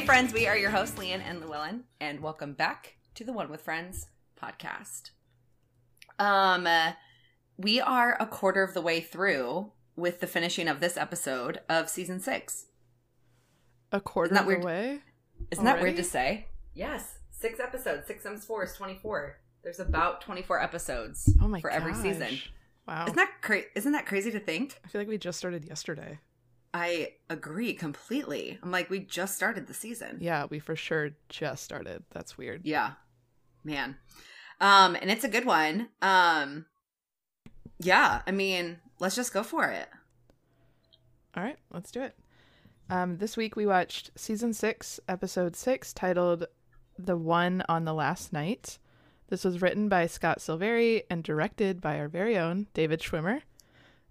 Hey, 0.00 0.06
friends, 0.06 0.32
we 0.32 0.46
are 0.46 0.56
your 0.56 0.70
hosts, 0.70 0.96
Leann 0.96 1.20
and 1.20 1.42
Luellen, 1.42 1.82
and 2.00 2.20
welcome 2.20 2.54
back 2.54 2.94
to 3.16 3.22
the 3.22 3.34
One 3.34 3.50
with 3.50 3.60
Friends 3.60 4.06
podcast. 4.42 5.10
Um, 6.18 6.66
uh, 6.66 6.92
we 7.58 7.82
are 7.82 8.16
a 8.18 8.24
quarter 8.24 8.62
of 8.62 8.72
the 8.72 8.80
way 8.80 9.02
through 9.02 9.72
with 9.96 10.20
the 10.20 10.26
finishing 10.26 10.68
of 10.68 10.80
this 10.80 10.96
episode 10.96 11.60
of 11.68 11.90
season 11.90 12.18
six. 12.18 12.64
A 13.92 14.00
quarter 14.00 14.28
Isn't 14.32 14.36
that 14.36 14.40
of 14.40 14.46
weird? 14.46 14.62
the 14.62 14.66
way. 14.66 15.00
Isn't 15.50 15.66
that 15.66 15.82
weird 15.82 15.96
to 15.96 16.04
say? 16.04 16.46
Yes, 16.72 17.18
six 17.30 17.60
episodes. 17.60 18.06
Six 18.06 18.24
times 18.24 18.46
four 18.46 18.64
is 18.64 18.72
twenty-four. 18.72 19.36
There's 19.62 19.80
about 19.80 20.22
twenty-four 20.22 20.62
episodes 20.62 21.30
Oh 21.42 21.46
my 21.46 21.60
for 21.60 21.68
every 21.68 21.92
season. 21.92 22.38
Wow. 22.88 23.04
Isn't 23.04 23.16
that 23.16 23.42
cra- 23.42 23.64
Isn't 23.76 23.92
that 23.92 24.06
crazy 24.06 24.30
to 24.30 24.40
think? 24.40 24.80
I 24.82 24.88
feel 24.88 25.02
like 25.02 25.08
we 25.08 25.18
just 25.18 25.36
started 25.38 25.66
yesterday. 25.66 26.20
I 26.72 27.14
agree 27.28 27.74
completely. 27.74 28.58
I'm 28.62 28.70
like, 28.70 28.90
we 28.90 29.00
just 29.00 29.34
started 29.34 29.66
the 29.66 29.74
season. 29.74 30.18
Yeah, 30.20 30.46
we 30.48 30.58
for 30.60 30.76
sure 30.76 31.10
just 31.28 31.64
started. 31.64 32.04
That's 32.10 32.38
weird. 32.38 32.62
Yeah. 32.64 32.92
Man. 33.64 33.96
Um, 34.60 34.94
and 34.94 35.10
it's 35.10 35.24
a 35.24 35.28
good 35.28 35.44
one. 35.46 35.88
Um 36.00 36.66
Yeah, 37.80 38.22
I 38.26 38.30
mean, 38.30 38.78
let's 38.98 39.16
just 39.16 39.32
go 39.32 39.42
for 39.42 39.64
it. 39.64 39.88
All 41.36 41.42
right, 41.42 41.58
let's 41.72 41.90
do 41.90 42.02
it. 42.02 42.16
Um, 42.88 43.18
this 43.18 43.36
week 43.36 43.54
we 43.54 43.66
watched 43.66 44.10
season 44.16 44.52
six, 44.52 44.98
episode 45.08 45.54
six, 45.54 45.92
titled 45.92 46.46
"The 46.98 47.16
One 47.16 47.62
on 47.68 47.84
the 47.84 47.94
Last 47.94 48.32
Night." 48.32 48.78
This 49.28 49.44
was 49.44 49.62
written 49.62 49.88
by 49.88 50.06
Scott 50.08 50.40
Silveri 50.40 51.02
and 51.08 51.22
directed 51.22 51.80
by 51.80 52.00
our 52.00 52.08
very 52.08 52.36
own 52.36 52.66
David 52.74 53.00
Schwimmer. 53.00 53.42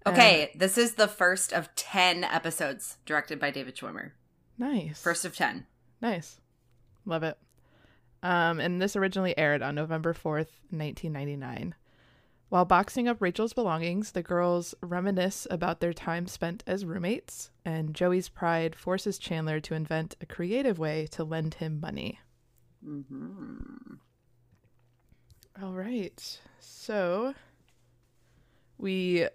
Okay, 0.08 0.52
this 0.56 0.78
is 0.78 0.96
the 0.96 1.08
first 1.08 1.52
of 1.54 1.74
10 1.76 2.24
episodes 2.24 2.98
directed 3.06 3.40
by 3.40 3.52
David 3.52 3.76
Schwimmer. 3.76 4.12
Nice. 4.58 5.02
First 5.02 5.26
of 5.26 5.36
10. 5.36 5.66
Nice. 6.02 6.40
Love 7.06 7.24
it. 7.24 7.38
Um, 8.22 8.60
and 8.60 8.82
this 8.82 8.96
originally 8.96 9.38
aired 9.38 9.62
on 9.62 9.76
November 9.76 10.14
4th, 10.14 10.52
1999. 10.72 11.76
While 12.50 12.66
boxing 12.66 13.08
up 13.08 13.22
Rachel's 13.22 13.54
belongings, 13.54 14.12
the 14.12 14.24
girls 14.24 14.74
reminisce 14.82 15.46
about 15.52 15.80
their 15.80 15.94
time 15.94 16.26
spent 16.26 16.64
as 16.66 16.84
roommates, 16.84 17.52
and 17.64 17.94
Joey's 17.94 18.28
pride 18.28 18.76
forces 18.76 19.20
Chandler 19.20 19.60
to 19.62 19.76
invent 19.76 20.16
a 20.20 20.26
creative 20.26 20.80
way 20.80 21.06
to 21.12 21.24
lend 21.24 21.56
him 21.56 21.80
money. 21.80 22.20
Mm-hmm. 22.86 23.96
All 25.62 25.74
right. 25.74 26.40
So 26.60 27.36
we 28.80 29.28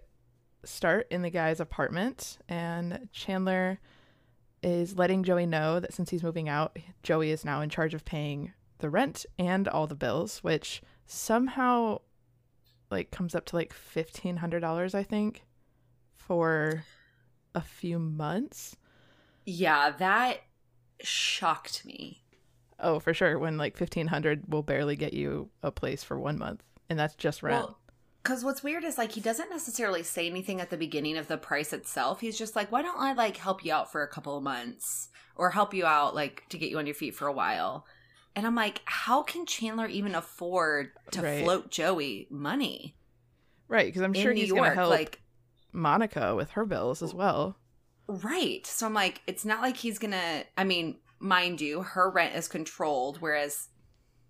start 0.65 1.07
in 1.09 1.21
the 1.21 1.29
guy's 1.29 1.59
apartment, 1.59 2.37
and 2.49 3.09
Chandler 3.11 3.79
is 4.63 4.97
letting 4.97 5.23
Joey 5.23 5.45
know 5.45 5.79
that 5.79 5.93
since 5.93 6.09
he's 6.09 6.23
moving 6.23 6.49
out, 6.49 6.77
Joey 7.03 7.31
is 7.31 7.45
now 7.45 7.61
in 7.61 7.69
charge 7.69 7.93
of 7.93 8.05
paying 8.05 8.53
the 8.79 8.89
rent 8.89 9.25
and 9.37 9.67
all 9.67 9.87
the 9.87 9.95
bills, 9.95 10.39
which 10.39 10.81
somehow 11.05 11.99
like 12.89 13.11
comes 13.11 13.35
up 13.35 13.45
to 13.45 13.55
like 13.55 13.73
fifteen 13.73 14.37
hundred 14.37 14.59
dollars, 14.61 14.95
I 14.95 15.03
think, 15.03 15.45
for 16.15 16.83
a 17.53 17.61
few 17.61 17.99
months. 17.99 18.75
Yeah, 19.45 19.91
that 19.91 20.41
shocked 21.01 21.85
me. 21.85 22.23
Oh, 22.79 22.99
for 22.99 23.13
sure. 23.13 23.39
When 23.39 23.57
like 23.57 23.77
fifteen 23.77 24.07
hundred 24.07 24.51
will 24.51 24.63
barely 24.63 24.95
get 24.95 25.13
you 25.13 25.49
a 25.63 25.71
place 25.71 26.03
for 26.03 26.19
one 26.19 26.37
month, 26.37 26.63
and 26.89 26.97
that's 26.99 27.15
just 27.15 27.43
rent. 27.43 27.65
Well, 27.65 27.79
because 28.25 28.43
what's 28.43 28.63
weird 28.63 28.83
is 28.83 28.97
like 28.97 29.11
he 29.11 29.21
doesn't 29.21 29.51
necessarily 29.51 30.01
say 30.01 30.27
anything 30.27 30.59
at 30.59 30.71
the 30.71 30.77
beginning 30.77 31.15
of 31.15 31.27
the 31.27 31.37
price 31.37 31.71
itself. 31.71 32.21
He's 32.21 32.35
just 32.39 32.55
like, 32.55 32.71
why 32.71 32.81
don't 32.81 32.99
I 32.99 33.13
like 33.13 33.37
help 33.37 33.63
you 33.63 33.71
out 33.71 33.91
for 33.91 34.01
a 34.01 34.07
couple 34.07 34.35
of 34.35 34.43
months 34.43 35.09
or 35.35 35.51
help 35.51 35.75
you 35.75 35.85
out 35.85 36.15
like 36.15 36.41
to 36.49 36.57
get 36.57 36.71
you 36.71 36.79
on 36.79 36.87
your 36.87 36.95
feet 36.95 37.13
for 37.13 37.27
a 37.27 37.31
while? 37.31 37.85
And 38.35 38.47
I'm 38.47 38.55
like, 38.55 38.81
how 38.85 39.21
can 39.21 39.45
Chandler 39.45 39.85
even 39.85 40.15
afford 40.15 40.89
to 41.11 41.21
Right. 41.21 41.43
float 41.43 41.69
Joey 41.69 42.27
money 42.31 42.97
right, 43.67 43.85
because 43.85 44.01
I'm 44.01 44.13
sure 44.13 44.33
he's 44.33 44.47
York? 44.47 44.63
gonna 44.63 44.75
help 44.75 44.89
Like, 44.89 45.21
Monica 45.71 46.33
with 46.33 46.49
her 46.51 46.65
bills 46.65 47.03
as 47.03 47.13
well. 47.13 47.57
right. 48.07 48.65
So 48.65 48.87
I'm 48.87 48.95
like, 48.95 49.21
it's 49.27 49.45
not 49.45 49.61
like 49.61 49.77
he's 49.77 49.99
gonna. 49.99 50.45
I 50.57 50.63
mean, 50.63 50.97
mind 51.19 51.61
you, 51.61 51.83
her 51.83 52.09
rent 52.09 52.35
is 52.35 52.47
controlled, 52.47 53.21
whereas 53.21 53.69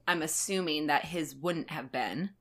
I'm 0.05 0.21
assuming 0.21 0.87
that 0.87 1.05
his 1.05 1.33
wouldn't 1.33 1.69
have 1.69 1.93
been. 1.93 2.31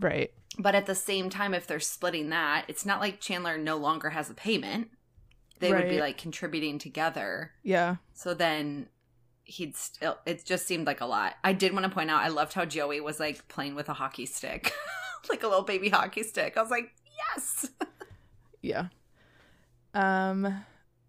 Right. 0.00 0.32
But 0.58 0.74
at 0.74 0.86
the 0.86 0.94
same 0.94 1.30
time, 1.30 1.54
if 1.54 1.66
they're 1.66 1.78
splitting 1.80 2.30
that, 2.30 2.64
it's 2.68 2.84
not 2.84 3.00
like 3.00 3.20
Chandler 3.20 3.56
no 3.56 3.76
longer 3.76 4.10
has 4.10 4.28
a 4.30 4.34
payment. 4.34 4.90
They 5.60 5.72
would 5.72 5.88
be 5.88 6.00
like 6.00 6.16
contributing 6.16 6.78
together. 6.78 7.52
Yeah. 7.62 7.96
So 8.14 8.32
then 8.34 8.88
he'd 9.44 9.76
still, 9.76 10.18
it 10.24 10.44
just 10.44 10.66
seemed 10.66 10.86
like 10.86 11.00
a 11.00 11.06
lot. 11.06 11.34
I 11.44 11.52
did 11.52 11.72
want 11.74 11.84
to 11.84 11.90
point 11.90 12.10
out, 12.10 12.22
I 12.22 12.28
loved 12.28 12.54
how 12.54 12.64
Joey 12.64 13.00
was 13.00 13.20
like 13.20 13.46
playing 13.48 13.74
with 13.74 13.88
a 13.88 13.92
hockey 13.92 14.26
stick, 14.26 14.72
like 15.28 15.42
a 15.42 15.48
little 15.48 15.64
baby 15.64 15.90
hockey 15.90 16.22
stick. 16.22 16.56
I 16.56 16.62
was 16.62 16.70
like, 16.70 16.92
yes. 17.34 17.70
Yeah. 18.62 18.88
Um 19.94 20.44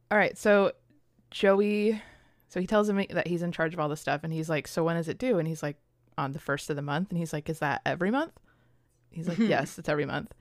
all 0.10 0.18
right, 0.18 0.38
so 0.38 0.72
Joey 1.32 2.02
so 2.48 2.62
he 2.62 2.68
tells 2.68 2.88
him 2.88 3.06
that 3.10 3.28
he's 3.28 3.42
in 3.42 3.52
charge 3.52 3.74
of 3.74 3.80
all 3.82 3.90
this 3.90 4.00
stuff 4.00 4.22
and 4.24 4.32
he's 4.32 4.50
like, 4.50 4.70
"So 4.70 4.86
when 4.86 4.96
is 4.96 5.10
it 5.10 5.18
due?" 5.18 5.38
And 5.38 5.48
he's 5.48 5.62
like, 5.62 5.76
"On 6.18 6.32
the 6.32 6.40
first 6.40 6.70
of 6.70 6.78
the 6.78 6.82
month." 6.82 7.10
And 7.10 7.18
he's 7.18 7.34
like, 7.34 7.50
"Is 7.50 7.60
that 7.60 7.82
every 7.86 8.10
month?" 8.10 8.32
He's 9.12 9.28
like, 9.28 9.38
"Yes, 9.40 9.78
it's 9.78 9.90
every 9.90 10.06
month." 10.06 10.34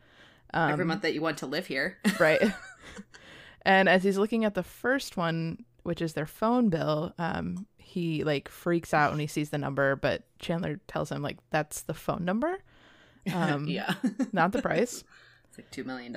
Um, 0.53 0.73
Every 0.73 0.85
month 0.85 1.03
that 1.03 1.15
you 1.15 1.21
want 1.21 1.39
to 1.39 1.47
live 1.47 1.67
here. 1.67 1.99
right? 2.19 2.43
and 3.63 3.89
as 3.89 4.03
he's 4.03 4.19
looking 4.19 4.45
at 4.45 4.55
the 4.55 4.63
first 4.63 5.17
one, 5.17 5.65
which 5.85 6.03
is 6.03 6.15
their 6.15 6.27
phone 6.27 6.71
bill, 6.71 7.15
um, 7.19 7.67
he 7.79 8.25
like 8.25 8.49
freaks 8.49 8.93
out 8.93 9.11
when 9.11 9.21
he 9.21 9.27
sees 9.27 9.51
the 9.51 9.59
number, 9.59 9.97
but 9.97 10.25
Chandler 10.39 10.81
tells 10.89 11.11
him 11.13 11.23
like 11.23 11.39
that's 11.51 11.83
the 11.83 11.95
phone 11.95 12.25
number, 12.25 12.59
um, 13.35 13.67
yeah. 13.69 13.95
not 14.33 14.53
the 14.53 14.63
price. 14.63 15.05
It's 15.49 15.59
like 15.59 15.71
$2 15.73 15.85
million. 15.85 16.17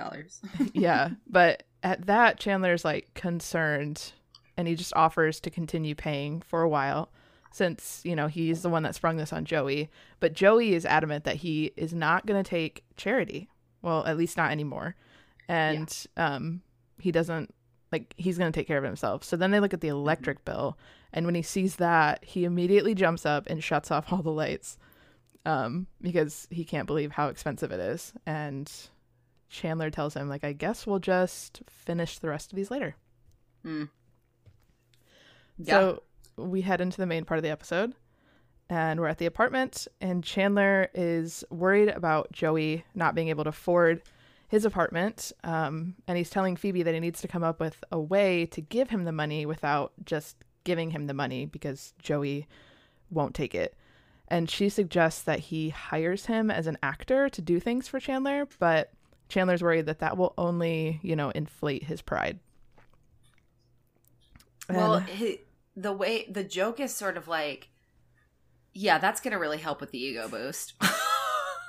yeah, 0.74 1.10
but 1.28 1.64
at 1.82 2.06
that, 2.06 2.40
Chandler's 2.40 2.86
like 2.86 3.14
concerned, 3.16 4.14
and 4.58 4.68
he 4.68 4.76
just 4.76 4.94
offers 4.96 5.40
to 5.42 5.50
continue 5.50 5.96
paying 5.96 6.42
for 6.42 6.62
a 6.62 6.70
while. 6.70 7.10
Since, 7.56 8.02
you 8.04 8.16
know, 8.16 8.26
he's 8.26 8.64
the 8.64 8.70
one 8.70 8.82
that 8.82 8.96
sprung 8.96 9.18
this 9.18 9.32
on 9.32 9.46
Joey. 9.46 9.92
But 10.20 10.34
Joey 10.34 10.74
is 10.74 10.88
adamant 10.88 11.24
that 11.26 11.36
he 11.36 11.72
is 11.78 11.94
not 11.94 12.26
going 12.26 12.44
to 12.44 12.50
take 12.50 12.84
charity. 12.98 13.48
Well, 13.84 14.04
at 14.08 14.18
least 14.18 14.38
not 14.38 14.52
anymore. 14.52 14.96
And 15.48 15.96
um, 16.18 16.64
he 17.00 17.12
doesn't, 17.12 17.54
like, 17.92 18.16
he's 18.18 18.40
going 18.40 18.52
to 18.52 18.60
take 18.60 18.66
care 18.66 18.80
of 18.80 18.84
himself. 18.84 19.24
So 19.24 19.38
then 19.38 19.52
they 19.52 19.60
look 19.60 19.74
at 19.74 19.82
the 19.82 19.90
electric 19.90 20.44
bill. 20.46 20.80
And 21.14 21.28
when 21.28 21.36
he 21.36 21.44
sees 21.44 21.76
that, 21.76 22.26
he 22.26 22.44
immediately 22.44 22.96
jumps 22.96 23.24
up 23.24 23.46
and 23.46 23.64
shuts 23.64 23.92
off 23.92 24.12
all 24.12 24.24
the 24.24 24.32
lights 24.32 24.80
um, 25.46 25.86
because 26.02 26.48
he 26.50 26.64
can't 26.64 26.88
believe 26.88 27.12
how 27.12 27.28
expensive 27.28 27.72
it 27.72 27.80
is. 27.80 28.14
And 28.26 28.72
Chandler 29.50 29.92
tells 29.92 30.16
him, 30.16 30.28
like, 30.28 30.44
I 30.44 30.54
guess 30.54 30.88
we'll 30.88 30.98
just 30.98 31.62
finish 31.70 32.18
the 32.18 32.30
rest 32.30 32.52
of 32.52 32.56
these 32.56 32.72
later. 32.72 32.96
Hmm. 33.64 33.84
Yeah. 35.60 35.80
So 35.80 36.04
we 36.38 36.62
head 36.62 36.82
into 36.82 36.98
the 36.98 37.06
main 37.06 37.26
part 37.26 37.38
of 37.38 37.44
the 37.44 37.50
episode, 37.50 37.94
and 38.70 39.00
we're 39.00 39.08
at 39.08 39.18
the 39.18 39.26
apartment, 39.26 39.88
and 40.02 40.24
Chandler 40.24 40.90
is 40.94 41.44
worried 41.50 41.90
about 41.90 42.32
Joey 42.32 42.86
not 42.96 43.16
being 43.16 43.30
able 43.30 43.44
to 43.44 43.50
afford 43.50 44.02
his 44.48 44.66
apartment, 44.66 45.32
um, 45.44 45.96
and 46.08 46.18
he's 46.18 46.30
telling 46.30 46.56
Phoebe 46.56 46.84
that 46.84 46.94
he 46.94 47.00
needs 47.00 47.22
to 47.22 47.28
come 47.28 47.44
up 47.44 47.60
with 47.60 47.84
a 47.92 48.00
way 48.00 48.46
to 48.48 48.62
give 48.62 48.90
him 48.90 49.04
the 49.04 49.12
money 49.12 49.46
without 49.46 49.94
just 50.06 50.38
giving 50.64 50.92
him 50.92 51.08
the 51.08 51.14
money 51.14 51.46
because 51.46 51.94
Joey 52.00 52.48
won't 53.10 53.34
take 53.36 53.56
it. 53.56 53.76
And 54.28 54.50
she 54.50 54.70
suggests 54.70 55.22
that 55.24 55.40
he 55.40 55.70
hires 55.70 56.28
him 56.28 56.50
as 56.50 56.68
an 56.68 56.78
actor 56.82 57.30
to 57.30 57.42
do 57.42 57.60
things 57.60 57.88
for 57.88 58.00
Chandler, 58.00 58.48
but 58.60 58.92
Chandler's 59.28 59.62
worried 59.64 59.88
that 59.88 60.00
that 60.00 60.18
will 60.18 60.34
only, 60.38 61.00
you 61.02 61.16
know, 61.16 61.32
inflate 61.32 61.84
his 61.84 62.02
pride. 62.02 62.40
Well, 64.70 64.96
And- 64.96 65.10
hi 65.10 65.40
the 65.76 65.94
way 65.94 66.26
the 66.30 66.44
joke 66.44 66.80
is 66.80 66.94
sort 66.94 67.18
of 67.18 67.28
like, 67.28 67.70
yeah, 68.74 68.98
that's 68.98 69.22
going 69.22 69.32
to 69.32 69.40
really 69.40 69.58
help 69.58 69.82
with 69.82 69.92
the 69.92 70.00
ego 70.00 70.28
boost. 70.28 70.74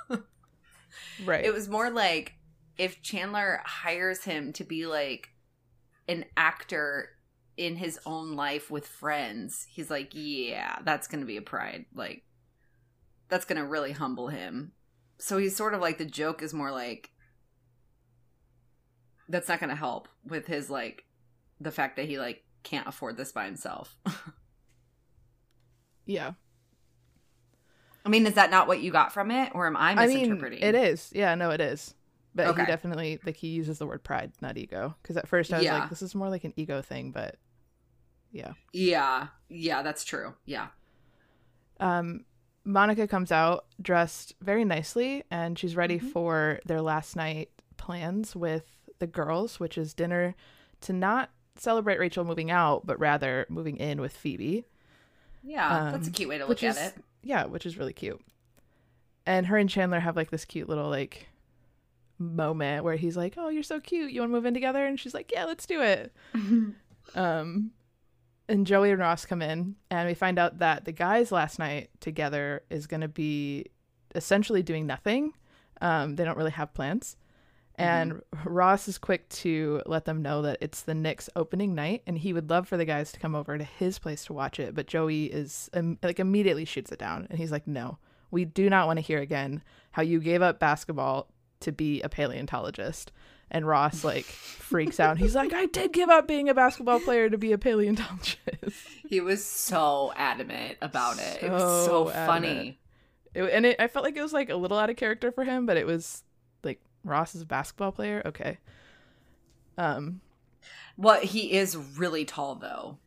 right. 1.25 1.45
it 1.45 1.53
was 1.53 1.69
more 1.69 1.89
like 1.89 2.33
if 2.77 3.01
Chandler 3.01 3.61
hires 3.65 4.23
him 4.23 4.53
to 4.53 4.63
be 4.63 4.85
like 4.85 5.29
an 6.07 6.25
actor 6.35 7.09
in 7.57 7.75
his 7.75 7.99
own 8.05 8.35
life 8.35 8.69
with 8.69 8.85
friends, 8.85 9.65
he's 9.69 9.89
like, 9.89 10.11
yeah, 10.13 10.77
that's 10.83 11.07
going 11.07 11.21
to 11.21 11.27
be 11.27 11.37
a 11.37 11.41
pride. 11.41 11.85
Like, 11.93 12.23
that's 13.29 13.45
going 13.45 13.61
to 13.61 13.67
really 13.67 13.93
humble 13.93 14.27
him. 14.27 14.73
So 15.17 15.37
he's 15.37 15.55
sort 15.55 15.73
of 15.73 15.81
like 15.81 15.97
the 15.97 16.05
joke 16.05 16.43
is 16.43 16.53
more 16.53 16.71
like, 16.71 17.09
that's 19.29 19.47
not 19.47 19.59
going 19.59 19.69
to 19.69 19.75
help 19.75 20.07
with 20.25 20.45
his 20.45 20.69
like 20.69 21.03
the 21.59 21.71
fact 21.71 21.95
that 21.95 22.05
he 22.05 22.19
like 22.19 22.43
can't 22.65 22.87
afford 22.87 23.15
this 23.15 23.31
by 23.31 23.45
himself. 23.45 23.95
yeah. 26.05 26.33
I 28.05 28.09
mean, 28.09 28.27
is 28.27 28.33
that 28.35 28.51
not 28.51 28.67
what 28.67 28.81
you 28.81 28.91
got 28.91 29.13
from 29.13 29.31
it, 29.31 29.51
or 29.55 29.65
am 29.65 29.77
I 29.77 29.91
I 29.91 30.07
mean, 30.07 30.19
misinterpreting? 30.19 30.59
it 30.61 30.75
is. 30.75 31.09
Yeah, 31.15 31.33
no, 31.35 31.49
it 31.51 31.61
is. 31.61 31.95
But 32.35 32.47
Okay. 32.47 32.61
he 32.61 32.67
definitely 32.67 33.19
like 33.25 33.37
he 33.37 33.47
uses 33.47 33.79
the 33.79 33.87
word 33.87 34.03
pride, 34.03 34.33
not 34.41 34.57
ego. 34.57 34.95
Because 35.01 35.15
at 35.17 35.27
first 35.27 35.53
I 35.53 35.57
was 35.57 35.65
Yeah. 35.65 35.79
like, 35.79 35.89
this 35.89 36.01
is 36.01 36.13
more 36.13 36.29
like 36.29 36.43
an 36.43 36.53
ego 36.57 36.81
thing, 36.81 37.11
but 37.11 37.37
Yeah. 38.31 38.51
Yeah. 38.73 39.27
Yeah, 39.47 39.81
that's 39.81 40.03
true. 40.03 40.33
Yeah. 40.45 40.67
Um, 41.79 42.25
Monica 42.65 43.07
comes 43.07 43.31
out 43.31 43.65
dressed 43.81 44.35
very 44.41 44.65
nicely 44.65 45.23
and 45.31 45.57
she's 45.57 45.75
ready 45.77 45.99
Mhm. 45.99 46.11
for 46.11 46.59
their 46.65 46.81
last 46.81 47.15
night 47.15 47.49
plans 47.77 48.35
with 48.35 48.65
the 48.99 49.07
girls, 49.07 49.57
which 49.59 49.77
is 49.77 49.93
dinner 49.93 50.35
to 50.81 50.91
not 50.91 51.29
celebrate 51.57 51.99
Rachel 51.99 52.23
moving 52.25 52.51
out, 52.51 52.85
but 52.85 52.99
rather 52.99 53.45
moving 53.49 53.77
in 53.77 54.01
with 54.01 54.15
Phoebe. 54.15 54.65
Yeah. 55.43 55.91
that's 55.91 56.07
a 56.07 56.09
Um, 56.09 56.13
cute 56.13 56.29
way 56.29 56.37
to 56.37 56.45
look 56.45 56.61
is- 56.63 56.77
at 56.77 56.95
it. 56.97 57.03
Yeah, 57.23 57.45
which 57.45 57.65
is 57.65 57.77
really 57.77 57.93
cute. 57.93 58.21
And 59.25 59.47
her 59.47 59.57
and 59.57 59.69
Chandler 59.69 59.99
have 59.99 60.15
like 60.15 60.29
this 60.29 60.45
cute 60.45 60.69
little 60.69 60.89
like 60.89 61.27
moment 62.19 62.83
where 62.83 62.95
he's 62.95 63.17
like, 63.17 63.33
"Oh, 63.37 63.49
you're 63.49 63.63
so 63.63 63.79
cute. 63.79 64.11
You 64.11 64.21
want 64.21 64.29
to 64.31 64.35
move 64.35 64.45
in 64.45 64.53
together?" 64.53 64.85
And 64.85 64.99
she's 64.99 65.13
like, 65.13 65.31
"Yeah, 65.33 65.45
let's 65.45 65.65
do 65.65 65.81
it." 65.81 66.13
Um, 67.13 67.69
and 68.49 68.65
Joey 68.65 68.89
and 68.89 68.99
Ross 68.99 69.25
come 69.27 69.41
in, 69.43 69.75
and 69.91 70.07
we 70.07 70.15
find 70.15 70.39
out 70.39 70.57
that 70.57 70.85
the 70.85 70.91
guys 70.91 71.31
last 71.31 71.59
night 71.59 71.89
together 71.99 72.63
is 72.71 72.87
going 72.87 73.01
to 73.01 73.07
be 73.07 73.65
essentially 74.15 74.63
doing 74.63 74.87
nothing. 74.87 75.33
Um, 75.81 76.15
they 76.15 76.25
don't 76.25 76.35
really 76.37 76.49
have 76.51 76.73
plans. 76.73 77.15
And 77.77 78.21
Ross 78.45 78.87
is 78.87 78.97
quick 78.97 79.27
to 79.29 79.81
let 79.85 80.05
them 80.05 80.21
know 80.21 80.41
that 80.43 80.57
it's 80.61 80.83
the 80.83 80.93
Knicks 80.95 81.29
opening 81.35 81.75
night, 81.75 82.03
and 82.07 82.17
he 82.17 82.31
would 82.33 82.49
love 82.49 82.67
for 82.67 82.77
the 82.77 82.85
guys 82.85 83.11
to 83.11 83.19
come 83.19 83.35
over 83.35 83.57
to 83.57 83.63
his 83.63 83.99
place 83.99 84.23
to 84.25 84.33
watch 84.33 84.59
it. 84.59 84.73
But 84.73 84.87
Joey 84.87 85.25
is 85.25 85.69
um, 85.73 85.97
like 86.01 86.19
immediately 86.19 86.65
shoots 86.65 86.91
it 86.91 86.99
down, 86.99 87.27
and 87.29 87.37
he's 87.37 87.51
like, 87.51 87.67
"No, 87.67 87.97
we 88.31 88.45
do 88.45 88.69
not 88.69 88.87
want 88.87 88.97
to 88.97 89.01
hear 89.01 89.19
again 89.19 89.61
how 89.91 90.01
you 90.03 90.19
gave 90.19 90.41
up 90.41 90.59
basketball 90.59 91.27
to 91.61 91.71
be 91.71 92.01
a 92.01 92.09
paleontologist." 92.09 93.11
And 93.51 93.67
Ross 93.67 94.03
like 94.03 94.25
freaks 94.25 94.99
out. 94.99 95.17
He's 95.17 95.35
like, 95.35 95.51
"I 95.53 95.65
did 95.67 95.91
give 95.91 96.09
up 96.09 96.27
being 96.27 96.47
a 96.49 96.53
basketball 96.53 96.99
player 97.01 97.29
to 97.29 97.37
be 97.37 97.51
a 97.51 97.57
paleontologist." 97.57 98.39
He 99.07 99.21
was 99.21 99.45
so 99.45 100.11
adamant 100.15 100.77
about 100.81 101.19
it. 101.19 101.43
it 101.43 101.51
was 101.51 101.61
So 101.61 101.85
so 102.07 102.09
adamant. 102.09 102.27
funny. 102.47 102.79
It, 103.35 103.43
and 103.53 103.65
it, 103.67 103.75
I 103.79 103.87
felt 103.87 104.03
like 104.03 104.17
it 104.17 104.21
was 104.23 104.33
like 104.33 104.49
a 104.49 104.55
little 104.55 104.79
out 104.79 104.89
of 104.89 104.95
character 104.95 105.31
for 105.31 105.43
him, 105.43 105.67
but 105.67 105.77
it 105.77 105.85
was 105.85 106.23
Ross 107.05 107.35
is 107.35 107.41
a 107.41 107.45
basketball 107.45 107.91
player. 107.91 108.21
Okay. 108.25 108.57
Um. 109.77 110.21
Well, 110.97 111.21
he 111.21 111.53
is 111.53 111.77
really 111.77 112.25
tall 112.25 112.55
though. 112.55 112.97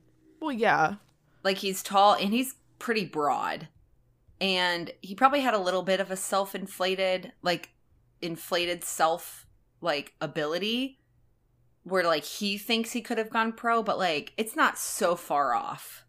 Well, 0.41 0.53
yeah. 0.53 0.95
Like 1.43 1.59
he's 1.59 1.83
tall 1.83 2.15
and 2.15 2.33
he's 2.33 2.55
pretty 2.79 3.05
broad. 3.05 3.69
And 4.41 4.93
he 5.01 5.15
probably 5.15 5.41
had 5.41 5.55
a 5.55 5.59
little 5.59 5.83
bit 5.83 5.99
of 5.99 6.11
a 6.11 6.17
self-inflated, 6.17 7.33
like 7.43 7.71
inflated 8.23 8.85
self 8.85 9.47
like 9.81 10.13
ability 10.21 10.99
where 11.85 12.05
like 12.05 12.25
he 12.25 12.59
thinks 12.59 12.93
he 12.93 13.01
could 13.01 13.19
have 13.19 13.31
gone 13.31 13.53
pro, 13.53 13.83
but 13.83 13.99
like 13.99 14.33
it's 14.37 14.55
not 14.55 14.79
so 14.79 15.17
far 15.17 15.55
off. 15.55 16.05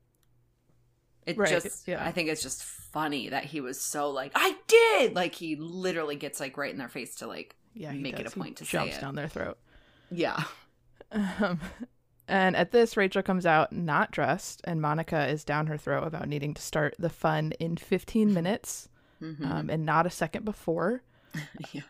It 1.26 1.38
Right, 1.38 1.50
just 1.50 1.88
yeah. 1.88 2.04
I 2.04 2.12
think 2.12 2.30
it's 2.30 2.42
just 2.42 2.64
funny 2.64 3.30
that 3.30 3.46
he 3.46 3.62
was 3.62 3.80
so 3.80 4.10
like, 4.10 4.32
I 4.36 4.56
did 4.68 5.16
like 5.16 5.36
he 5.36 5.56
literally 5.56 6.16
gets 6.16 6.40
like 6.40 6.58
right 6.58 6.72
in 6.72 6.78
their 6.78 6.90
face 6.90 7.16
to 7.18 7.28
like 7.28 7.56
Yeah. 7.74 7.92
Make 7.94 8.20
it 8.20 8.28
a 8.28 8.32
point 8.32 8.58
to 8.58 8.66
say 8.66 8.72
jumps 8.72 8.98
down 9.00 9.16
their 9.16 9.28
throat. 9.28 9.58
Yeah. 10.12 10.44
Um, 11.12 11.60
and 12.28 12.56
at 12.56 12.72
this, 12.72 12.98
Rachel 12.98 13.22
comes 13.24 13.46
out 13.46 13.72
not 13.72 14.12
dressed, 14.12 14.62
and 14.66 14.82
Monica 14.82 15.28
is 15.28 15.44
down 15.44 15.68
her 15.68 15.78
throat 15.78 16.06
about 16.06 16.28
needing 16.28 16.54
to 16.54 16.62
start 16.62 16.96
the 17.00 17.10
fun 17.10 17.54
in 17.60 17.78
15 17.78 18.34
minutes 18.34 18.90
Mhm. 19.22 19.46
um, 19.46 19.70
and 19.70 19.86
not 19.86 20.06
a 20.06 20.10
second 20.10 20.46
before. 20.46 21.04
yeah. 21.74 21.82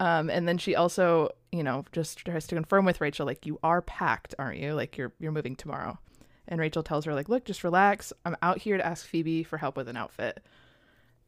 Um, 0.00 0.28
and 0.28 0.46
then 0.46 0.58
she 0.58 0.74
also, 0.74 1.30
you 1.52 1.62
know, 1.62 1.84
just 1.92 2.18
tries 2.18 2.46
to 2.48 2.54
confirm 2.56 2.84
with 2.84 3.00
Rachel, 3.00 3.24
like, 3.26 3.46
you 3.46 3.58
are 3.62 3.80
packed, 3.80 4.34
aren't 4.38 4.58
you? 4.58 4.74
Like, 4.74 4.98
you're 4.98 5.12
you're 5.18 5.32
moving 5.32 5.56
tomorrow. 5.56 5.98
And 6.46 6.60
Rachel 6.60 6.82
tells 6.82 7.06
her, 7.06 7.14
like, 7.14 7.28
look, 7.30 7.44
just 7.44 7.64
relax. 7.64 8.12
I'm 8.26 8.36
out 8.42 8.58
here 8.58 8.76
to 8.76 8.84
ask 8.84 9.06
Phoebe 9.06 9.44
for 9.44 9.56
help 9.56 9.76
with 9.76 9.88
an 9.88 9.96
outfit. 9.96 10.44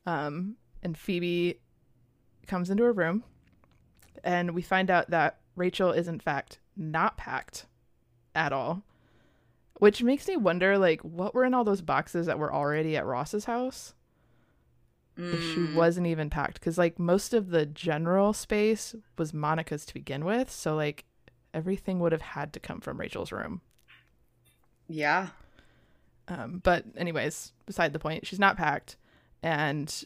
Um, 0.04 0.56
and 0.82 0.96
Phoebe 0.98 1.60
comes 2.46 2.68
into 2.68 2.82
her 2.84 2.92
room, 2.92 3.24
and 4.26 4.50
we 4.50 4.61
find 4.61 4.90
out 4.90 5.08
that 5.11 5.38
Rachel 5.55 5.90
is 5.93 6.06
in 6.08 6.20
fact 6.20 6.58
not 6.76 7.17
packed 7.17 7.64
at 8.34 8.52
all. 8.52 8.82
Which 9.78 10.02
makes 10.02 10.26
me 10.28 10.37
wonder, 10.37 10.76
like, 10.78 11.00
what 11.02 11.34
were 11.34 11.44
in 11.44 11.55
all 11.55 11.64
those 11.64 11.81
boxes 11.82 12.26
that 12.26 12.38
were 12.38 12.52
already 12.52 12.96
at 12.96 13.06
Ross's 13.06 13.44
house? 13.46 13.94
if 15.19 15.43
she 15.43 15.61
Mm. 15.61 15.73
wasn't 15.73 16.06
even 16.06 16.28
packed 16.28 16.61
because 16.61 16.76
like 16.76 16.99
most 16.99 17.32
of 17.32 17.49
the 17.49 17.64
general 17.64 18.34
space 18.34 18.94
was 19.17 19.32
monica's 19.32 19.87
to 19.87 19.94
begin 19.94 20.26
with 20.26 20.50
so 20.50 20.76
like 20.76 21.06
everything 21.55 21.99
would 22.00 22.12
have 22.12 22.20
had 22.20 22.52
to 22.52 22.61
come 22.61 22.81
from 22.82 23.00
rachel's 23.00 23.32
room 23.32 23.62
Yeah. 24.88 25.28
um, 26.28 26.61
but 26.62 26.84
anyways 26.99 27.52
beside 27.64 27.94
the 27.94 27.99
point 27.99 28.26
she's 28.26 28.38
not 28.38 28.58
packed 28.58 28.99
and 29.43 30.05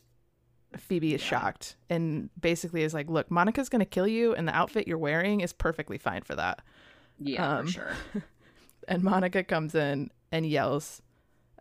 phoebe 0.76 1.14
is 1.14 1.20
Yeah. 1.20 1.26
shocked 1.28 1.76
and 1.88 2.30
basically 2.40 2.82
is 2.82 2.94
like 2.94 3.08
look 3.10 3.30
monica's 3.30 3.68
gonna 3.68 3.84
kill 3.84 4.06
you 4.06 4.34
and 4.34 4.46
the 4.46 4.54
outfit 4.54 4.86
you're 4.86 4.98
wearing 4.98 5.40
is 5.40 5.52
perfectly 5.52 5.98
fine 5.98 6.22
for 6.22 6.34
that 6.36 6.62
Yeah, 7.18 7.58
Um, 7.58 7.66
for 7.66 7.72
sure. 7.72 7.92
and 8.88 9.02
Monica 9.02 9.42
comes 9.44 9.74
in 9.74 10.10
and 10.32 10.46
yells 10.46 11.02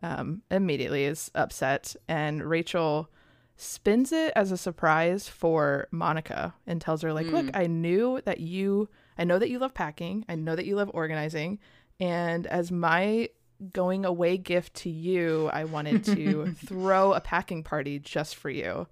um, 0.02 0.44
immediately, 0.50 1.04
is 1.04 1.30
upset, 1.36 1.94
and 2.08 2.42
Rachel 2.44 3.10
spins 3.58 4.14
it 4.14 4.32
as 4.36 4.50
a 4.54 4.58
surprise 4.58 5.28
for 5.28 5.90
Monica 5.92 6.54
and 6.66 6.80
tells 6.80 7.02
her 7.02 7.12
like, 7.12 7.28
"Look, 7.28 7.50
I 7.54 7.68
knew 7.68 8.22
that 8.24 8.40
you, 8.40 8.88
I 9.18 9.26
know 9.26 9.38
that 9.40 9.50
you 9.50 9.60
love 9.60 9.74
packing, 9.74 10.24
I 10.30 10.36
know 10.36 10.56
that 10.56 10.66
you 10.66 10.78
love 10.78 10.90
organizing, 10.94 11.60
and 12.00 12.48
as 12.48 12.72
my 12.72 13.28
going 13.74 14.06
away 14.06 14.38
gift 14.38 14.74
to 14.76 14.90
you, 14.90 15.50
I 15.52 15.66
wanted 15.66 16.04
to 16.06 16.54
throw 16.66 17.14
a 17.14 17.22
packing 17.22 17.64
party 17.64 18.00
just 18.00 18.36
for 18.36 18.50
you." 18.50 18.88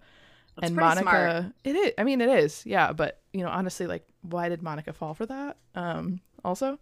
That's 0.55 0.69
and 0.69 0.75
Monica, 0.75 1.01
smart. 1.03 1.45
it 1.63 1.75
is. 1.75 1.93
I 1.99 2.03
mean, 2.03 2.19
it 2.19 2.29
is. 2.29 2.65
Yeah, 2.65 2.91
but 2.91 3.21
you 3.31 3.43
know, 3.43 3.49
honestly, 3.49 3.85
like, 3.85 4.07
why 4.21 4.49
did 4.49 4.63
Monica 4.63 4.91
fall 4.91 5.13
for 5.13 5.25
that? 5.27 5.57
Um, 5.75 6.19
also, 6.43 6.79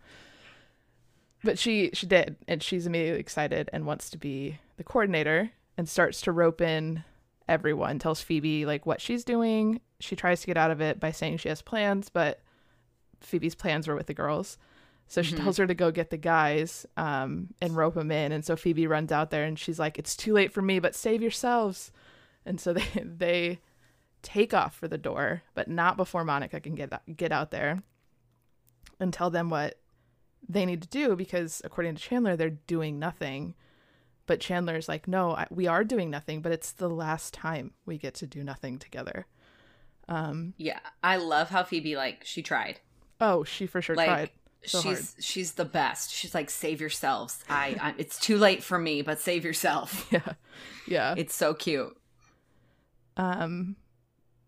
but 1.44 1.60
she 1.60 1.90
she 1.94 2.08
did, 2.08 2.38
and 2.48 2.64
she's 2.64 2.88
immediately 2.88 3.20
excited 3.20 3.70
and 3.74 3.86
wants 3.86 4.10
to 4.12 4.18
be 4.18 4.60
the 4.78 4.84
coordinator 4.84 5.52
and 5.78 5.90
starts 5.90 6.22
to 6.22 6.32
rope 6.32 6.62
in 6.62 7.04
everyone. 7.50 8.00
Tells 8.00 8.22
Phoebe 8.22 8.66
like 8.66 8.86
what 8.86 9.02
she's 9.02 9.24
doing. 9.24 9.82
She 10.00 10.16
tries 10.16 10.42
to 10.42 10.48
get 10.48 10.58
out 10.58 10.72
of 10.72 10.82
it 10.82 11.00
by 11.00 11.12
saying 11.12 11.38
she 11.38 11.50
has 11.50 11.62
plans, 11.62 12.10
but 12.10 12.42
Phoebe's 13.22 13.56
plans 13.56 13.88
were 13.88 13.96
with 13.96 14.08
the 14.08 14.14
girls. 14.14 14.58
So 15.08 15.22
she 15.22 15.36
Mhm. 15.36 15.44
tells 15.44 15.58
her 15.58 15.68
to 15.68 15.76
go 15.76 15.92
get 15.92 16.10
the 16.10 16.18
guys 16.18 16.86
um, 16.98 17.54
and 17.62 17.76
rope 17.76 17.94
them 17.94 18.12
in. 18.12 18.32
And 18.32 18.44
so 18.44 18.56
Phoebe 18.56 18.88
runs 18.88 19.12
out 19.12 19.30
there 19.30 19.44
and 19.46 19.58
she's 19.58 19.80
like, 19.80 20.00
"It's 20.00 20.16
too 20.16 20.34
late 20.34 20.52
for 20.52 20.62
me, 20.62 20.80
but 20.80 20.96
save 20.96 21.22
yourselves." 21.22 21.92
And 22.46 22.60
so 22.60 22.74
they 22.74 22.88
they 23.04 23.60
take 24.22 24.54
off 24.54 24.76
for 24.76 24.88
the 24.88 24.98
door, 24.98 25.44
but 25.54 25.68
not 25.68 25.98
before 25.98 26.24
Monica 26.24 26.60
can 26.60 26.74
get 26.76 26.92
get 27.16 27.32
out 27.32 27.52
there 27.52 27.84
and 29.00 29.14
tell 29.14 29.30
them 29.30 29.50
what 29.50 29.80
they 30.48 30.66
need 30.66 30.82
to 30.82 30.88
do 30.88 31.16
because 31.16 31.62
according 31.64 31.96
to 31.96 32.02
Chandler, 32.02 32.36
they're 32.36 32.50
doing 32.52 33.00
nothing. 33.00 33.56
But 34.28 34.40
Chandler's 34.40 34.88
like, 34.90 35.08
"No, 35.08 35.36
I, 35.36 35.46
we 35.52 35.68
are 35.68 35.84
doing 35.84 36.10
nothing, 36.10 36.42
but 36.42 36.52
it's 36.52 36.72
the 36.72 36.90
last 36.90 37.32
time 37.34 37.74
we 37.86 38.00
get 38.00 38.16
to 38.16 38.28
do 38.28 38.44
nothing 38.44 38.80
together." 38.80 39.28
Um, 40.08 40.54
Yeah, 40.58 40.80
I 41.04 41.18
love 41.18 41.50
how 41.50 41.64
Phoebe 41.64 41.96
like 41.96 42.24
she 42.26 42.42
tried. 42.42 42.80
oh, 43.22 43.44
she 43.44 43.68
for 43.68 43.82
sure 43.84 43.96
Like 43.96 44.08
tried. 44.08 44.30
So 44.68 44.82
she's 44.82 45.16
she's 45.20 45.52
the 45.54 45.66
best. 45.66 46.12
She's 46.12 46.34
like 46.34 46.50
save 46.50 46.82
yourselves. 46.82 47.44
I, 47.50 47.76
I 47.82 47.94
it's 47.98 48.20
too 48.20 48.38
late 48.38 48.64
for 48.64 48.78
me, 48.78 49.02
but 49.02 49.20
save 49.20 49.44
yourself. 49.46 50.08
Yeah, 50.12 50.34
yeah. 50.88 51.16
It's 51.18 51.36
so 51.36 51.54
cute. 51.54 51.96
Um, 53.18 53.76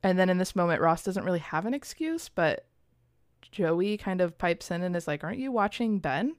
and 0.04 0.18
then 0.20 0.30
in 0.30 0.38
this 0.38 0.56
moment, 0.56 0.82
Ross 0.82 1.04
doesn't 1.04 1.24
really 1.24 1.40
have 1.40 1.66
an 1.66 1.74
excuse, 1.74 2.30
but 2.30 2.66
Joey 3.52 3.98
kind 3.98 4.22
of 4.22 4.38
pipes 4.38 4.72
in 4.72 4.84
and 4.84 4.96
is 4.96 5.08
like, 5.08 5.24
"Aren't 5.24 5.40
you 5.40 5.52
watching 5.52 6.00
Ben?" 6.00 6.36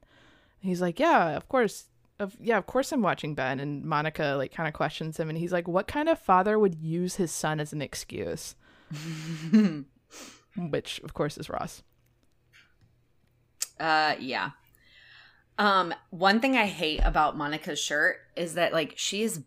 He's 0.61 0.81
like, 0.81 0.99
"Yeah, 0.99 1.37
of 1.37 1.49
course." 1.49 1.87
Of 2.21 2.37
yeah, 2.41 2.59
of 2.59 2.67
course 2.67 2.91
I'm 2.91 3.03
watching 3.03 3.35
Ben. 3.35 3.61
And 3.61 3.85
Monica 3.85 4.35
like 4.37 4.53
kind 4.53 4.67
of 4.67 4.75
questions 4.75 5.19
him, 5.19 5.29
and 5.29 5.39
he's 5.39 5.53
like, 5.53 5.69
"What 5.69 5.87
kind 5.87 6.09
of 6.09 6.19
father 6.19 6.59
would 6.59 6.75
use 6.75 7.17
his 7.17 7.31
son 7.31 7.61
as 7.61 7.73
an 7.73 7.83
excuse?" 7.83 8.57
Which 10.57 11.01
of 11.05 11.15
course 11.15 11.39
is 11.39 11.49
Ross. 11.49 11.83
Uh 13.81 14.15
yeah. 14.19 14.51
Um 15.59 15.95
one 16.11 16.41
thing 16.41 16.57
I 16.57 16.67
hate 16.67 17.01
about 17.05 17.37
Monica's 17.37 17.79
shirt 17.81 18.19
is 18.37 18.55
that 18.55 18.73
like 18.73 18.95
she 18.97 19.23
is 19.23 19.43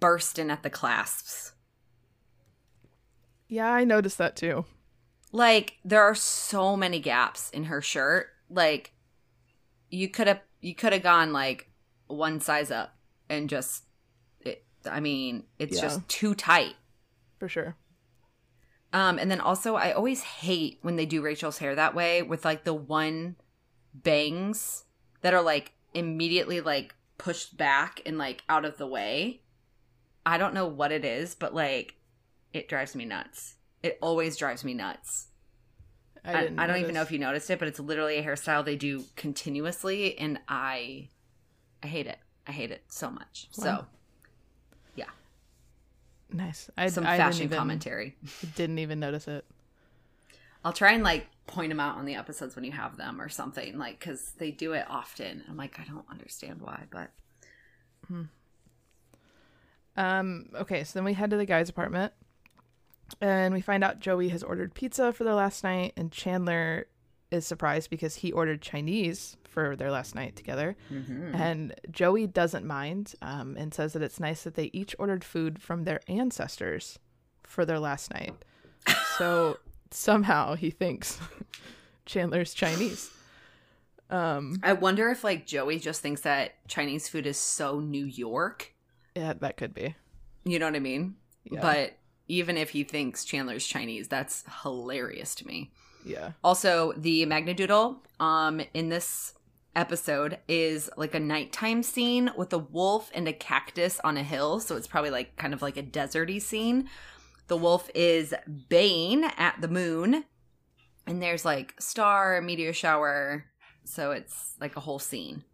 bursting 0.00 0.50
at 0.50 0.62
the 0.62 0.70
clasps. 0.70 1.52
Yeah, 3.48 3.70
I 3.70 3.84
noticed 3.84 4.18
that 4.18 4.36
too. 4.36 4.64
Like 5.32 5.78
there 5.84 6.02
are 6.02 6.14
so 6.14 6.76
many 6.76 7.00
gaps 7.00 7.50
in 7.50 7.64
her 7.64 7.80
shirt. 7.82 8.28
Like 8.50 8.92
you 9.90 10.08
could 10.08 10.26
have 10.26 10.40
you 10.60 10.74
could 10.74 10.92
have 10.92 11.02
gone 11.02 11.32
like 11.32 11.70
one 12.06 12.40
size 12.40 12.70
up 12.70 12.94
and 13.28 13.48
just 13.48 13.84
it, 14.40 14.64
I 14.90 15.00
mean, 15.00 15.44
it's 15.58 15.76
Yeah. 15.76 15.82
just 15.82 16.08
too 16.08 16.34
tight. 16.34 16.74
For 17.38 17.48
sure. 17.48 17.76
Um, 18.92 19.18
and 19.18 19.30
then 19.30 19.40
also, 19.40 19.74
I 19.74 19.92
always 19.92 20.22
hate 20.22 20.78
when 20.82 20.96
they 20.96 21.06
do 21.06 21.20
Rachel's 21.20 21.58
hair 21.58 21.74
that 21.74 21.94
way 21.94 22.22
with 22.22 22.44
like 22.44 22.64
the 22.64 22.74
one 22.74 23.36
bangs 23.92 24.84
that 25.20 25.34
are 25.34 25.42
like 25.42 25.72
immediately 25.94 26.60
like 26.60 26.94
pushed 27.18 27.56
back 27.56 28.00
and 28.06 28.16
like 28.16 28.42
out 28.48 28.64
of 28.64 28.78
the 28.78 28.86
way. 28.86 29.42
I 30.24 30.38
don't 30.38 30.54
know 30.54 30.66
what 30.66 30.92
it 30.92 31.04
is, 31.04 31.34
but 31.34 31.54
like 31.54 31.96
it 32.52 32.68
drives 32.68 32.94
me 32.94 33.04
nuts. 33.04 33.56
It 33.82 33.98
always 34.00 34.36
drives 34.36 34.64
me 34.64 34.74
nuts. 34.74 35.28
I, 36.24 36.32
I, 36.32 36.50
I 36.58 36.66
don't 36.66 36.78
even 36.78 36.94
know 36.94 37.02
if 37.02 37.12
you 37.12 37.18
noticed 37.18 37.48
it, 37.50 37.58
but 37.58 37.68
it's 37.68 37.80
literally 37.80 38.18
a 38.18 38.24
hairstyle 38.24 38.64
they 38.64 38.76
do 38.76 39.04
continuously, 39.16 40.18
and 40.18 40.38
I, 40.48 41.08
I 41.82 41.86
hate 41.86 42.06
it. 42.06 42.18
I 42.46 42.52
hate 42.52 42.70
it 42.70 42.82
so 42.88 43.10
much. 43.10 43.48
Wow. 43.56 43.64
So, 43.64 43.86
nice. 46.32 46.70
I, 46.76 46.88
Some 46.88 47.06
I 47.06 47.16
fashion 47.16 47.40
didn't 47.40 47.52
even, 47.52 47.58
commentary. 47.58 48.16
Didn't 48.56 48.78
even 48.78 49.00
notice 49.00 49.28
it. 49.28 49.44
I'll 50.64 50.72
try 50.72 50.92
and 50.92 51.02
like 51.02 51.26
point 51.46 51.70
them 51.70 51.80
out 51.80 51.96
on 51.96 52.04
the 52.04 52.14
episodes 52.14 52.54
when 52.56 52.64
you 52.64 52.72
have 52.72 52.96
them 52.96 53.20
or 53.20 53.28
something, 53.28 53.78
like 53.78 53.98
because 53.98 54.32
they 54.38 54.50
do 54.50 54.72
it 54.72 54.84
often. 54.88 55.44
I'm 55.48 55.56
like, 55.56 55.78
I 55.78 55.84
don't 55.84 56.04
understand 56.10 56.60
why, 56.60 56.84
but. 56.90 57.10
Hmm. 58.06 58.22
Um. 59.96 60.46
Okay, 60.54 60.84
so 60.84 60.98
then 60.98 61.04
we 61.04 61.14
head 61.14 61.30
to 61.30 61.36
the 61.36 61.46
guy's 61.46 61.68
apartment. 61.68 62.12
And 63.20 63.54
we 63.54 63.62
find 63.62 63.82
out 63.82 64.00
Joey 64.00 64.28
has 64.28 64.42
ordered 64.42 64.74
pizza 64.74 65.12
for 65.12 65.24
their 65.24 65.34
last 65.34 65.64
night, 65.64 65.94
and 65.96 66.12
Chandler 66.12 66.86
is 67.30 67.46
surprised 67.46 67.90
because 67.90 68.16
he 68.16 68.32
ordered 68.32 68.62
Chinese 68.62 69.36
for 69.44 69.76
their 69.76 69.90
last 69.90 70.14
night 70.14 70.36
together. 70.36 70.76
Mm-hmm. 70.92 71.34
And 71.34 71.74
Joey 71.90 72.26
doesn't 72.26 72.64
mind 72.64 73.14
um, 73.22 73.56
and 73.58 73.72
says 73.74 73.92
that 73.92 74.02
it's 74.02 74.20
nice 74.20 74.42
that 74.44 74.54
they 74.54 74.70
each 74.72 74.94
ordered 74.98 75.24
food 75.24 75.60
from 75.60 75.84
their 75.84 76.00
ancestors 76.08 76.98
for 77.42 77.64
their 77.64 77.78
last 77.78 78.12
night. 78.12 78.34
so 79.16 79.58
somehow 79.90 80.54
he 80.54 80.70
thinks 80.70 81.18
Chandler's 82.06 82.54
Chinese. 82.54 83.10
Um, 84.10 84.58
I 84.62 84.72
wonder 84.72 85.10
if 85.10 85.22
like 85.22 85.46
Joey 85.46 85.78
just 85.78 86.00
thinks 86.00 86.22
that 86.22 86.66
Chinese 86.66 87.08
food 87.08 87.26
is 87.26 87.36
so 87.36 87.80
New 87.80 88.04
York. 88.04 88.74
Yeah, 89.14 89.34
that 89.34 89.56
could 89.56 89.74
be. 89.74 89.94
You 90.44 90.58
know 90.58 90.66
what 90.66 90.76
I 90.76 90.80
mean? 90.80 91.16
Yeah. 91.44 91.60
But 91.60 91.98
even 92.26 92.56
if 92.56 92.70
he 92.70 92.84
thinks 92.84 93.24
Chandler's 93.24 93.66
Chinese, 93.66 94.08
that's 94.08 94.44
hilarious 94.62 95.34
to 95.36 95.46
me. 95.46 95.70
Yeah. 96.08 96.32
Also, 96.42 96.92
the 96.96 97.26
Magnadoodle 97.26 97.98
um 98.18 98.60
in 98.74 98.88
this 98.88 99.34
episode 99.76 100.38
is 100.48 100.90
like 100.96 101.14
a 101.14 101.20
nighttime 101.20 101.84
scene 101.84 102.30
with 102.36 102.52
a 102.52 102.58
wolf 102.58 103.10
and 103.14 103.28
a 103.28 103.32
cactus 103.32 104.00
on 104.02 104.16
a 104.16 104.22
hill, 104.22 104.58
so 104.60 104.76
it's 104.76 104.88
probably 104.88 105.10
like 105.10 105.36
kind 105.36 105.54
of 105.54 105.62
like 105.62 105.76
a 105.76 105.82
deserty 105.82 106.42
scene. 106.42 106.88
The 107.46 107.56
wolf 107.56 107.88
is 107.94 108.34
baying 108.68 109.24
at 109.24 109.60
the 109.60 109.68
moon, 109.68 110.24
and 111.06 111.22
there's 111.22 111.44
like 111.44 111.74
star, 111.80 112.40
meteor 112.42 112.72
shower, 112.72 113.44
so 113.84 114.10
it's 114.10 114.54
like 114.60 114.76
a 114.76 114.80
whole 114.80 114.98
scene. 114.98 115.44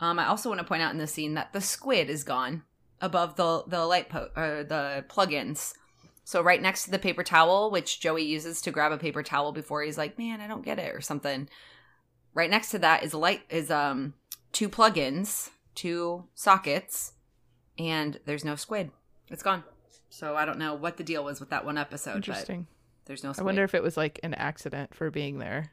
Um, 0.00 0.18
I 0.18 0.26
also 0.28 0.48
want 0.48 0.60
to 0.60 0.66
point 0.66 0.82
out 0.82 0.92
in 0.92 0.98
the 0.98 1.06
scene 1.06 1.34
that 1.34 1.52
the 1.52 1.60
squid 1.60 2.08
is 2.08 2.22
gone 2.22 2.62
above 3.00 3.36
the 3.36 3.64
the 3.66 3.84
light 3.84 4.08
po- 4.08 4.30
or 4.36 4.64
the 4.64 5.04
plugins. 5.08 5.74
So 6.28 6.42
right 6.42 6.60
next 6.60 6.84
to 6.84 6.90
the 6.90 6.98
paper 6.98 7.22
towel, 7.22 7.70
which 7.70 8.00
Joey 8.00 8.22
uses 8.22 8.60
to 8.60 8.70
grab 8.70 8.92
a 8.92 8.98
paper 8.98 9.22
towel 9.22 9.50
before 9.50 9.82
he's 9.82 9.96
like, 9.96 10.18
"Man, 10.18 10.42
I 10.42 10.46
don't 10.46 10.62
get 10.62 10.78
it" 10.78 10.94
or 10.94 11.00
something. 11.00 11.48
Right 12.34 12.50
next 12.50 12.68
to 12.72 12.78
that 12.80 13.02
is 13.02 13.14
a 13.14 13.18
light 13.18 13.44
is 13.48 13.70
um 13.70 14.12
two 14.52 14.68
plugins, 14.68 15.48
two 15.74 16.26
sockets, 16.34 17.14
and 17.78 18.20
there's 18.26 18.44
no 18.44 18.56
squid. 18.56 18.90
It's 19.30 19.42
gone. 19.42 19.64
So 20.10 20.36
I 20.36 20.44
don't 20.44 20.58
know 20.58 20.74
what 20.74 20.98
the 20.98 21.02
deal 21.02 21.24
was 21.24 21.40
with 21.40 21.48
that 21.48 21.64
one 21.64 21.78
episode. 21.78 22.16
Interesting. 22.16 22.66
But 22.68 23.06
there's 23.06 23.24
no. 23.24 23.32
Squid. 23.32 23.44
I 23.44 23.46
wonder 23.46 23.64
if 23.64 23.74
it 23.74 23.82
was 23.82 23.96
like 23.96 24.20
an 24.22 24.34
accident 24.34 24.94
for 24.94 25.10
being 25.10 25.38
there. 25.38 25.72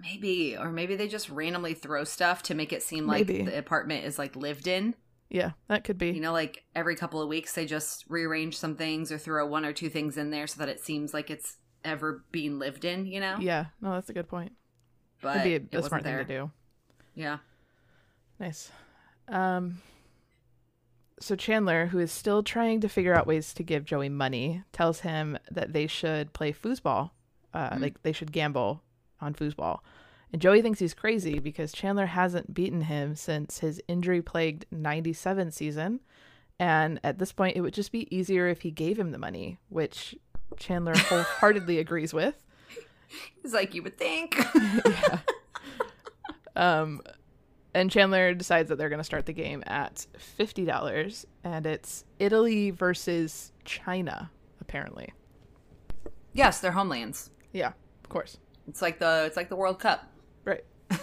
Maybe, 0.00 0.56
or 0.56 0.70
maybe 0.70 0.94
they 0.94 1.08
just 1.08 1.28
randomly 1.28 1.74
throw 1.74 2.04
stuff 2.04 2.44
to 2.44 2.54
make 2.54 2.72
it 2.72 2.84
seem 2.84 3.08
like 3.08 3.26
Maybe. 3.26 3.42
the 3.42 3.58
apartment 3.58 4.04
is 4.04 4.20
like 4.20 4.36
lived 4.36 4.68
in. 4.68 4.94
Yeah, 5.34 5.50
that 5.66 5.82
could 5.82 5.98
be. 5.98 6.10
You 6.12 6.20
know, 6.20 6.32
like 6.32 6.62
every 6.76 6.94
couple 6.94 7.20
of 7.20 7.28
weeks 7.28 7.52
they 7.54 7.66
just 7.66 8.04
rearrange 8.08 8.56
some 8.56 8.76
things 8.76 9.10
or 9.10 9.18
throw 9.18 9.44
one 9.46 9.64
or 9.64 9.72
two 9.72 9.90
things 9.90 10.16
in 10.16 10.30
there 10.30 10.46
so 10.46 10.58
that 10.60 10.68
it 10.68 10.78
seems 10.80 11.12
like 11.12 11.28
it's 11.28 11.56
ever 11.84 12.24
being 12.30 12.58
lived 12.60 12.84
in. 12.84 13.04
You 13.06 13.18
know, 13.20 13.36
yeah, 13.40 13.66
no, 13.80 13.92
that's 13.94 14.08
a 14.08 14.12
good 14.12 14.28
point. 14.28 14.52
but 15.20 15.44
It'd 15.44 15.70
be 15.70 15.76
a, 15.76 15.80
a 15.80 15.82
smart 15.82 16.04
thing 16.04 16.16
to 16.18 16.24
do. 16.24 16.50
Yeah, 17.16 17.38
Nice. 18.38 18.70
Um 19.28 19.78
so 21.20 21.36
Chandler, 21.36 21.86
who 21.86 21.98
is 21.98 22.12
still 22.12 22.42
trying 22.42 22.80
to 22.80 22.88
figure 22.88 23.14
out 23.14 23.26
ways 23.26 23.54
to 23.54 23.62
give 23.62 23.84
Joey 23.84 24.08
money, 24.08 24.62
tells 24.72 25.00
him 25.00 25.38
that 25.50 25.72
they 25.72 25.86
should 25.86 26.32
play 26.32 26.52
foosball. 26.52 27.10
Uh 27.52 27.70
Mm. 27.70 27.80
like 27.80 28.02
they 28.04 28.12
should 28.12 28.30
gamble 28.32 28.82
on 29.20 29.34
foosball. 29.34 29.80
And 30.34 30.42
Joey 30.42 30.62
thinks 30.62 30.80
he's 30.80 30.94
crazy 30.94 31.38
because 31.38 31.70
Chandler 31.70 32.06
hasn't 32.06 32.52
beaten 32.52 32.80
him 32.80 33.14
since 33.14 33.60
his 33.60 33.80
injury-plagued 33.86 34.66
97 34.72 35.52
season. 35.52 36.00
And 36.58 36.98
at 37.04 37.20
this 37.20 37.30
point 37.30 37.56
it 37.56 37.60
would 37.60 37.72
just 37.72 37.92
be 37.92 38.12
easier 38.12 38.48
if 38.48 38.62
he 38.62 38.72
gave 38.72 38.98
him 38.98 39.12
the 39.12 39.18
money, 39.18 39.60
which 39.68 40.16
Chandler 40.56 40.96
wholeheartedly 40.96 41.78
agrees 41.78 42.12
with. 42.12 42.44
He's 43.42 43.54
like 43.54 43.74
you 43.74 43.84
would 43.84 43.96
think. 43.96 44.36
yeah. 44.84 45.18
Um, 46.56 47.00
and 47.72 47.88
Chandler 47.88 48.34
decides 48.34 48.70
that 48.70 48.76
they're 48.76 48.88
going 48.88 48.98
to 48.98 49.04
start 49.04 49.26
the 49.26 49.32
game 49.32 49.62
at 49.68 50.04
fifty 50.18 50.64
dollars, 50.64 51.26
and 51.44 51.64
it's 51.64 52.04
Italy 52.18 52.70
versus 52.70 53.52
China, 53.64 54.32
apparently. 54.60 55.12
yes, 56.32 56.58
they're 56.58 56.72
homelands. 56.72 57.30
Yeah, 57.52 57.72
of 58.02 58.08
course. 58.08 58.38
It's 58.66 58.82
like 58.82 58.98
the 58.98 59.24
it's 59.26 59.36
like 59.36 59.48
the 59.48 59.56
World 59.56 59.78
Cup. 59.78 60.10
Right. 60.44 60.64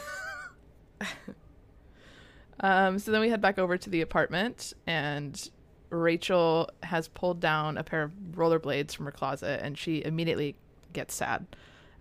um, 2.59 2.99
so 2.99 3.11
then 3.11 3.21
we 3.21 3.29
head 3.29 3.41
back 3.41 3.57
over 3.57 3.77
to 3.77 3.89
the 3.89 4.01
apartment, 4.01 4.73
and 4.85 5.49
Rachel 5.89 6.69
has 6.83 7.07
pulled 7.07 7.39
down 7.39 7.77
a 7.77 7.83
pair 7.83 8.03
of 8.03 8.11
rollerblades 8.35 8.95
from 8.95 9.05
her 9.05 9.11
closet, 9.11 9.61
and 9.63 9.77
she 9.77 10.03
immediately 10.03 10.55
gets 10.93 11.15
sad. 11.15 11.45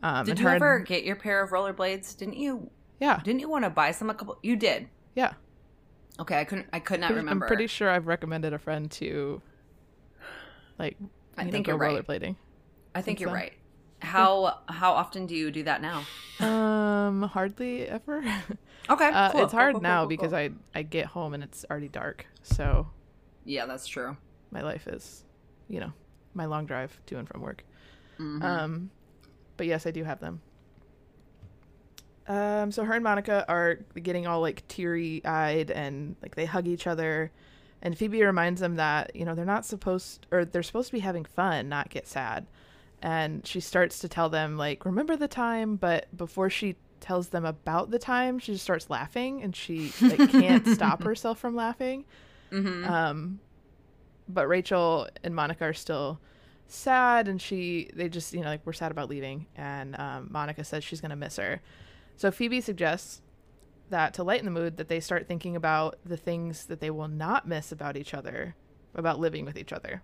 Um, 0.02 0.24
Did 0.26 0.38
you 0.38 0.44
her 0.46 0.54
and- 0.54 0.62
ever 0.62 0.78
get 0.80 1.04
your 1.04 1.16
pair 1.16 1.42
of 1.42 1.50
rollerblades? 1.50 2.16
Didn't 2.16 2.36
you? 2.36 2.70
Yeah, 3.00 3.20
Didn't 3.24 3.40
you 3.40 3.48
want 3.48 3.64
to 3.64 3.70
buy 3.70 3.92
some 3.92 4.10
a 4.10 4.14
couple? 4.14 4.38
You 4.42 4.56
did. 4.56 4.88
yeah. 5.14 5.32
Okay, 6.18 6.38
I 6.38 6.44
couldn't. 6.44 6.66
I 6.70 6.80
could 6.80 7.00
not 7.00 7.06
Pretty- 7.06 7.20
remember. 7.20 7.46
I'm 7.46 7.48
pretty 7.48 7.66
sure 7.66 7.88
I've 7.88 8.06
recommended 8.06 8.52
a 8.52 8.58
friend 8.58 8.90
to, 8.92 9.40
like, 10.78 10.98
I 11.38 11.44
you 11.44 11.50
think 11.50 11.66
know, 11.66 11.70
you're 11.72 11.78
right. 11.78 12.06
rollerblading. 12.06 12.36
I 12.94 13.00
think 13.00 13.16
since 13.16 13.20
you're 13.20 13.28
then. 13.30 13.36
right. 13.36 13.52
How 14.00 14.58
how 14.68 14.92
often 14.92 15.26
do 15.26 15.34
you 15.34 15.50
do 15.50 15.62
that 15.64 15.80
now? 15.82 16.04
Um, 16.40 17.22
hardly 17.22 17.86
ever. 17.86 18.22
Okay, 18.88 19.06
Uh, 19.08 19.30
cool, 19.30 19.44
it's 19.44 19.52
hard 19.52 19.74
cool, 19.74 19.82
now 19.82 20.00
cool, 20.00 20.08
because 20.08 20.30
cool. 20.30 20.38
I 20.38 20.50
I 20.74 20.82
get 20.82 21.06
home 21.06 21.32
and 21.34 21.44
it's 21.44 21.64
already 21.70 21.86
dark, 21.88 22.26
so 22.42 22.88
yeah, 23.44 23.66
that's 23.66 23.86
true. 23.86 24.16
my 24.50 24.62
life 24.62 24.88
is, 24.88 25.24
you 25.68 25.78
know, 25.78 25.92
my 26.34 26.46
long 26.46 26.66
drive 26.66 26.98
to 27.06 27.18
and 27.18 27.28
from 27.28 27.40
work. 27.42 27.62
Mhm. 28.18 28.42
Um, 28.42 28.90
but 29.56 29.66
yes, 29.68 29.86
I 29.86 29.92
do 29.92 30.02
have 30.02 30.18
them. 30.18 30.40
Um, 32.26 32.70
so 32.72 32.84
her 32.84 32.94
and 32.94 33.02
Monica 33.04 33.44
are 33.48 33.76
getting 34.02 34.26
all 34.26 34.40
like 34.40 34.66
teary 34.68 35.24
eyed 35.24 35.70
and 35.70 36.16
like 36.22 36.34
they 36.34 36.46
hug 36.46 36.66
each 36.66 36.86
other, 36.86 37.30
and 37.82 37.96
Phoebe 37.96 38.22
reminds 38.24 38.60
them 38.60 38.76
that 38.76 39.14
you 39.14 39.24
know 39.24 39.34
they're 39.34 39.44
not 39.44 39.64
supposed 39.66 40.26
or 40.32 40.44
they're 40.44 40.62
supposed 40.62 40.88
to 40.88 40.92
be 40.92 41.00
having 41.00 41.24
fun, 41.24 41.68
not 41.68 41.90
get 41.90 42.08
sad. 42.08 42.46
And 43.02 43.46
she 43.46 43.60
starts 43.60 44.00
to 44.00 44.08
tell 44.08 44.28
them 44.28 44.56
like 44.56 44.84
remember 44.84 45.16
the 45.16 45.28
time, 45.28 45.76
but 45.76 46.14
before 46.16 46.50
she 46.50 46.76
tells 47.00 47.28
them 47.30 47.44
about 47.46 47.90
the 47.90 47.98
time, 47.98 48.38
she 48.38 48.52
just 48.52 48.64
starts 48.64 48.90
laughing 48.90 49.42
and 49.42 49.56
she 49.56 49.92
like 50.02 50.30
can't 50.30 50.66
stop 50.66 51.02
herself 51.04 51.38
from 51.38 51.54
laughing. 51.56 52.04
Mhm. 52.50 52.86
Um, 52.86 53.40
but 54.28 54.46
Rachel 54.48 55.08
and 55.24 55.34
Monica 55.34 55.64
are 55.64 55.72
still 55.72 56.20
sad, 56.66 57.26
and 57.26 57.40
she 57.40 57.90
they 57.94 58.08
just 58.08 58.32
you 58.34 58.40
know 58.40 58.46
like 58.48 58.60
we're 58.64 58.72
sad 58.74 58.90
about 58.90 59.08
leaving, 59.08 59.46
and 59.56 59.98
um, 59.98 60.28
Monica 60.30 60.62
says 60.62 60.84
she's 60.84 61.00
gonna 61.00 61.16
miss 61.16 61.36
her. 61.36 61.60
So 62.16 62.30
Phoebe 62.30 62.60
suggests 62.60 63.22
that 63.88 64.14
to 64.14 64.22
lighten 64.22 64.44
the 64.44 64.50
mood, 64.52 64.76
that 64.76 64.88
they 64.88 65.00
start 65.00 65.26
thinking 65.26 65.56
about 65.56 65.98
the 66.04 66.16
things 66.16 66.66
that 66.66 66.80
they 66.80 66.90
will 66.90 67.08
not 67.08 67.48
miss 67.48 67.72
about 67.72 67.96
each 67.96 68.14
other, 68.14 68.54
about 68.94 69.18
living 69.18 69.44
with 69.44 69.56
each 69.56 69.72
other. 69.72 70.02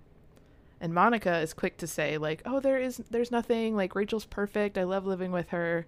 And 0.81 0.93
Monica 0.93 1.39
is 1.39 1.55
quick 1.55 1.79
to 1.79 1.87
say 1.87 2.19
like, 2.19 2.43
"Oh, 2.45 2.61
there 2.61 2.79
is 2.79 2.99
there's 3.11 3.31
nothing. 3.31 3.77
Like 3.77 3.95
Rachel's 3.95 4.27
perfect. 4.27 4.77
I 4.79 4.85
love 4.85 5.07
living 5.07 5.33
with 5.33 5.49
her." 5.51 5.87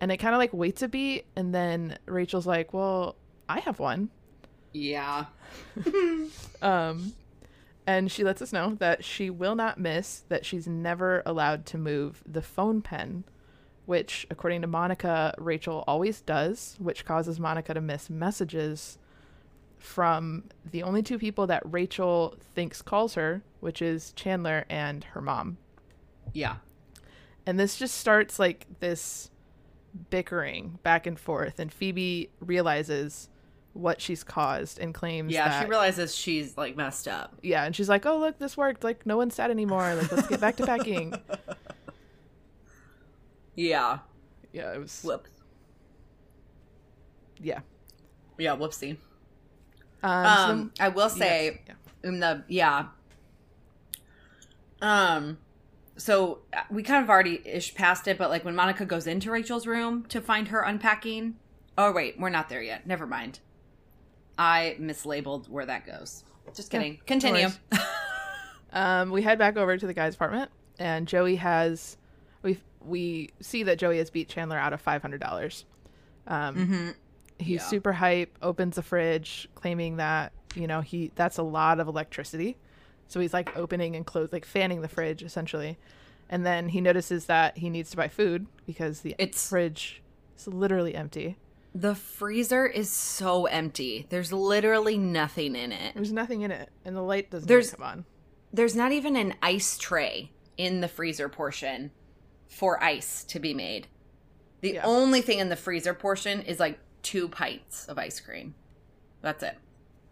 And 0.00 0.12
it 0.12 0.18
kind 0.18 0.34
of 0.34 0.38
like 0.38 0.52
waits 0.52 0.82
a 0.82 0.88
beat, 0.88 1.26
and 1.36 1.54
then 1.54 1.98
Rachel's 2.06 2.46
like, 2.46 2.72
"Well, 2.72 3.16
I 3.48 3.60
have 3.60 3.78
one." 3.78 4.10
yeah. 4.74 5.26
Um, 6.62 7.12
and 7.86 8.10
she 8.10 8.24
lets 8.24 8.40
us 8.40 8.52
know 8.52 8.74
that 8.76 9.04
she 9.04 9.28
will 9.28 9.54
not 9.54 9.78
miss 9.78 10.24
that 10.30 10.46
she's 10.46 10.66
never 10.66 11.22
allowed 11.26 11.66
to 11.66 11.78
move 11.78 12.22
the 12.26 12.40
phone 12.40 12.80
pen, 12.80 13.24
which, 13.84 14.26
according 14.30 14.62
to 14.62 14.66
Monica, 14.66 15.34
Rachel 15.38 15.84
always 15.86 16.22
does, 16.22 16.76
which 16.78 17.04
causes 17.04 17.38
Monica 17.38 17.74
to 17.74 17.82
miss 17.82 18.08
messages 18.08 18.98
from 19.84 20.44
the 20.70 20.82
only 20.82 21.02
two 21.02 21.18
people 21.18 21.46
that 21.46 21.62
Rachel 21.64 22.34
thinks 22.54 22.80
calls 22.80 23.14
her, 23.14 23.42
which 23.60 23.82
is 23.82 24.12
Chandler 24.14 24.64
and 24.70 25.04
her 25.04 25.20
mom. 25.20 25.58
Yeah. 26.32 26.56
And 27.46 27.60
this 27.60 27.76
just 27.76 27.98
starts 27.98 28.38
like 28.38 28.66
this 28.80 29.30
bickering 30.08 30.78
back 30.82 31.06
and 31.06 31.18
forth, 31.18 31.58
and 31.58 31.70
Phoebe 31.70 32.30
realizes 32.40 33.28
what 33.74 34.00
she's 34.00 34.24
caused 34.24 34.78
and 34.78 34.94
claims 34.94 35.32
Yeah, 35.32 35.48
that 35.48 35.62
she 35.64 35.68
realizes 35.68 36.14
she's 36.14 36.56
like 36.56 36.76
messed 36.76 37.06
up. 37.06 37.34
yeah, 37.42 37.64
and 37.64 37.76
she's 37.76 37.88
like, 37.88 38.06
"Oh, 38.06 38.18
look, 38.18 38.38
this 38.38 38.56
worked. 38.56 38.84
Like, 38.84 39.04
no 39.04 39.16
one's 39.18 39.34
sad 39.34 39.50
anymore. 39.50 39.94
Like, 39.96 40.10
let's 40.10 40.28
get 40.28 40.40
back 40.40 40.56
to 40.56 40.66
packing." 40.66 41.14
Yeah. 43.56 43.98
Yeah, 44.52 44.72
it 44.74 44.80
was. 44.80 45.00
Whoops. 45.04 45.30
Yeah. 47.40 47.60
Yeah, 48.36 48.56
whoopsie. 48.56 48.96
Um, 50.04 50.36
so 50.36 50.52
Um, 50.52 50.72
I 50.78 50.88
will 50.88 51.08
say 51.08 51.62
yes, 51.66 51.76
in 52.02 52.20
the 52.20 52.44
yeah. 52.48 52.86
Um, 54.82 55.38
so 55.96 56.40
uh, 56.52 56.62
we 56.70 56.82
kind 56.82 57.02
of 57.02 57.08
already 57.10 57.40
ish 57.46 57.74
past 57.74 58.06
it, 58.08 58.18
but 58.18 58.30
like 58.30 58.44
when 58.44 58.54
Monica 58.54 58.84
goes 58.84 59.06
into 59.06 59.30
Rachel's 59.30 59.66
room 59.66 60.04
to 60.10 60.20
find 60.20 60.48
her 60.48 60.60
unpacking. 60.60 61.36
Oh 61.78 61.90
wait, 61.92 62.18
we're 62.20 62.28
not 62.30 62.48
there 62.48 62.62
yet. 62.62 62.86
Never 62.86 63.06
mind. 63.06 63.40
I 64.36 64.76
mislabeled 64.80 65.48
where 65.48 65.64
that 65.66 65.86
goes. 65.86 66.24
Just 66.54 66.70
kidding. 66.70 66.94
no 66.94 66.98
Continue. 67.06 67.48
Um, 68.72 69.12
we 69.12 69.22
head 69.22 69.38
back 69.38 69.56
over 69.56 69.76
to 69.76 69.86
the 69.86 69.94
guy's 69.94 70.16
apartment, 70.16 70.50
and 70.80 71.06
Joey 71.06 71.36
has 71.36 71.96
we 72.42 72.58
we 72.84 73.30
see 73.40 73.62
that 73.62 73.78
Joey 73.78 73.98
has 73.98 74.10
beat 74.10 74.28
Chandler 74.28 74.58
out 74.58 74.72
of 74.72 74.80
five 74.80 75.00
hundred 75.00 75.20
dollars. 75.20 75.64
Um, 76.26 76.66
hmm 76.66 76.88
he's 77.38 77.60
Yeah. 77.62 77.66
super 77.66 77.92
hype. 77.94 78.36
Opens 78.42 78.76
the 78.76 78.82
fridge, 78.82 79.48
claiming 79.54 79.96
that 79.96 80.32
you 80.54 80.66
know 80.66 80.80
he 80.80 81.10
that's 81.14 81.38
a 81.38 81.42
lot 81.42 81.80
of 81.80 81.88
electricity. 81.88 82.56
So 83.08 83.20
he's 83.20 83.34
like 83.34 83.56
opening 83.56 83.96
and 83.96 84.06
close, 84.06 84.32
like 84.32 84.44
fanning 84.44 84.80
the 84.80 84.88
fridge 84.88 85.22
essentially, 85.22 85.78
and 86.30 86.44
then 86.46 86.70
he 86.70 86.80
notices 86.80 87.26
that 87.26 87.58
he 87.58 87.68
needs 87.70 87.90
to 87.90 87.96
buy 87.96 88.08
food 88.08 88.46
because 88.66 89.00
the 89.00 89.14
It's- 89.18 89.48
fridge 89.48 90.02
is 90.36 90.46
literally 90.48 90.94
empty. 90.94 91.36
The 91.74 91.94
freezer 91.96 92.66
is 92.66 92.88
so 92.88 93.46
empty. 93.46 94.06
There's 94.08 94.32
literally 94.32 94.96
nothing 94.96 95.56
in 95.56 95.72
it. 95.72 95.94
There's 95.94 96.12
nothing 96.12 96.42
in 96.42 96.50
it, 96.52 96.70
and 96.84 96.94
the 96.96 97.02
light 97.02 97.30
doesn't 97.30 97.48
There's- 97.48 97.72
come 97.72 97.82
on. 97.84 98.04
There's 98.52 98.76
not 98.76 98.92
even 98.92 99.16
an 99.16 99.34
ice 99.42 99.76
tray 99.76 100.30
in 100.56 100.80
the 100.80 100.86
freezer 100.88 101.28
portion 101.28 101.90
for 102.48 102.80
ice 102.82 103.24
to 103.24 103.40
be 103.40 103.52
made. 103.52 103.88
The 104.60 104.74
Yeah. 104.74 104.86
only 104.86 105.20
thing 105.20 105.40
in 105.40 105.48
the 105.48 105.56
freezer 105.56 105.92
portion 105.94 106.40
is 106.42 106.60
like 106.60 106.78
two 107.04 107.28
pints 107.28 107.86
of 107.86 107.98
ice 107.98 108.18
cream. 108.18 108.54
That's 109.22 109.42
it. 109.44 109.56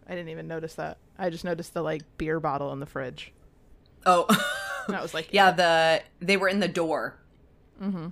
I 0.07 0.15
didn't 0.15 0.29
even 0.29 0.47
notice 0.47 0.75
that. 0.75 0.97
I 1.17 1.29
just 1.29 1.43
noticed 1.43 1.73
the 1.73 1.81
like 1.81 2.01
beer 2.17 2.39
bottle 2.39 2.71
in 2.71 2.79
the 2.79 2.85
fridge. 2.85 3.33
Oh, 4.05 4.25
And 4.87 4.95
I 4.95 5.01
was 5.01 5.13
like, 5.13 5.29
yeah. 5.31 5.51
The 5.51 6.01
they 6.19 6.37
were 6.37 6.47
in 6.49 6.59
the 6.59 6.67
door. 6.67 7.17
mm-hmm. 7.81 8.07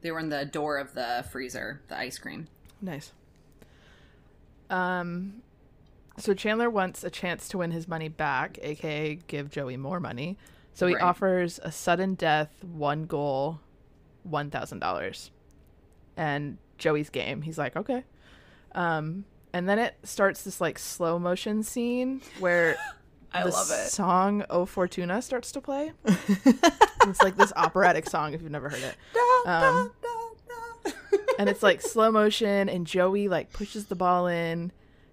They 0.00 0.10
were 0.10 0.18
in 0.20 0.28
the 0.28 0.44
door 0.44 0.78
of 0.78 0.94
the 0.94 1.24
freezer. 1.32 1.80
The 1.88 1.96
ice 1.98 2.18
cream. 2.18 2.46
Nice. 2.82 3.12
Um, 4.70 5.42
so 6.18 6.34
Chandler 6.34 6.70
wants 6.70 7.04
a 7.04 7.10
chance 7.10 7.48
to 7.48 7.58
win 7.58 7.70
his 7.70 7.88
money 7.88 8.08
back, 8.08 8.58
aka 8.62 9.16
give 9.26 9.50
Joey 9.50 9.76
more 9.76 10.00
money. 10.00 10.36
So 10.74 10.86
he 10.86 10.94
Right. 10.94 11.02
offers 11.02 11.60
a 11.62 11.70
sudden 11.72 12.14
death, 12.14 12.50
one 12.62 13.06
goal, 13.06 13.60
one 14.24 14.50
thousand 14.50 14.80
dollars, 14.80 15.30
and 16.16 16.58
Joey's 16.78 17.10
game. 17.10 17.42
He's 17.42 17.58
like, 17.58 17.76
okay. 17.76 18.04
Um, 18.74 19.24
and 19.52 19.68
then 19.68 19.78
it 19.78 19.94
starts 20.02 20.42
this 20.42 20.60
like 20.60 20.78
slow 20.78 21.18
motion 21.18 21.62
scene 21.62 22.20
where 22.40 22.76
I 23.32 23.44
the 23.44 23.50
love 23.50 23.70
it. 23.70 23.88
song 23.90 24.44
"O 24.50 24.64
Fortuna" 24.66 25.22
starts 25.22 25.52
to 25.52 25.60
play. 25.60 25.92
it's 26.04 27.22
like 27.22 27.36
this 27.36 27.52
operatic 27.56 28.08
song 28.08 28.32
if 28.34 28.42
you've 28.42 28.50
never 28.50 28.68
heard 28.68 28.82
it. 28.82 28.96
Um, 29.48 29.92
and 31.38 31.48
it's 31.48 31.62
like 31.62 31.80
slow 31.80 32.10
motion 32.10 32.68
and 32.68 32.86
joey 32.86 33.28
like 33.28 33.52
pushes 33.52 33.86
the 33.86 33.94
ball 33.96 34.26
in 34.26 34.70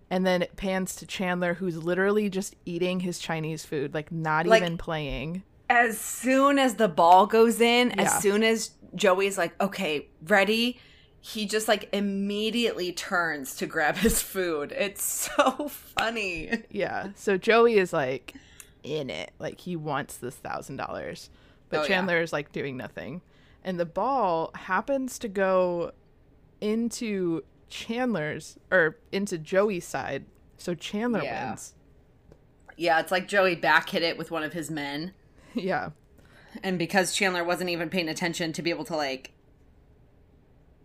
and 0.09 0.25
then 0.25 0.41
it 0.41 0.55
pans 0.55 0.95
to 0.97 1.05
chandler 1.07 1.53
who's 1.55 1.77
literally 1.77 2.29
just 2.29 2.55
eating 2.65 2.99
his 2.99 3.17
chinese 3.19 3.65
food 3.65 3.93
like 3.93 4.11
not 4.11 4.45
Like- 4.45 4.61
even 4.61 4.77
playing 4.77 5.43
as 5.69 5.97
soon 5.97 6.59
as 6.59 6.75
the 6.75 6.89
ball 6.89 7.25
goes 7.27 7.61
in, 7.61 7.91
Yeah. 7.95 8.01
as 8.03 8.21
soon 8.21 8.43
as 8.43 8.71
Joey's 8.93 9.37
like, 9.37 9.53
okay, 9.61 10.09
ready, 10.27 10.77
he 11.23 11.45
just 11.45 11.67
like 11.67 11.87
immediately 11.93 12.91
turns 12.91 13.55
to 13.57 13.65
grab 13.67 13.95
his 13.97 14.21
food. 14.21 14.71
It's 14.75 15.03
so 15.37 15.67
funny. 15.67 16.63
yeah 16.69 17.09
so 17.15 17.37
joey 17.37 17.75
is 17.75 17.93
like 17.93 18.33
in 18.83 19.09
it 19.11 19.31
like 19.37 19.59
he 19.59 19.75
wants 19.75 20.17
this 20.17 20.35
thousand 20.35 20.77
dollars 20.77 21.29
but 21.69 21.77
Oh, 21.79 21.81
yeah. 21.83 21.87
chandler 21.87 22.21
is 22.21 22.33
like 22.33 22.51
doing 22.51 22.75
nothing 22.77 23.21
and 23.63 23.79
the 23.79 23.85
ball 23.85 24.49
happens 24.55 25.19
to 25.19 25.27
go 25.27 25.91
into 26.59 27.43
chandler's 27.69 28.57
or 28.71 28.97
into 29.11 29.37
joey's 29.37 29.85
side 29.85 30.25
so 30.57 30.73
chandler 30.73 31.21
Yeah. 31.23 31.49
wins 31.49 31.73
Yeah, 32.77 32.99
it's 32.99 33.11
like 33.11 33.27
Joey 33.27 33.55
back 33.55 33.89
hit 33.89 34.01
it 34.01 34.17
with 34.17 34.31
one 34.31 34.41
of 34.43 34.53
his 34.53 34.71
men. 34.71 35.13
yeah 35.53 35.91
And 36.63 36.79
because 36.79 37.13
Chandler 37.13 37.43
wasn't 37.43 37.69
even 37.69 37.89
paying 37.89 38.09
attention 38.09 38.53
to 38.53 38.61
be 38.63 38.71
able 38.71 38.85
to 38.85 38.95
like 38.95 39.31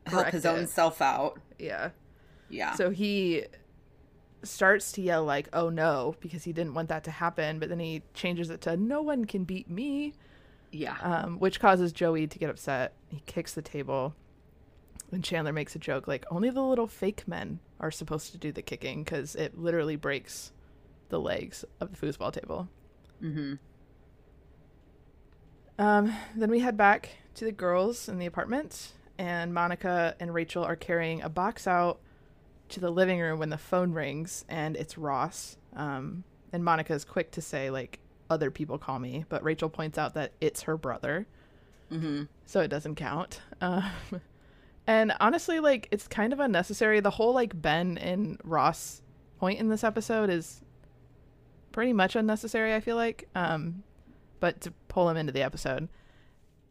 help 0.07 0.29
his 0.29 0.47
own 0.47 0.67
self 0.67 1.01
out. 1.01 1.39
yeah 1.59 1.91
Yeah. 2.49 2.75
So 2.75 2.91
he 2.91 3.45
starts 4.43 4.93
to 4.93 5.03
yell 5.03 5.25
like, 5.25 5.49
"Oh 5.53 5.69
no," 5.69 6.15
because 6.21 6.45
he 6.45 6.53
didn't 6.53 6.75
want 6.75 6.89
that 6.89 7.05
to 7.05 7.11
happen, 7.11 7.59
but 7.59 7.69
then 7.69 7.81
he 7.81 8.03
changes 8.15 8.51
it 8.51 8.61
to 8.63 8.77
"No 8.77 9.03
one 9.03 9.25
can 9.25 9.45
beat 9.45 9.69
me," 9.69 10.15
yeah. 10.73 10.97
um, 11.03 11.39
which 11.39 11.61
causes 11.61 11.93
Joey 11.93 12.27
to 12.27 12.39
get 12.39 12.51
upset. 12.51 12.95
He 13.09 13.23
kicks 13.27 13.55
the 13.55 13.63
table, 13.63 14.15
and 15.11 15.25
Chandler 15.25 15.53
makes 15.53 15.75
a 15.75 15.79
joke 15.79 16.07
like, 16.07 16.25
"Only 16.31 16.51
the 16.51 16.63
little 16.63 16.87
fake 16.87 17.27
men 17.27 17.61
are 17.81 17.91
supposed 17.91 18.33
to 18.33 18.39
do 18.39 18.53
the 18.53 18.63
kicking 18.63 19.05
because 19.05 19.35
it 19.35 19.59
literally 19.59 19.97
breaks 19.97 20.53
the 21.09 21.21
legs 21.21 21.65
of 21.81 21.99
the 21.99 22.07
foosball 22.07 22.33
table." 22.33 22.69
mm-hmm. 23.23 23.55
Um, 25.79 26.15
then 26.35 26.51
we 26.51 26.61
head 26.61 26.77
back 26.79 27.11
to 27.35 27.45
the 27.45 27.53
girls 27.53 28.09
in 28.09 28.19
the 28.19 28.25
apartment, 28.25 28.93
and 29.19 29.53
Monica 29.55 30.15
and 30.21 30.33
Rachel 30.35 30.65
are 30.65 30.77
carrying 30.77 31.23
a 31.23 31.29
box 31.29 31.67
out 31.67 32.01
to 32.71 32.81
the 32.81 32.91
living 32.91 33.21
room 33.21 33.39
when 33.39 33.51
the 33.51 33.59
phone 33.59 33.93
rings, 33.93 34.45
and 34.49 34.77
it's 34.77 34.99
Ross. 34.99 35.57
Um, 35.75 36.25
and 36.53 36.65
Monica 36.65 36.93
is 36.95 37.05
quick 37.05 37.31
to 37.33 37.41
say, 37.41 37.71
like, 37.71 37.99
other 38.29 38.51
people 38.51 38.77
call 38.79 38.99
me, 38.99 39.25
but 39.29 39.43
Rachel 39.45 39.69
points 39.69 39.99
out 39.99 40.15
that 40.15 40.33
it's 40.41 40.63
her 40.63 40.77
brother, 40.77 41.27
Mm-hmm. 41.93 42.25
so 42.47 42.61
it 42.61 42.69
doesn't 42.69 42.97
count. 42.97 43.41
Um, 43.61 43.85
and 44.89 45.13
honestly, 45.21 45.59
like, 45.61 45.89
it's 45.91 46.07
kind 46.07 46.33
of 46.33 46.41
unnecessary. 46.41 47.01
The 47.01 47.11
whole, 47.11 47.33
like, 47.33 47.61
Ben 47.61 47.99
and 47.99 48.41
Ross 48.45 49.03
point 49.39 49.59
in 49.59 49.69
this 49.69 49.83
episode 49.83 50.31
is 50.31 50.61
pretty 51.73 51.93
much 51.93 52.15
unnecessary, 52.17 52.73
I 52.75 52.81
feel 52.81 52.97
like. 52.97 53.29
Um, 53.35 53.83
but 54.41 54.61
to 54.63 54.73
pull 54.89 55.09
him 55.09 55.17
into 55.17 55.33
the 55.33 55.43
episode, 55.43 55.89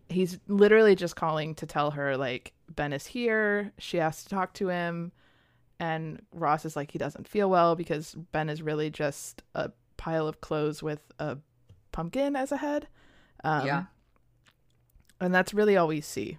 he's 0.09 0.39
literally 0.47 0.95
just 0.95 1.15
calling 1.15 1.55
to 1.55 1.65
tell 1.65 1.91
her, 1.91 2.15
like, 2.17 2.53
Ben 2.69 2.93
is 2.93 3.07
here. 3.07 3.71
She 3.77 3.97
has 3.97 4.23
to 4.23 4.29
talk 4.29 4.53
to 4.55 4.67
him. 4.69 5.11
And 5.79 6.21
Ross 6.33 6.63
is 6.65 6.75
like, 6.75 6.91
he 6.91 6.97
doesn't 6.97 7.27
feel 7.27 7.49
well 7.49 7.75
because 7.75 8.15
Ben 8.31 8.49
is 8.49 8.61
really 8.61 8.89
just 8.89 9.43
a 9.55 9.71
pile 9.97 10.27
of 10.27 10.39
clothes 10.41 10.81
with 10.81 11.01
a 11.19 11.37
pumpkin 11.91 12.35
as 12.35 12.51
a 12.51 12.57
head. 12.57 12.87
Um, 13.43 13.65
Yeah. 13.65 13.83
And 15.19 15.33
that's 15.33 15.53
really 15.53 15.75
all 15.77 15.87
we 15.87 16.01
see. 16.01 16.37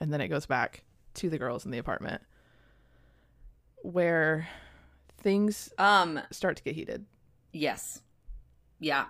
And 0.00 0.12
then 0.12 0.20
it 0.20 0.28
goes 0.28 0.46
back 0.46 0.84
to 1.14 1.28
the 1.30 1.38
girls 1.38 1.64
in 1.64 1.70
the 1.72 1.78
apartment 1.78 2.22
where 3.82 4.48
things 5.18 5.72
Um, 5.78 6.20
start 6.30 6.56
to 6.58 6.62
get 6.62 6.74
heated. 6.74 7.06
yes. 7.52 8.02
Yeah. 8.80 9.06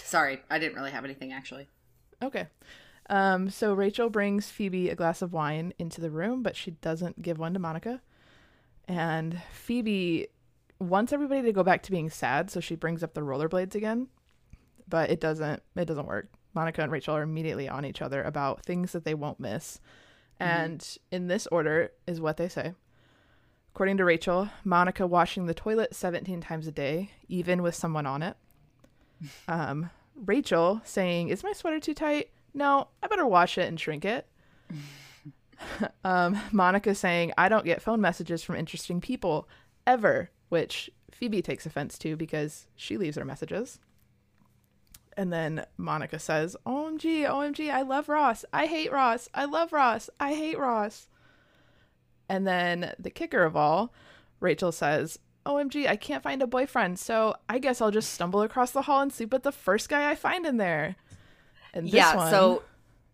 Sorry, 0.00 0.42
I 0.48 0.58
didn't 0.58 0.74
really 0.76 0.90
have 0.90 1.04
anything 1.04 1.32
actually. 1.32 1.68
Okay. 2.22 2.46
Um, 3.10 3.50
so 3.50 3.74
Rachel 3.74 4.08
brings 4.10 4.48
Phoebe 4.48 4.88
a 4.88 4.94
glass 4.94 5.22
of 5.22 5.32
wine 5.32 5.74
into 5.78 6.00
the 6.00 6.10
room, 6.10 6.42
but 6.42 6.56
she 6.56 6.72
doesn't 6.72 7.20
give 7.22 7.38
one 7.38 7.52
to 7.54 7.58
Monica. 7.58 8.00
And 8.86 9.40
Phoebe 9.52 10.28
wants 10.78 11.12
everybody 11.12 11.42
to 11.42 11.52
go 11.52 11.62
back 11.62 11.82
to 11.84 11.90
being 11.90 12.10
sad, 12.10 12.50
so 12.50 12.60
she 12.60 12.74
brings 12.74 13.02
up 13.02 13.14
the 13.14 13.20
rollerblades 13.20 13.74
again. 13.74 14.08
But 14.88 15.10
it 15.10 15.20
doesn't 15.20 15.62
it 15.76 15.84
doesn't 15.86 16.06
work. 16.06 16.28
Monica 16.54 16.82
and 16.82 16.92
Rachel 16.92 17.16
are 17.16 17.22
immediately 17.22 17.68
on 17.68 17.84
each 17.84 18.02
other 18.02 18.22
about 18.22 18.64
things 18.64 18.92
that 18.92 19.04
they 19.04 19.14
won't 19.14 19.40
miss. 19.40 19.80
And 20.38 20.98
in 21.10 21.28
this 21.28 21.46
order 21.46 21.92
is 22.06 22.20
what 22.20 22.36
they 22.36 22.48
say. 22.48 22.74
According 23.74 23.96
to 23.98 24.04
Rachel, 24.04 24.50
Monica 24.64 25.06
washing 25.06 25.46
the 25.46 25.54
toilet 25.54 25.94
17 25.94 26.40
times 26.40 26.66
a 26.66 26.72
day, 26.72 27.12
even 27.28 27.62
with 27.62 27.74
someone 27.74 28.06
on 28.06 28.22
it. 28.22 28.36
Um, 29.46 29.90
Rachel 30.16 30.80
saying, 30.84 31.28
Is 31.28 31.44
my 31.44 31.52
sweater 31.52 31.78
too 31.78 31.94
tight? 31.94 32.30
No, 32.54 32.88
I 33.02 33.06
better 33.06 33.26
wash 33.26 33.58
it 33.58 33.68
and 33.68 33.80
shrink 33.80 34.04
it. 34.04 34.26
um, 36.04 36.38
Monica 36.50 36.94
saying, 36.94 37.32
I 37.38 37.48
don't 37.48 37.64
get 37.64 37.82
phone 37.82 38.00
messages 38.00 38.42
from 38.42 38.56
interesting 38.56 39.00
people 39.00 39.48
ever, 39.86 40.30
which 40.48 40.90
Phoebe 41.10 41.42
takes 41.42 41.66
offense 41.66 41.98
to 41.98 42.16
because 42.16 42.66
she 42.76 42.96
leaves 42.96 43.16
her 43.16 43.24
messages. 43.24 43.78
And 45.16 45.32
then 45.32 45.66
Monica 45.76 46.18
says, 46.18 46.56
OMG, 46.66 47.28
OMG, 47.28 47.70
I 47.70 47.82
love 47.82 48.08
Ross. 48.08 48.44
I 48.52 48.66
hate 48.66 48.92
Ross. 48.92 49.28
I 49.34 49.44
love 49.44 49.72
Ross. 49.72 50.08
I 50.18 50.34
hate 50.34 50.58
Ross. 50.58 51.08
And 52.28 52.46
then 52.46 52.94
the 52.98 53.10
kicker 53.10 53.44
of 53.44 53.56
all, 53.56 53.92
Rachel 54.40 54.72
says, 54.72 55.18
OMG, 55.44 55.86
I 55.86 55.96
can't 55.96 56.22
find 56.22 56.40
a 56.40 56.46
boyfriend, 56.46 56.98
so 56.98 57.34
I 57.48 57.58
guess 57.58 57.80
I'll 57.80 57.90
just 57.90 58.12
stumble 58.12 58.42
across 58.42 58.70
the 58.70 58.82
hall 58.82 59.00
and 59.00 59.12
sleep 59.12 59.32
with 59.32 59.42
the 59.42 59.52
first 59.52 59.88
guy 59.88 60.10
I 60.10 60.14
find 60.14 60.46
in 60.46 60.56
there. 60.56 60.96
And 61.74 61.88
yeah, 61.88 62.16
one, 62.16 62.30
so 62.30 62.62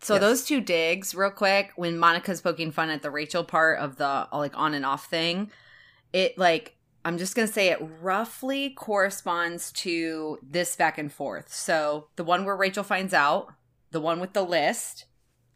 so 0.00 0.14
Yes. 0.14 0.20
those 0.20 0.44
two 0.44 0.60
digs, 0.60 1.14
real 1.14 1.30
quick, 1.30 1.72
when 1.76 1.98
Monica's 1.98 2.40
poking 2.40 2.70
fun 2.70 2.90
at 2.90 3.02
the 3.02 3.10
Rachel 3.10 3.44
part 3.44 3.78
of 3.78 3.96
the 3.96 4.28
like 4.32 4.56
on 4.56 4.74
and 4.74 4.86
off 4.86 5.06
thing, 5.06 5.50
it 6.12 6.38
like 6.38 6.76
I'm 7.04 7.18
just 7.18 7.34
gonna 7.34 7.48
say 7.48 7.68
it 7.68 7.78
roughly 8.00 8.70
corresponds 8.70 9.72
to 9.72 10.38
this 10.42 10.76
back 10.76 10.98
and 10.98 11.12
forth. 11.12 11.52
So 11.52 12.08
the 12.16 12.24
one 12.24 12.44
where 12.44 12.56
Rachel 12.56 12.84
finds 12.84 13.14
out, 13.14 13.52
the 13.90 14.00
one 14.00 14.20
with 14.20 14.32
the 14.34 14.44
list, 14.44 15.06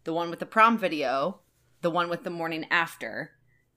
the 0.05 0.13
one 0.13 0.31
with 0.31 0.39
the 0.39 0.47
prom 0.47 0.79
video, 0.79 1.41
the 1.83 1.91
one 1.91 2.09
with 2.09 2.25
the 2.25 2.31
morning 2.31 2.67
after. 2.71 3.33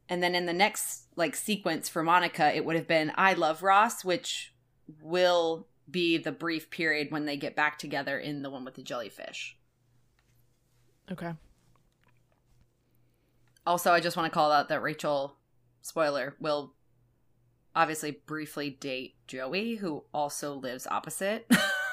And 0.07 0.21
then 0.21 0.35
in 0.35 0.45
the 0.45 0.53
next 0.53 1.07
like 1.15 1.35
sequence 1.35 1.89
for 1.89 2.03
Monica, 2.03 2.55
it 2.55 2.65
would 2.65 2.75
have 2.75 2.87
been 2.87 3.11
I 3.15 3.33
love 3.33 3.61
Ross, 3.63 4.05
which 4.05 4.53
will 5.01 5.67
be 5.89 6.17
the 6.17 6.31
brief 6.31 6.69
period 6.69 7.11
when 7.11 7.25
they 7.25 7.37
get 7.37 7.55
back 7.55 7.77
together 7.77 8.17
in 8.17 8.41
the 8.41 8.49
one 8.49 8.65
with 8.65 8.73
the 8.75 8.81
jellyfish. 8.83 9.57
okay. 11.11 11.33
Also, 13.67 13.91
I 13.91 13.99
just 13.99 14.15
want 14.15 14.31
to 14.31 14.33
call 14.33 14.51
out 14.51 14.69
that 14.69 14.81
Rachel, 14.81 15.37
spoiler, 15.81 16.35
will 16.39 16.73
obviously 17.75 18.11
briefly 18.11 18.69
date 18.69 19.15
Joey, 19.27 19.75
who 19.75 20.03
also 20.13 20.53
lives 20.55 20.85
opposite. 20.87 21.49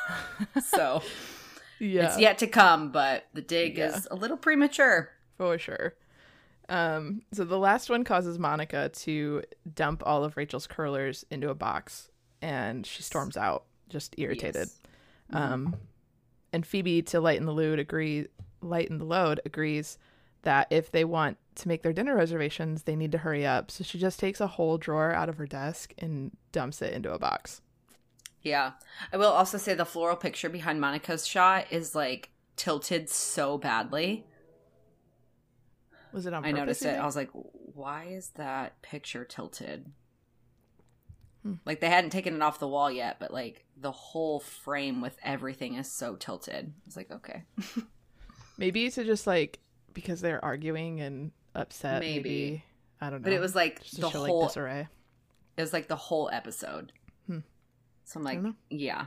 so 0.63 1.03
Yeah, 1.79 2.07
it's 2.07 2.19
yet 2.19 2.39
to 2.39 2.47
come, 2.47 2.93
but 2.93 3.27
the 3.33 3.41
dig 3.43 3.79
Yeah. 3.79 3.87
is 3.97 4.07
a 4.11 4.15
little 4.15 4.37
premature. 4.37 5.11
for 5.39 5.59
sure. 5.59 5.95
Um, 6.69 7.23
so 7.33 7.45
the 7.45 7.59
last 7.59 7.91
one 7.91 8.05
causes 8.05 8.39
Monica 8.39 8.89
to 8.91 9.43
dump 9.75 10.03
all 10.07 10.25
of 10.25 10.37
Rachel's 10.37 10.67
curlers 10.67 11.25
into 11.31 11.51
a 11.51 11.55
box, 11.55 12.09
and 12.41 12.87
she 12.87 13.03
storms 13.03 13.37
out, 13.37 13.65
just 13.93 14.15
irritated. 14.19 14.69
Yes. 14.69 14.73
Um, 15.33 15.77
and 16.53 16.67
Phoebe, 16.67 17.03
to 17.03 17.21
lighten 17.21 17.47
the 17.47 17.53
load, 17.53 17.79
agree 17.79 18.27
lighten 18.61 18.99
the 18.99 19.05
load, 19.05 19.41
agrees 19.45 19.99
that 20.43 20.67
if 20.71 20.91
they 20.91 21.05
want 21.05 21.39
to 21.55 21.69
make 21.69 21.83
their 21.83 21.93
dinner 21.93 22.17
reservations, 22.17 22.83
they 22.85 22.97
need 22.97 23.13
to 23.13 23.19
hurry 23.19 23.47
up. 23.47 23.71
So 23.71 23.85
she 23.85 23.99
just 23.99 24.19
takes 24.19 24.41
a 24.41 24.47
whole 24.47 24.79
drawer 24.79 25.13
out 25.13 25.29
of 25.29 25.37
her 25.37 25.47
desk 25.47 25.95
and 25.99 26.37
dumps 26.51 26.83
it 26.83 26.93
into 26.93 27.13
a 27.13 27.19
box. 27.19 27.61
Yeah. 28.43 28.73
I 29.13 29.17
will 29.17 29.31
also 29.31 29.59
say 29.59 29.75
the 29.75 29.85
floral 29.85 30.17
picture 30.17 30.49
behind 30.49 30.81
Monica's 30.81 31.27
shot 31.27 31.67
is 31.71 31.95
like 31.95 32.31
tilted 32.57 33.09
so 33.09 33.59
badly. 33.59 34.27
Was 36.13 36.27
it 36.27 36.35
on? 36.35 36.45
I 36.45 36.51
noticed 36.51 36.85
it. 36.85 36.99
I 36.99 37.07
was 37.07 37.17
like, 37.17 37.31
why 37.33 38.05
is 38.05 38.31
that 38.35 38.83
picture 38.83 39.25
tilted? 39.25 39.87
Hmm. 41.43 41.55
Like 41.65 41.81
they 41.81 41.89
hadn't 41.89 42.11
taken 42.11 42.35
it 42.35 42.43
off 42.43 42.59
the 42.59 42.69
wall 42.69 42.91
yet, 42.91 43.17
but 43.19 43.33
like 43.33 43.65
the 43.77 43.93
whole 43.93 44.41
frame 44.41 45.01
with 45.01 45.17
everything 45.23 45.75
is 45.75 45.91
so 45.91 46.15
tilted. 46.17 46.73
It's 46.87 46.97
like, 46.97 47.11
okay. 47.11 47.45
maybe 48.59 48.91
to 48.91 49.05
just 49.05 49.27
like 49.27 49.59
because 49.93 50.21
they're 50.21 50.45
arguing 50.45 51.01
and 51.01 51.33
upset. 51.55 52.01
Maybe, 52.01 52.23
Maybe. 52.23 52.65
I 53.01 53.11
don't 53.11 53.23
know. 53.23 53.25
But 53.25 53.33
it 53.33 53.41
was 53.41 53.55
like 53.55 53.83
the 53.91 54.09
whole 54.09 54.41
like 54.41 54.49
disarray. 54.49 54.89
it 55.57 55.61
was 55.61 55.73
like 55.73 55.89
the 55.89 55.97
whole 55.97 56.31
episode. 56.33 56.93
Hmm. 57.27 57.41
So 58.05 58.21
I'm 58.21 58.25
like, 58.25 58.41
yeah. 58.71 59.07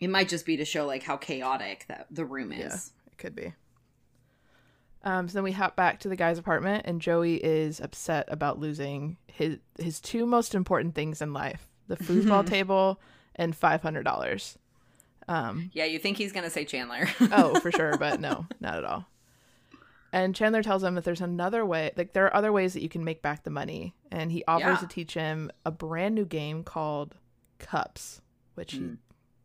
It 0.00 0.10
might 0.10 0.28
just 0.28 0.44
be 0.44 0.58
to 0.58 0.64
show 0.64 0.86
like 0.86 1.02
how 1.02 1.16
chaotic 1.16 1.86
that 1.88 2.06
the 2.10 2.24
room 2.24 2.52
is. 2.52 2.58
Yeah. 2.58 3.12
It 3.12 3.18
could 3.18 3.34
be. 3.34 3.54
Um, 5.06 5.28
so 5.28 5.34
then 5.34 5.44
we 5.44 5.52
hop 5.52 5.76
back 5.76 6.00
to 6.00 6.08
the 6.08 6.16
guy's 6.16 6.36
apartment, 6.38 6.84
and 6.86 7.00
Joey 7.00 7.36
is 7.36 7.80
upset 7.80 8.26
about 8.28 8.58
losing 8.58 9.16
his 9.32 9.58
his 9.78 10.00
two 10.00 10.26
most 10.26 10.54
important 10.54 10.94
things 10.94 11.22
in 11.22 11.32
life: 11.32 11.68
the 11.86 11.96
foosball 12.06 12.44
table 12.44 13.00
and 13.36 13.54
five 13.56 13.82
hundred 13.82 14.02
dollars. 14.02 14.58
Um, 15.28 15.70
Yeah, 15.72 15.84
you 15.84 15.98
think 15.98 16.18
he's 16.18 16.32
gonna 16.32 16.50
say 16.50 16.64
Chandler. 16.64 17.08
oh, 17.32 17.58
for 17.60 17.70
sure, 17.72 17.96
but 17.96 18.20
no, 18.20 18.46
not 18.60 18.74
at 18.78 18.84
all. 18.84 19.06
And 20.12 20.34
Chandler 20.34 20.62
tells 20.62 20.82
him 20.82 20.94
that 20.94 21.04
there's 21.04 21.20
another 21.20 21.64
way, 21.66 21.92
like 21.96 22.12
there 22.12 22.24
are 22.26 22.34
other 22.34 22.52
ways 22.52 22.72
that 22.74 22.82
you 22.82 22.88
can 22.88 23.04
make 23.04 23.22
back 23.22 23.42
the 23.44 23.50
money, 23.50 23.94
and 24.10 24.32
he 24.32 24.44
offers 24.48 24.66
Yeah. 24.66 24.76
to 24.76 24.86
teach 24.88 25.14
him 25.14 25.50
a 25.64 25.70
brand 25.70 26.14
new 26.14 26.24
game 26.24 26.64
called 26.64 27.14
Cups, 27.58 28.22
which 28.54 28.72
he 28.72 28.80
Mm. 28.80 28.98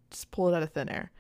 just 0.10 0.32
pulled 0.32 0.54
out 0.54 0.63
of 0.63 0.71
thin 0.71 0.89
air. 0.89 1.12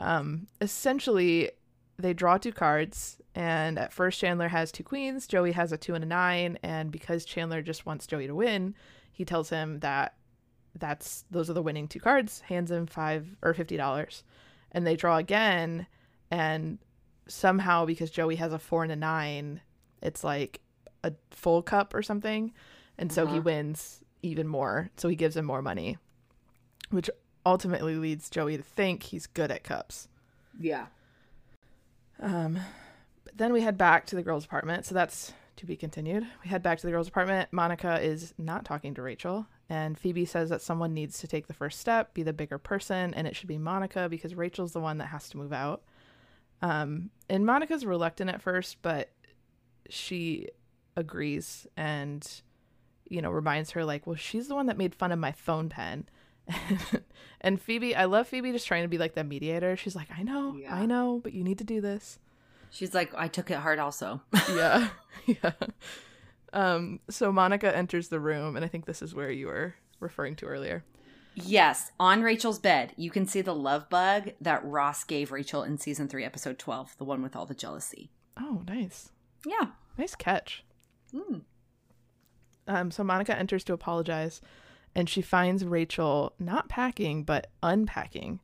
Um, 0.00 0.46
essentially, 0.60 1.50
they 1.98 2.12
draw 2.14 2.36
two 2.38 2.52
cards, 2.52 3.18
and 3.34 3.78
at 3.78 3.92
first 3.92 4.20
Chandler 4.20 4.48
has 4.48 4.70
two 4.72 4.84
queens, 4.84 5.26
Joey 5.26 5.52
has 5.52 5.72
a 5.72 5.76
two 5.78 5.94
and 5.94 6.04
a 6.04 6.06
nine, 6.06 6.58
and 6.62 6.90
because 6.90 7.24
Chandler 7.24 7.62
just 7.62 7.86
wants 7.86 8.06
Joey 8.06 8.26
to 8.26 8.34
win, 8.34 8.74
he 9.12 9.24
tells 9.24 9.48
him 9.50 9.80
that 9.80 10.14
that's 10.78 11.24
those 11.30 11.48
are 11.48 11.54
the 11.54 11.62
winning 11.62 11.88
two 11.88 12.00
cards, 12.00 12.40
hands 12.40 12.70
him 12.70 12.86
five 12.86 13.34
or 13.42 13.54
fifty 13.54 13.76
dollars, 13.76 14.24
and 14.72 14.86
they 14.86 14.94
draw 14.96 15.16
again, 15.16 15.86
and 16.30 16.78
somehow 17.28 17.84
because 17.86 18.10
Joey 18.10 18.36
has 18.36 18.52
a 18.52 18.58
four 18.58 18.82
and 18.82 18.92
a 18.92 18.96
nine, 18.96 19.60
it's 20.02 20.22
like 20.22 20.60
a 21.02 21.12
full 21.30 21.62
cup 21.62 21.94
or 21.94 22.02
something, 22.02 22.52
and 22.98 23.10
so 23.10 23.26
he 23.26 23.32
Uh-huh. 23.34 23.42
wins 23.42 24.02
even 24.22 24.46
more, 24.46 24.90
so 24.96 25.08
he 25.08 25.16
gives 25.16 25.36
him 25.36 25.44
more 25.46 25.62
money, 25.62 25.96
which 26.90 27.08
ultimately 27.46 27.94
leads 27.96 28.28
Joey 28.28 28.56
to 28.56 28.62
think 28.62 29.04
he's 29.04 29.26
good 29.26 29.50
at 29.50 29.64
cups. 29.64 30.08
yeah. 30.58 30.86
Um, 32.20 32.58
but 33.24 33.36
then 33.36 33.52
we 33.52 33.60
head 33.60 33.76
back 33.78 34.06
to 34.06 34.16
the 34.16 34.22
girls' 34.22 34.44
apartment. 34.44 34.86
So 34.86 34.94
that's 34.94 35.32
to 35.56 35.66
be 35.66 35.76
continued. 35.76 36.26
We 36.42 36.50
head 36.50 36.62
back 36.62 36.78
to 36.78 36.86
the 36.86 36.92
girls' 36.92 37.08
apartment. 37.08 37.52
Monica 37.52 38.00
is 38.00 38.34
not 38.38 38.64
talking 38.64 38.94
to 38.94 39.02
Rachel, 39.02 39.46
and 39.68 39.98
Phoebe 39.98 40.24
says 40.24 40.50
that 40.50 40.62
someone 40.62 40.94
needs 40.94 41.18
to 41.20 41.26
take 41.26 41.46
the 41.46 41.54
first 41.54 41.80
step, 41.80 42.14
be 42.14 42.22
the 42.22 42.32
bigger 42.32 42.58
person, 42.58 43.14
and 43.14 43.26
it 43.26 43.34
should 43.34 43.48
be 43.48 43.58
Monica 43.58 44.08
because 44.08 44.34
Rachel's 44.34 44.72
the 44.72 44.80
one 44.80 44.98
that 44.98 45.06
has 45.06 45.28
to 45.30 45.38
move 45.38 45.52
out. 45.52 45.82
Um, 46.62 47.10
and 47.28 47.44
Monica's 47.44 47.84
reluctant 47.84 48.30
at 48.30 48.42
first, 48.42 48.78
but 48.82 49.10
she 49.88 50.48
agrees 50.96 51.66
and 51.76 52.28
you 53.08 53.20
know 53.20 53.30
reminds 53.30 53.70
her 53.72 53.84
like, 53.84 54.06
well, 54.06 54.16
she's 54.16 54.48
the 54.48 54.54
one 54.54 54.66
that 54.66 54.78
made 54.78 54.94
fun 54.94 55.12
of 55.12 55.18
my 55.18 55.32
phone 55.32 55.68
pen. 55.68 56.08
And 57.40 57.60
Phoebe, 57.60 57.94
I 57.96 58.04
love 58.04 58.26
Phoebe 58.28 58.52
just 58.52 58.66
trying 58.66 58.82
to 58.82 58.88
be 58.88 58.98
like 58.98 59.14
the 59.14 59.24
mediator. 59.24 59.76
She's 59.76 59.96
like, 59.96 60.08
I 60.16 60.22
know, 60.22 60.56
Yeah. 60.56 60.74
I 60.74 60.86
know, 60.86 61.20
but 61.22 61.32
you 61.32 61.42
need 61.44 61.58
to 61.58 61.64
do 61.64 61.80
this. 61.80 62.18
She's 62.70 62.94
like, 62.94 63.12
I 63.14 63.28
took 63.28 63.50
it 63.50 63.58
hard 63.58 63.78
also. 63.78 64.20
yeah. 64.54 64.88
yeah. 65.26 65.52
Um, 66.52 67.00
so 67.10 67.32
Monica 67.32 67.74
enters 67.74 68.08
the 68.08 68.20
room, 68.20 68.56
and 68.56 68.64
I 68.64 68.68
think 68.68 68.86
this 68.86 69.02
is 69.02 69.14
where 69.14 69.30
you 69.30 69.46
were 69.46 69.74
referring 70.00 70.36
to 70.36 70.46
earlier. 70.46 70.84
yes, 71.34 71.90
on 72.00 72.22
Rachel's 72.22 72.58
bed, 72.58 72.92
you 72.96 73.10
can 73.10 73.26
see 73.26 73.40
the 73.42 73.54
love 73.54 73.88
bug 73.90 74.30
that 74.40 74.64
Ross 74.64 75.04
gave 75.04 75.32
Rachel 75.32 75.62
in 75.62 75.78
season 75.78 76.08
three, 76.08 76.24
episode 76.24 76.58
12, 76.58 76.96
the 76.98 77.04
one 77.04 77.22
with 77.22 77.34
all 77.36 77.46
the 77.46 77.54
jealousy. 77.54 78.10
Oh, 78.38 78.62
nice. 78.66 79.10
Yeah. 79.46 79.68
Nice 79.98 80.14
catch. 80.14 80.64
Mm. 81.14 81.42
Um, 82.68 82.90
so 82.90 83.04
Monica 83.04 83.36
enters 83.36 83.64
to 83.64 83.72
apologize, 83.72 84.40
and 84.96 85.10
she 85.10 85.20
finds 85.20 85.62
Rachel 85.62 86.32
not 86.38 86.70
packing, 86.70 87.22
but 87.22 87.48
unpacking. 87.62 88.40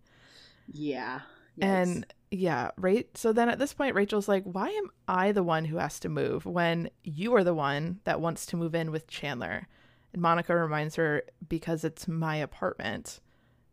Yeah. 0.71 1.21
And 1.59 2.07
yeah, 2.31 2.73
right. 2.77 3.09
So 3.17 3.33
then 3.33 3.49
at 3.49 3.59
this 3.59 3.73
point, 3.73 3.95
Rachel's 3.95 4.29
like, 4.29 4.45
why 4.45 4.69
am 4.69 4.91
I 5.09 5.33
the 5.33 5.43
one 5.43 5.65
who 5.65 5.79
has 5.79 5.99
to 6.01 6.11
move 6.11 6.45
when 6.45 6.91
you 7.03 7.35
are 7.37 7.43
the 7.43 7.55
one 7.55 8.01
that 8.05 8.21
wants 8.21 8.45
to 8.47 8.59
move 8.59 8.75
in 8.75 8.91
with 8.91 9.07
Chandler? 9.07 9.67
And 10.13 10.21
Monica 10.21 10.55
reminds 10.55 10.97
her, 10.97 11.23
because 11.49 11.85
it's 11.85 12.07
my 12.07 12.37
apartment. 12.37 13.21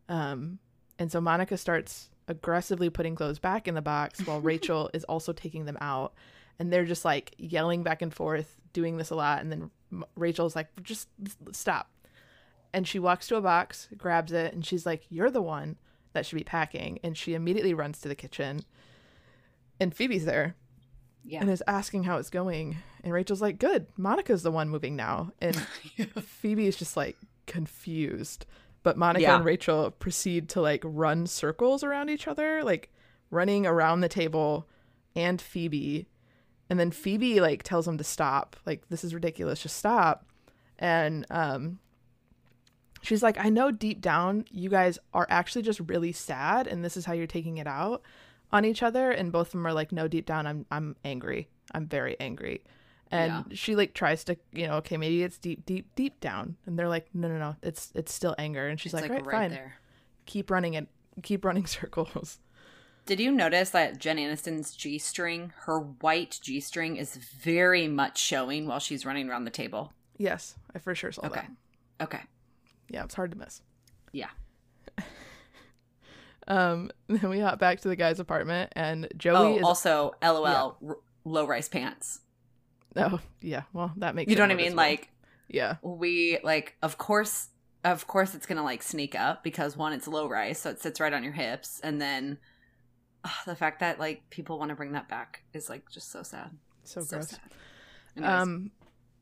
Um, 0.08 0.60
and 0.98 1.12
so 1.12 1.20
Monica 1.20 1.58
starts 1.58 2.10
aggressively 2.30 2.90
putting 2.90 3.14
clothes 3.14 3.40
back 3.40 3.68
in 3.68 3.76
the 3.76 3.82
box 3.82 4.22
while 4.26 4.40
Rachel 4.40 4.90
is 4.94 5.04
also 5.04 5.34
taking 5.34 5.66
them 5.66 5.78
out. 5.82 6.14
And 6.60 6.72
they're 6.72 6.86
just 6.86 7.04
like 7.04 7.36
yelling 7.38 7.84
back 7.84 8.02
and 8.02 8.14
forth, 8.14 8.56
doing 8.72 8.96
this 8.96 9.10
a 9.10 9.16
lot. 9.16 9.42
And 9.42 9.52
then 9.52 9.70
M- 9.92 10.06
Rachel's 10.16 10.56
like, 10.56 10.68
just 10.82 11.10
stop. 11.52 11.90
And 12.74 12.88
she 12.88 13.00
walks 13.00 13.28
to 13.28 13.36
a 13.36 13.42
box, 13.42 13.88
grabs 13.98 14.32
it, 14.32 14.54
and 14.54 14.66
she's 14.66 14.86
like, 14.86 15.04
You're 15.10 15.32
the 15.32 15.42
one 15.42 15.78
that 16.14 16.26
should 16.26 16.38
be 16.38 16.44
packing. 16.44 17.00
And 17.04 17.18
she 17.18 17.34
immediately 17.34 17.74
runs 17.74 18.00
to 18.02 18.08
the 18.08 18.16
kitchen. 18.16 18.62
And 19.80 19.94
Phoebe's 19.96 20.26
there 20.26 20.56
yeah. 21.24 21.42
and 21.42 21.50
is 21.50 21.64
asking 21.68 22.04
how 22.04 22.18
it's 22.18 22.30
going. 22.30 22.78
And 23.04 23.14
Rachel's 23.14 23.42
like, 23.42 23.60
Good. 23.60 23.88
Monica's 23.98 24.44
the 24.44 24.52
one 24.52 24.70
moving 24.70 24.96
now. 24.96 25.32
And 25.40 25.56
Phoebe 26.22 26.68
is 26.68 26.76
just 26.78 26.96
like 26.98 27.18
confused. 27.48 28.46
But 28.84 28.98
Monica 28.98 29.24
Yeah. 29.24 29.36
and 29.36 29.46
Rachel 29.46 29.92
proceed 29.92 30.48
to 30.50 30.62
like 30.62 30.82
run 30.86 31.28
circles 31.28 31.84
around 31.84 32.10
each 32.10 32.28
other, 32.28 32.64
like 32.64 32.92
running 33.30 33.66
around 33.66 34.02
the 34.02 34.10
table 34.10 34.68
and 35.16 35.42
Phoebe. 35.42 36.08
And 36.70 36.80
then 36.80 36.92
Phoebe 36.92 37.42
like 37.42 37.64
tells 37.64 37.86
them 37.86 37.98
to 37.98 38.04
stop. 38.04 38.56
Like, 38.66 38.88
this 38.90 39.04
is 39.04 39.14
ridiculous. 39.14 39.62
Just 39.62 39.78
stop. 39.78 40.26
And 40.78 41.26
um 41.30 41.80
she's 43.02 43.24
like, 43.24 43.38
I 43.38 43.50
know 43.50 43.72
deep 43.72 44.02
down 44.02 44.46
you 44.52 44.70
guys 44.70 45.00
are 45.14 45.28
actually 45.30 45.62
just 45.64 45.80
really 45.82 46.12
sad 46.12 46.68
and 46.68 46.84
this 46.84 46.98
is 46.98 47.06
how 47.06 47.14
you're 47.14 47.28
taking 47.28 47.58
it 47.58 47.68
out 47.68 48.02
on 48.52 48.66
each 48.66 48.82
other. 48.84 49.12
And 49.12 49.32
both 49.32 49.48
of 49.48 49.52
them 49.54 49.68
are 49.68 49.74
like, 49.74 49.92
No, 49.92 50.08
deep 50.08 50.26
down 50.26 50.46
I'm 50.48 50.66
I'm 50.72 50.96
angry. 51.04 51.48
I'm 51.72 51.88
very 51.88 52.16
angry. 52.20 52.64
And 53.12 53.58
she 53.58 53.76
like 53.76 53.96
tries 53.96 54.24
to, 54.26 54.38
you 54.54 54.68
know, 54.68 54.76
okay, 54.76 54.96
maybe 54.96 55.24
it's 55.24 55.40
deep, 55.40 55.66
deep, 55.66 55.88
deep 55.96 56.20
down. 56.20 56.58
And 56.68 56.78
they're 56.78 56.88
like, 56.88 57.08
no, 57.14 57.28
no, 57.28 57.40
no, 57.40 57.56
it's 57.64 57.92
it's 57.96 58.14
still 58.14 58.36
anger. 58.38 58.68
And 58.68 58.80
she's 58.80 58.94
like, 58.94 59.04
like 59.04 59.12
right, 59.12 59.26
right 59.26 59.32
fine, 59.32 59.50
there. 59.50 59.74
keep 60.28 60.52
running 60.52 60.76
it, 60.76 60.88
keep 61.24 61.44
running 61.44 61.66
circles. 61.80 62.38
Did 63.08 63.20
you 63.20 63.32
notice 63.32 63.72
that 63.72 63.98
Jen 63.98 64.18
Aniston's 64.18 64.76
G 64.76 65.00
string, 65.00 65.52
her 65.62 65.80
white 65.80 66.40
G 66.44 66.60
string, 66.60 66.98
is 66.98 67.16
very 67.16 67.88
much 67.88 68.20
showing 68.20 68.68
while 68.68 68.78
she's 68.78 69.08
running 69.08 69.28
around 69.28 69.46
the 69.46 69.50
table? 69.50 69.92
Yes, 70.20 70.54
I 70.76 70.78
for 70.78 70.94
sure 70.94 71.12
saw 71.12 71.26
Okay. 71.26 71.42
that. 71.42 72.04
Okay. 72.04 72.22
Yeah, 72.90 73.04
it's 73.04 73.16
hard 73.16 73.32
to 73.32 73.38
miss. 73.38 73.62
Yeah. 74.12 74.30
Um, 76.48 76.90
then 77.08 77.30
we 77.30 77.40
hop 77.40 77.60
back 77.60 77.80
to 77.82 77.88
the 77.88 77.96
guy's 77.96 78.20
apartment, 78.20 78.74
and 78.76 79.08
Joey 79.16 79.36
Oh, 79.36 79.58
is. 79.58 79.64
also, 79.64 80.14
LOL, 80.24 80.78
r- 80.88 80.98
low 81.24 81.46
rise 81.46 81.70
pants. 81.70 82.22
oh, 82.96 83.20
yeah. 83.42 83.64
Well, 83.72 83.92
that 83.98 84.16
makes 84.16 84.32
You 84.32 84.36
know 84.36 84.44
what 84.44 84.52
I 84.52 84.56
mean? 84.56 84.76
noticeable. 84.76 84.78
Like, 84.84 85.10
yeah, 85.48 85.76
we, 85.84 86.40
like, 86.44 86.76
of 86.82 86.98
course, 86.98 87.50
of 87.84 88.08
course 88.08 88.34
it's 88.34 88.48
gonna, 88.48 88.64
like, 88.64 88.82
sneak 88.82 89.14
up 89.14 89.44
because 89.44 89.78
one, 89.78 89.94
it's 89.94 90.08
low 90.08 90.28
rise, 90.28 90.60
so 90.60 90.72
it 90.72 90.82
sits 90.82 91.00
right 91.00 91.14
on 91.14 91.24
your 91.24 91.34
hips. 91.34 91.80
And 91.84 92.02
then 92.02 92.40
ah, 93.24 93.42
the 93.46 93.56
fact 93.56 93.80
that, 93.82 94.00
like, 94.00 94.28
people 94.32 94.58
want 94.58 94.70
to 94.70 94.76
bring 94.76 94.94
that 94.94 95.08
back 95.08 95.44
is, 95.54 95.70
like, 95.70 95.88
just 95.92 96.12
so 96.12 96.24
sad. 96.24 96.50
so, 96.84 97.02
So 97.02 97.18
gross. 97.18 97.30
sad. 97.30 98.24
Um, 98.26 98.72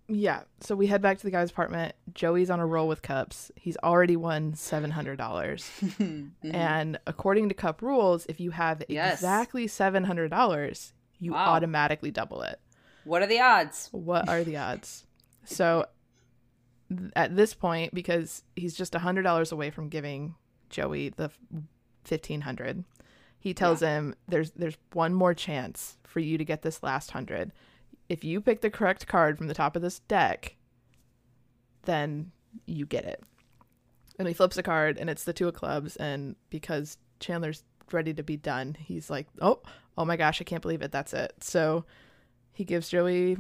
yeah. 0.08 0.42
So 0.62 0.76
we 0.76 0.88
head 0.88 1.02
back 1.02 1.18
to 1.18 1.24
the 1.24 1.32
guy's 1.32 1.52
apartment. 1.52 1.94
Joey's 2.14 2.50
on 2.50 2.60
a 2.60 2.66
roll 2.66 2.88
with 2.88 3.02
cups. 3.02 3.52
He's 3.56 3.78
already 3.84 4.16
won 4.16 4.54
seven 4.56 4.92
hundred 4.92 5.18
dollars. 5.18 5.70
Mhm. 5.82 6.32
And 6.54 7.00
according 7.08 7.50
to 7.50 7.56
cup 7.56 7.82
rules, 7.82 8.26
if 8.28 8.40
you 8.40 8.52
have 8.52 8.84
Yes. 8.88 9.16
exactly 9.16 9.68
seven 9.68 10.04
hundred 10.06 10.30
dollars, 10.30 10.94
you 11.20 11.34
Wow. 11.34 11.48
automatically 11.54 12.12
double 12.12 12.42
it. 12.42 12.60
what 13.04 13.22
are 13.22 13.28
the 13.28 13.40
odds? 13.40 13.90
What 13.92 14.28
are 14.30 14.44
the 14.44 14.58
odds? 14.58 15.06
So 15.46 15.86
th- 16.90 17.12
at 17.16 17.36
this 17.36 17.54
point, 17.54 17.94
because 17.94 18.44
he's 18.56 18.76
just 18.76 18.94
hundred 18.96 19.24
dollars 19.24 19.52
away 19.52 19.70
from 19.72 19.90
giving 19.90 20.36
Joey 20.70 21.10
the 21.10 21.32
fifteen 22.04 22.42
hundred, 22.42 22.84
he 23.40 23.54
tells 23.54 23.80
him 23.82 24.14
there's 24.28 24.52
there's 24.52 24.78
one 24.94 25.14
more 25.14 25.34
chance 25.34 25.98
for 26.04 26.20
you 26.20 26.38
to 26.38 26.46
get 26.46 26.62
this 26.64 26.82
last 26.84 27.12
hundred. 27.12 27.52
If 28.10 28.24
you 28.24 28.40
pick 28.42 28.62
the 28.62 28.70
correct 28.70 29.08
card 29.08 29.38
from 29.38 29.48
the 29.48 29.54
top 29.54 29.76
of 29.76 29.82
this 29.82 30.00
deck, 30.00 30.56
then 31.84 32.32
you 32.66 32.86
get 32.86 33.06
it. 33.06 33.24
And 34.20 34.28
he 34.28 34.34
flips 34.34 34.58
a 34.58 34.64
card, 34.64 34.98
and 34.98 35.10
it's 35.10 35.24
the 35.26 35.34
two 35.34 35.48
of 35.48 35.54
clubs. 35.54 35.96
And 35.98 36.36
because 36.50 36.98
Chandler's 37.20 37.64
ready 37.92 38.14
to 38.14 38.24
be 38.24 38.38
done, 38.38 38.76
he's 38.80 39.10
like, 39.10 39.28
"Oh, 39.42 39.62
oh 39.98 40.06
my 40.06 40.18
gosh, 40.18 40.42
I 40.42 40.44
can't 40.44 40.62
believe 40.62 40.82
it! 40.82 40.92
That's 40.92 41.14
it." 41.14 41.34
So 41.42 41.86
he 42.54 42.64
gives 42.64 42.90
Joey, 42.90 43.38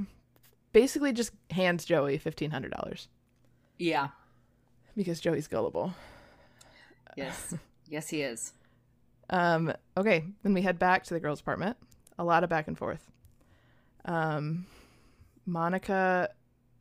basically, 0.74 1.14
just 1.14 1.32
hands 1.50 1.84
Joey 1.86 2.18
fifteen 2.20 2.52
hundred 2.52 2.72
dollars 2.74 3.08
Yeah. 3.80 4.10
because 4.96 5.20
Joey's 5.20 5.48
gullible. 5.48 5.94
Yes. 7.16 7.56
yes, 7.88 8.10
he 8.10 8.22
is. 8.22 8.54
Um, 9.32 9.74
okay, 9.98 10.24
then 10.44 10.54
we 10.54 10.62
head 10.62 10.78
back 10.78 11.04
to 11.06 11.14
the 11.14 11.20
girls' 11.20 11.40
apartment. 11.42 11.76
A 12.20 12.24
lot 12.24 12.44
of 12.44 12.50
back 12.52 12.68
and 12.68 12.78
forth. 12.78 13.10
Um, 14.08 14.66
Monica 15.46 16.30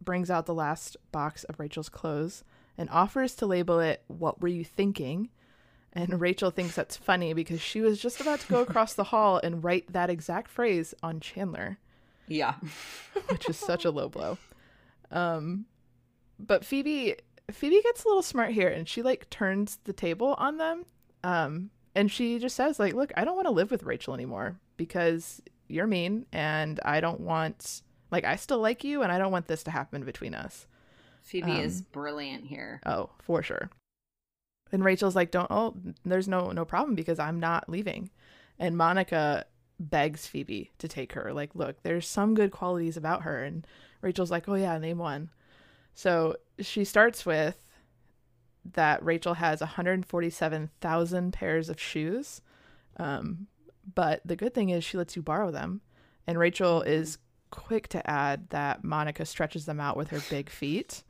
brings 0.03 0.31
out 0.31 0.47
the 0.47 0.55
last 0.55 0.97
box 1.13 1.45
of 1.45 1.59
Rachel's 1.59 1.89
clothes 1.89 2.45
and 2.79 2.89
offers 2.91 3.35
to 3.37 3.47
label 3.47 3.81
it 3.81 4.03
"What 4.07 4.41
were 4.41 4.49
you 4.49 4.65
thinking?" 4.65 5.31
And 5.93 6.21
Rachel 6.21 6.51
thinks 6.51 6.75
that's 6.75 6.97
funny 6.97 7.33
because 7.33 7.61
she 7.61 7.81
was 7.81 8.01
just 8.01 8.21
about 8.21 8.41
to 8.41 8.49
go 8.49 8.61
across 8.63 8.95
the 8.95 9.05
hall 9.05 9.41
and 9.43 9.65
write 9.65 9.93
that 9.93 10.11
exact 10.11 10.51
phrase 10.51 10.95
on 11.03 11.21
Chandler, 11.21 11.79
Yeah. 12.29 12.55
which 13.31 13.49
is 13.49 13.57
such 13.57 13.85
a 13.85 13.91
low 13.91 14.09
blow. 14.09 14.39
Um, 15.11 15.67
but 16.39 16.65
Phoebe 16.65 17.17
Phoebe 17.51 17.81
gets 17.83 18.05
a 18.05 18.09
little 18.09 18.23
smart 18.23 18.51
here 18.51 18.69
and 18.69 18.89
she 18.89 19.03
like 19.03 19.31
turns 19.31 19.79
the 19.85 19.93
table 19.93 20.35
on 20.39 20.59
them. 20.59 20.85
Um, 21.25 21.71
and 21.95 22.11
she 22.11 22.39
just 22.39 22.57
says 22.57 22.79
like, 22.79 22.93
"Look, 22.95 23.13
I 23.17 23.25
don't 23.25 23.37
want 23.37 23.47
to 23.47 23.53
live 23.53 23.71
with 23.71 23.85
Rachel 23.85 24.13
anymore 24.15 24.57
because 24.77 25.41
you're 25.69 25.87
mean 25.87 26.27
and 26.33 26.81
I 26.85 27.01
don't 27.01 27.21
want 27.21 27.83
like 28.11 28.25
I 28.25 28.37
still 28.37 28.59
like 28.59 28.85
you 28.85 29.03
and 29.03 29.11
I 29.11 29.19
don't 29.19 29.33
want 29.33 29.49
this 29.49 29.63
to 29.65 29.71
happen 29.71 30.05
between 30.05 30.35
us." 30.35 30.67
Phoebe 31.23 31.53
Um, 31.53 31.61
is 31.61 31.83
brilliant 31.83 32.47
here. 32.47 32.81
Oh, 32.87 33.11
for 33.21 33.43
sure. 33.43 33.71
And 34.73 34.85
Rachel's 34.85 35.17
like, 35.17 35.31
"Don't 35.31 35.51
oh, 35.51 35.77
there's 36.05 36.29
no 36.29 36.51
no 36.51 36.65
problem 36.65 36.95
because 36.95 37.19
I'm 37.19 37.41
not 37.41 37.69
leaving." 37.69 38.11
And 38.59 38.77
Monica 38.77 39.47
begs 39.79 40.27
Phoebe 40.27 40.71
to 40.79 40.89
take 40.89 41.13
her. 41.13 41.33
Like, 41.33 41.55
"Look, 41.55 41.83
there's 41.83 42.07
some 42.07 42.35
good 42.35 42.51
qualities 42.51 42.97
about 42.97 43.23
her." 43.23 43.43
And 43.43 43.67
Rachel's 44.01 44.31
like, 44.31 44.49
"Oh 44.49 44.55
yeah, 44.55 44.79
name 44.79 44.99
one." 44.99 45.31
So, 45.95 46.37
she 46.61 46.85
starts 46.85 47.25
with 47.25 47.59
that 48.75 49.03
Rachel 49.05 49.35
has 49.35 49.61
147,000 49.61 51.33
pairs 51.33 51.69
of 51.69 51.81
shoes. 51.81 52.41
Um, 52.99 53.47
but 53.95 54.21
the 54.25 54.37
good 54.37 54.55
thing 54.55 54.71
is 54.71 54.85
she 54.85 54.97
lets 54.99 55.17
you 55.17 55.23
borrow 55.23 55.51
them. 55.51 55.81
And 56.27 56.39
Rachel 56.39 56.83
is 56.83 57.19
quick 57.51 57.89
to 57.89 58.09
add 58.11 58.49
that 58.51 58.83
Monica 58.85 59.25
stretches 59.25 59.65
them 59.67 59.79
out 59.81 59.97
with 59.97 60.09
her 60.09 60.21
big 60.29 60.51
feet. 60.51 61.05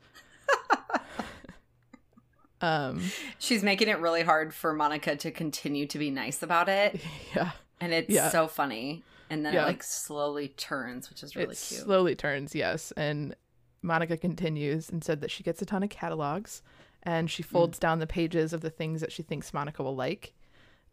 um, 2.61 3.01
She's 3.39 3.63
making 3.63 3.87
it 3.87 3.99
really 3.99 4.23
hard 4.23 4.53
for 4.53 4.73
Monica 4.73 5.15
to 5.15 5.31
continue 5.31 5.85
to 5.87 5.97
be 5.99 6.09
nice 6.09 6.41
about 6.41 6.69
it. 6.69 6.99
yeah, 7.35 7.51
And 7.79 7.93
it's 7.93 8.09
Yeah. 8.09 8.29
so 8.29 8.47
funny. 8.47 9.03
And 9.29 9.45
then 9.45 9.53
Yeah. 9.53 9.63
it 9.63 9.67
like 9.67 9.83
slowly 9.83 10.49
turns, 10.49 11.09
which 11.09 11.21
is 11.23 11.35
really 11.35 11.53
it 11.53 11.65
cute. 11.67 11.81
slowly 11.81 12.15
turns, 12.15 12.55
yes. 12.55 12.91
And 12.97 13.35
Monica 13.81 14.17
continues 14.17 14.89
and 14.89 15.03
said 15.03 15.21
that 15.21 15.31
she 15.31 15.43
gets 15.43 15.61
a 15.61 15.65
ton 15.65 15.83
of 15.83 15.89
catalogs 15.89 16.61
and 17.03 17.27
Mm. 17.27 17.31
she 17.31 17.43
folds 17.43 17.77
down 17.77 17.99
the 17.99 18.07
pages 18.07 18.53
of 18.53 18.61
the 18.61 18.69
things 18.69 19.01
that 19.01 19.11
she 19.11 19.21
thinks 19.23 19.53
Monica 19.53 19.83
will 19.83 19.95
like. 19.95 20.33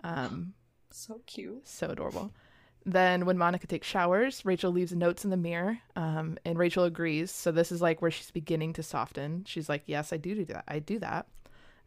Um, 0.03 0.53
so 0.95 1.21
cute. 1.27 1.67
so 1.67 1.89
adorable. 1.91 2.31
Then 2.87 3.25
when 3.25 3.39
Monica 3.39 3.67
takes 3.67 3.87
showers, 3.87 4.45
Rachel 4.45 4.71
leaves 4.71 4.93
notes 4.93 5.25
in 5.25 5.31
the 5.31 5.37
mirror, 5.39 5.79
um, 5.97 6.37
and 6.45 6.59
Rachel 6.59 6.85
agrees. 6.85 7.31
So 7.31 7.51
this 7.51 7.73
is 7.73 7.81
like 7.81 8.03
where 8.03 8.11
she's 8.11 8.31
beginning 8.31 8.75
to 8.75 8.83
soften. 8.83 9.45
She's 9.47 9.69
like, 9.69 9.85
"Yes, 9.87 10.13
I 10.13 10.19
do 10.19 10.35
do 10.35 10.45
that. 10.47 10.65
I 10.69 10.81
do 10.81 10.99
that." 10.99 11.27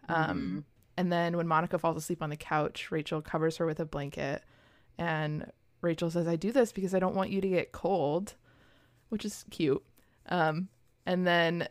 Um, 0.10 0.66
and 0.98 1.12
then 1.12 1.38
when 1.38 1.48
Monica 1.48 1.78
falls 1.78 1.98
asleep 1.98 2.24
on 2.24 2.32
the 2.32 2.38
couch, 2.38 2.92
Rachel 2.92 3.22
covers 3.22 3.58
her 3.58 3.66
with 3.66 3.80
a 3.80 3.86
blanket, 3.86 4.44
and 4.98 5.52
Rachel 5.82 6.10
says, 6.10 6.28
"I 6.28 6.36
do 6.36 6.52
this 6.52 6.72
because 6.72 6.96
I 6.96 7.00
don't 7.00 7.16
want 7.16 7.30
you 7.30 7.42
to 7.42 7.50
get 7.50 7.72
cold," 7.72 8.34
which 9.10 9.24
is 9.24 9.46
cute. 9.52 9.84
Um, 10.30 10.70
and 11.06 11.28
then 11.28 11.68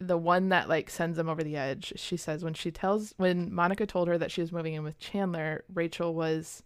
the 0.00 0.18
one 0.18 0.48
that 0.48 0.68
like 0.68 0.90
sends 0.90 1.16
them 1.16 1.28
over 1.28 1.42
the 1.42 1.56
edge, 1.56 1.92
she 1.96 2.16
says 2.16 2.44
when 2.44 2.54
she 2.54 2.70
tells 2.70 3.14
when 3.16 3.52
Monica 3.52 3.86
told 3.86 4.08
her 4.08 4.18
that 4.18 4.30
she 4.30 4.40
was 4.40 4.52
moving 4.52 4.74
in 4.74 4.82
with 4.82 4.98
Chandler, 4.98 5.64
Rachel 5.72 6.14
was 6.14 6.62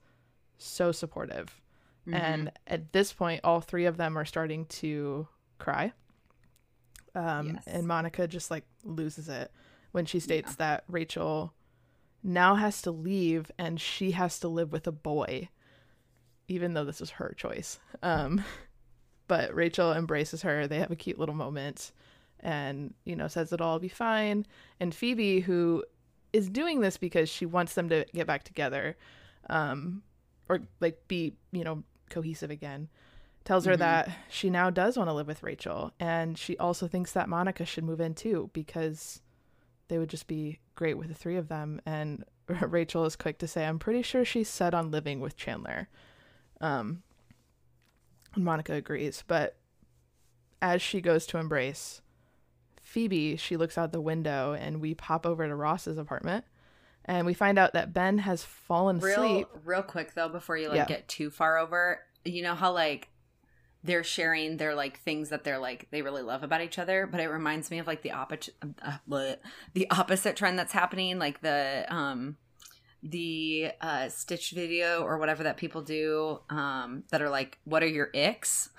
so 0.56 0.92
supportive. 0.92 1.60
Mm-hmm. 2.06 2.14
And 2.14 2.52
at 2.66 2.92
this 2.92 3.12
point, 3.12 3.40
all 3.44 3.60
three 3.60 3.84
of 3.84 3.96
them 3.96 4.16
are 4.16 4.24
starting 4.24 4.66
to 4.66 5.28
cry. 5.58 5.92
Um, 7.14 7.54
Yes. 7.54 7.64
And 7.66 7.86
Monica 7.86 8.26
just 8.26 8.50
like 8.50 8.64
loses 8.84 9.28
it 9.28 9.50
when 9.92 10.06
she 10.06 10.20
states 10.20 10.56
that 10.56 10.84
Rachel 10.88 11.52
now 12.22 12.54
has 12.54 12.82
to 12.82 12.90
leave 12.90 13.50
and 13.58 13.80
she 13.80 14.12
has 14.12 14.38
to 14.40 14.48
live 14.48 14.72
with 14.72 14.86
a 14.86 14.92
boy, 14.92 15.48
even 16.48 16.74
though 16.74 16.84
this 16.84 17.00
is 17.00 17.10
her 17.10 17.34
choice. 17.36 17.78
Um, 18.02 18.42
but 19.28 19.54
Rachel 19.54 19.92
embraces 19.92 20.42
her. 20.42 20.66
They 20.66 20.78
have 20.78 20.90
a 20.90 20.96
cute 20.96 21.18
little 21.18 21.34
moment 21.34 21.92
and, 22.40 22.94
you 23.04 23.16
know, 23.16 23.28
says 23.28 23.52
it'll 23.52 23.66
all 23.66 23.78
be 23.78 23.88
fine. 23.88 24.46
And 24.80 24.94
Phoebe, 24.94 25.40
who 25.40 25.84
is 26.32 26.48
doing 26.48 26.80
this 26.80 26.96
because 26.96 27.28
she 27.28 27.46
wants 27.46 27.74
them 27.74 27.88
to 27.88 28.04
get 28.14 28.26
back 28.26 28.44
together, 28.44 28.96
um, 29.50 30.02
or 30.48 30.60
like 30.80 31.06
be, 31.08 31.34
you 31.52 31.64
know, 31.64 31.82
cohesive 32.10 32.50
again, 32.50 32.88
tells 33.44 33.64
her 33.64 33.74
Mhm. 33.74 33.78
that 33.78 34.10
she 34.28 34.50
now 34.50 34.70
does 34.70 34.96
want 34.96 35.08
to 35.08 35.14
live 35.14 35.26
with 35.26 35.42
Rachel. 35.42 35.92
And 35.98 36.36
she 36.38 36.56
also 36.58 36.86
thinks 36.86 37.12
that 37.12 37.28
Monica 37.28 37.64
should 37.64 37.84
move 37.84 38.00
in 38.00 38.14
too 38.14 38.50
because 38.52 39.22
they 39.88 39.98
would 39.98 40.10
just 40.10 40.26
be 40.26 40.58
great 40.74 40.98
with 40.98 41.08
the 41.08 41.14
three 41.14 41.36
of 41.36 41.48
them. 41.48 41.80
And 41.86 42.24
Rachel 42.48 43.04
is 43.04 43.16
quick 43.16 43.38
to 43.38 43.48
say, 43.48 43.64
I'm 43.66 43.78
pretty 43.78 44.02
sure 44.02 44.24
she's 44.24 44.48
set 44.48 44.74
on 44.74 44.90
living 44.90 45.20
with 45.20 45.36
Chandler. 45.36 45.88
Um, 46.60 47.02
and 48.34 48.44
Monica 48.44 48.74
agrees. 48.74 49.24
But 49.26 49.56
as 50.60 50.82
she 50.82 51.00
goes 51.00 51.26
to 51.26 51.38
embrace 51.38 52.00
Phoebe, 52.88 53.36
she 53.36 53.56
looks 53.58 53.76
out 53.76 53.92
the 53.92 54.00
window 54.00 54.54
and 54.54 54.80
we 54.80 54.94
pop 54.94 55.26
over 55.26 55.46
to 55.46 55.54
Ross's 55.54 55.98
apartment. 55.98 56.44
And 57.04 57.26
we 57.26 57.34
find 57.34 57.58
out 57.58 57.74
that 57.74 57.92
Ben 57.92 58.18
has 58.18 58.42
fallen 58.44 58.98
real 58.98 59.22
asleep. 59.22 59.48
real 59.64 59.82
quick 59.82 60.14
though 60.14 60.28
before 60.30 60.56
you 60.56 60.68
like 60.68 60.76
Yeah. 60.78 60.86
get 60.86 61.06
too 61.08 61.30
far 61.30 61.58
over 61.58 62.00
you 62.24 62.42
know 62.42 62.54
how 62.54 62.72
like 62.72 63.08
they're 63.84 64.04
sharing 64.04 64.56
their 64.56 64.74
like 64.74 65.00
things 65.00 65.28
that 65.30 65.44
they're 65.44 65.58
like 65.58 65.88
they 65.90 66.02
really 66.02 66.22
love 66.22 66.42
about 66.42 66.60
each 66.60 66.78
other 66.78 67.06
but 67.06 67.20
it 67.20 67.28
reminds 67.28 67.70
me 67.70 67.78
of 67.78 67.86
like 67.86 68.02
the 68.02 68.10
opposite 68.12 68.54
uh, 68.82 69.34
the 69.74 69.88
opposite 69.90 70.36
trend 70.36 70.58
that's 70.58 70.72
happening 70.72 71.18
like 71.18 71.40
the 71.40 71.86
um 71.88 72.36
the 73.02 73.70
uh 73.80 74.08
stitch 74.08 74.50
video 74.50 75.02
or 75.02 75.16
whatever 75.18 75.44
that 75.44 75.56
people 75.56 75.80
do 75.82 76.40
um 76.50 77.04
that 77.10 77.22
are 77.22 77.30
like 77.30 77.58
what 77.64 77.82
are 77.82 77.86
your 77.86 78.10
icks 78.14 78.68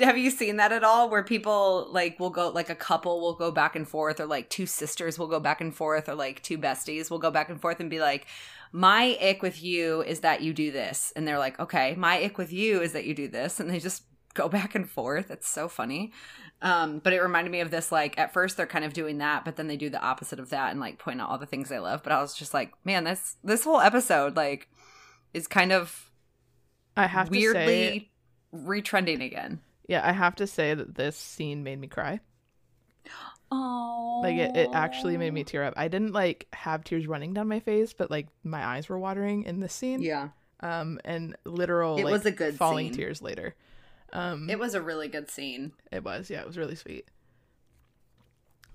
Have 0.00 0.18
you 0.18 0.30
seen 0.30 0.56
that 0.56 0.72
at 0.72 0.84
all? 0.84 1.10
Where 1.10 1.22
people 1.22 1.88
like 1.90 2.18
will 2.18 2.30
go 2.30 2.48
like 2.48 2.70
a 2.70 2.74
couple 2.74 3.20
will 3.20 3.34
go 3.34 3.50
back 3.50 3.76
and 3.76 3.88
forth, 3.88 4.20
or 4.20 4.26
like 4.26 4.50
two 4.50 4.66
sisters 4.66 5.18
will 5.18 5.28
go 5.28 5.40
back 5.40 5.60
and 5.60 5.74
forth, 5.74 6.08
or 6.08 6.14
like 6.14 6.42
two 6.42 6.58
besties 6.58 7.10
will 7.10 7.18
go 7.18 7.30
back 7.30 7.48
and 7.48 7.60
forth 7.60 7.80
and 7.80 7.90
be 7.90 8.00
like, 8.00 8.26
"My 8.72 9.16
ick 9.20 9.42
with 9.42 9.62
you 9.62 10.02
is 10.02 10.20
that 10.20 10.42
you 10.42 10.52
do 10.52 10.70
this," 10.70 11.12
and 11.14 11.26
they're 11.26 11.38
like, 11.38 11.58
"Okay, 11.60 11.94
my 11.96 12.22
ick 12.22 12.38
with 12.38 12.52
you 12.52 12.80
is 12.80 12.92
that 12.92 13.04
you 13.04 13.14
do 13.14 13.28
this," 13.28 13.60
and 13.60 13.70
they 13.70 13.78
just 13.78 14.04
go 14.34 14.48
back 14.48 14.74
and 14.74 14.88
forth. 14.88 15.30
It's 15.30 15.48
so 15.48 15.68
funny. 15.68 16.12
Um, 16.62 16.98
but 16.98 17.12
it 17.12 17.20
reminded 17.20 17.50
me 17.50 17.60
of 17.60 17.70
this 17.70 17.92
like 17.92 18.18
at 18.18 18.32
first 18.32 18.56
they're 18.56 18.66
kind 18.66 18.84
of 18.84 18.94
doing 18.94 19.18
that, 19.18 19.44
but 19.44 19.56
then 19.56 19.66
they 19.66 19.76
do 19.76 19.90
the 19.90 20.00
opposite 20.00 20.40
of 20.40 20.50
that 20.50 20.70
and 20.70 20.80
like 20.80 20.98
point 20.98 21.20
out 21.20 21.28
all 21.28 21.38
the 21.38 21.46
things 21.46 21.68
they 21.68 21.78
love. 21.78 22.02
But 22.02 22.12
I 22.12 22.20
was 22.20 22.34
just 22.34 22.54
like, 22.54 22.72
man, 22.84 23.04
this 23.04 23.36
this 23.44 23.64
whole 23.64 23.80
episode 23.80 24.34
like 24.34 24.68
is 25.34 25.46
kind 25.46 25.72
of 25.72 26.10
I 26.96 27.06
have 27.06 27.28
weirdly 27.28 27.60
to 27.60 27.66
say, 27.66 28.08
retrending 28.54 29.22
again. 29.24 29.60
Yeah, 29.88 30.06
I 30.06 30.12
have 30.12 30.34
to 30.36 30.46
say 30.46 30.74
that 30.74 30.94
this 30.94 31.16
scene 31.16 31.62
made 31.64 31.78
me 31.80 31.86
cry. 31.88 32.20
Oh, 33.52 34.20
Like 34.24 34.36
it, 34.36 34.56
it 34.56 34.70
actually 34.72 35.16
made 35.16 35.32
me 35.32 35.44
tear 35.44 35.62
up. 35.64 35.74
I 35.76 35.88
didn't 35.88 36.12
like 36.12 36.46
have 36.52 36.82
tears 36.82 37.06
running 37.06 37.34
down 37.34 37.46
my 37.46 37.60
face, 37.60 37.92
but 37.92 38.10
like 38.10 38.26
my 38.42 38.64
eyes 38.64 38.88
were 38.88 38.98
watering 38.98 39.44
in 39.44 39.60
this 39.60 39.72
scene. 39.72 40.02
Yeah, 40.02 40.30
Um, 40.60 40.98
and 41.04 41.36
literal 41.44 41.98
It 41.98 42.04
like, 42.04 42.12
was 42.12 42.26
a 42.26 42.32
good 42.32 42.56
falling 42.56 42.88
scene. 42.88 42.96
tears 42.96 43.22
later. 43.22 43.54
Um, 44.12 44.48
it 44.50 44.58
was 44.58 44.74
a 44.74 44.80
really 44.82 45.08
good 45.08 45.30
scene. 45.30 45.72
It 45.92 46.02
was, 46.04 46.30
yeah, 46.30 46.40
it 46.40 46.46
was 46.46 46.56
really 46.58 46.74
sweet. 46.74 47.06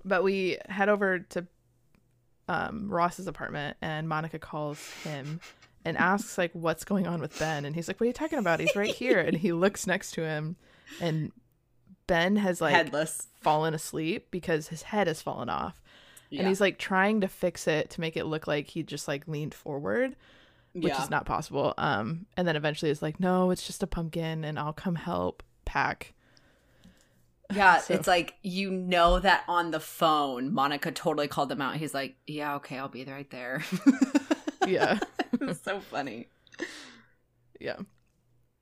But 0.04 0.22
we 0.22 0.58
head 0.68 0.88
over 0.88 1.18
to 1.18 1.46
um, 2.48 2.88
Ross's 2.88 3.26
apartment, 3.26 3.76
and 3.82 4.08
Monica 4.08 4.38
calls 4.38 4.80
him 5.04 5.40
and 5.84 5.96
asks 5.96 6.38
like, 6.38 6.52
"What's 6.54 6.84
going 6.84 7.06
on 7.06 7.20
with 7.20 7.38
Ben?" 7.38 7.64
And 7.64 7.74
he's 7.74 7.86
like, 7.88 8.00
"What 8.00 8.04
are 8.04 8.08
you 8.08 8.12
talking 8.14 8.38
about? 8.38 8.60
He's 8.60 8.74
right 8.76 8.94
here." 8.94 9.18
and 9.20 9.36
he 9.36 9.52
looks 9.52 9.86
next 9.86 10.12
to 10.12 10.22
him, 10.22 10.56
and 11.00 11.32
Ben 12.06 12.36
has 12.36 12.60
like 12.60 12.74
Headless. 12.74 13.28
fallen 13.40 13.74
asleep 13.74 14.28
because 14.30 14.68
his 14.68 14.82
head 14.82 15.06
has 15.06 15.22
fallen 15.22 15.48
off, 15.48 15.80
Yeah. 16.30 16.40
and 16.40 16.48
he's 16.48 16.60
like 16.60 16.78
trying 16.78 17.20
to 17.20 17.28
fix 17.28 17.66
it 17.68 17.90
to 17.90 18.00
make 18.00 18.16
it 18.16 18.24
look 18.26 18.46
like 18.46 18.66
he 18.68 18.82
just 18.82 19.06
like 19.08 19.28
leaned 19.28 19.54
forward, 19.54 20.16
which 20.72 20.92
yeah. 20.92 21.02
is 21.02 21.10
not 21.10 21.26
possible. 21.26 21.74
Um, 21.78 22.26
and 22.36 22.46
then 22.48 22.56
eventually 22.56 22.90
it's 22.90 23.02
like, 23.02 23.20
"No, 23.20 23.50
it's 23.50 23.66
just 23.66 23.82
a 23.82 23.86
pumpkin, 23.86 24.44
and 24.44 24.58
I'll 24.58 24.72
come 24.72 24.96
help 24.96 25.42
pack." 25.64 26.14
Yeah, 27.54 27.78
So- 27.80 27.94
it's 27.94 28.06
like 28.08 28.34
you 28.42 28.70
know 28.70 29.18
that 29.20 29.44
on 29.48 29.70
the 29.70 29.80
phone, 29.80 30.52
Monica 30.52 30.90
totally 30.92 31.28
called 31.28 31.50
him 31.52 31.60
out. 31.60 31.76
He's 31.76 31.94
like, 31.94 32.16
"Yeah, 32.26 32.56
okay, 32.56 32.78
I'll 32.78 32.88
be 32.88 33.04
right 33.04 33.28
there." 33.30 33.62
Yeah. 34.66 34.98
it 35.32 35.56
so 35.64 35.80
funny. 35.80 36.28
Yeah. 37.58 37.76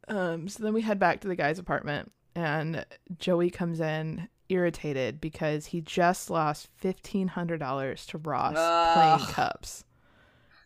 Um, 0.07 0.49
so 0.49 0.63
then 0.63 0.73
we 0.73 0.81
head 0.81 0.99
back 1.01 1.21
to 1.21 1.29
the 1.29 1.35
guy's 1.35 1.59
apartment, 1.59 2.13
and 2.35 2.85
Joey 3.19 3.51
comes 3.51 3.81
in 3.81 4.29
irritated 4.49 5.21
because 5.21 5.67
he 5.67 5.81
just 5.81 6.31
lost 6.31 6.69
fifteen 6.77 7.29
hundred 7.29 7.59
dollars 7.59 8.07
to 8.07 8.19
Ross 8.19 8.55
playing 8.55 9.33
cups, 9.35 9.85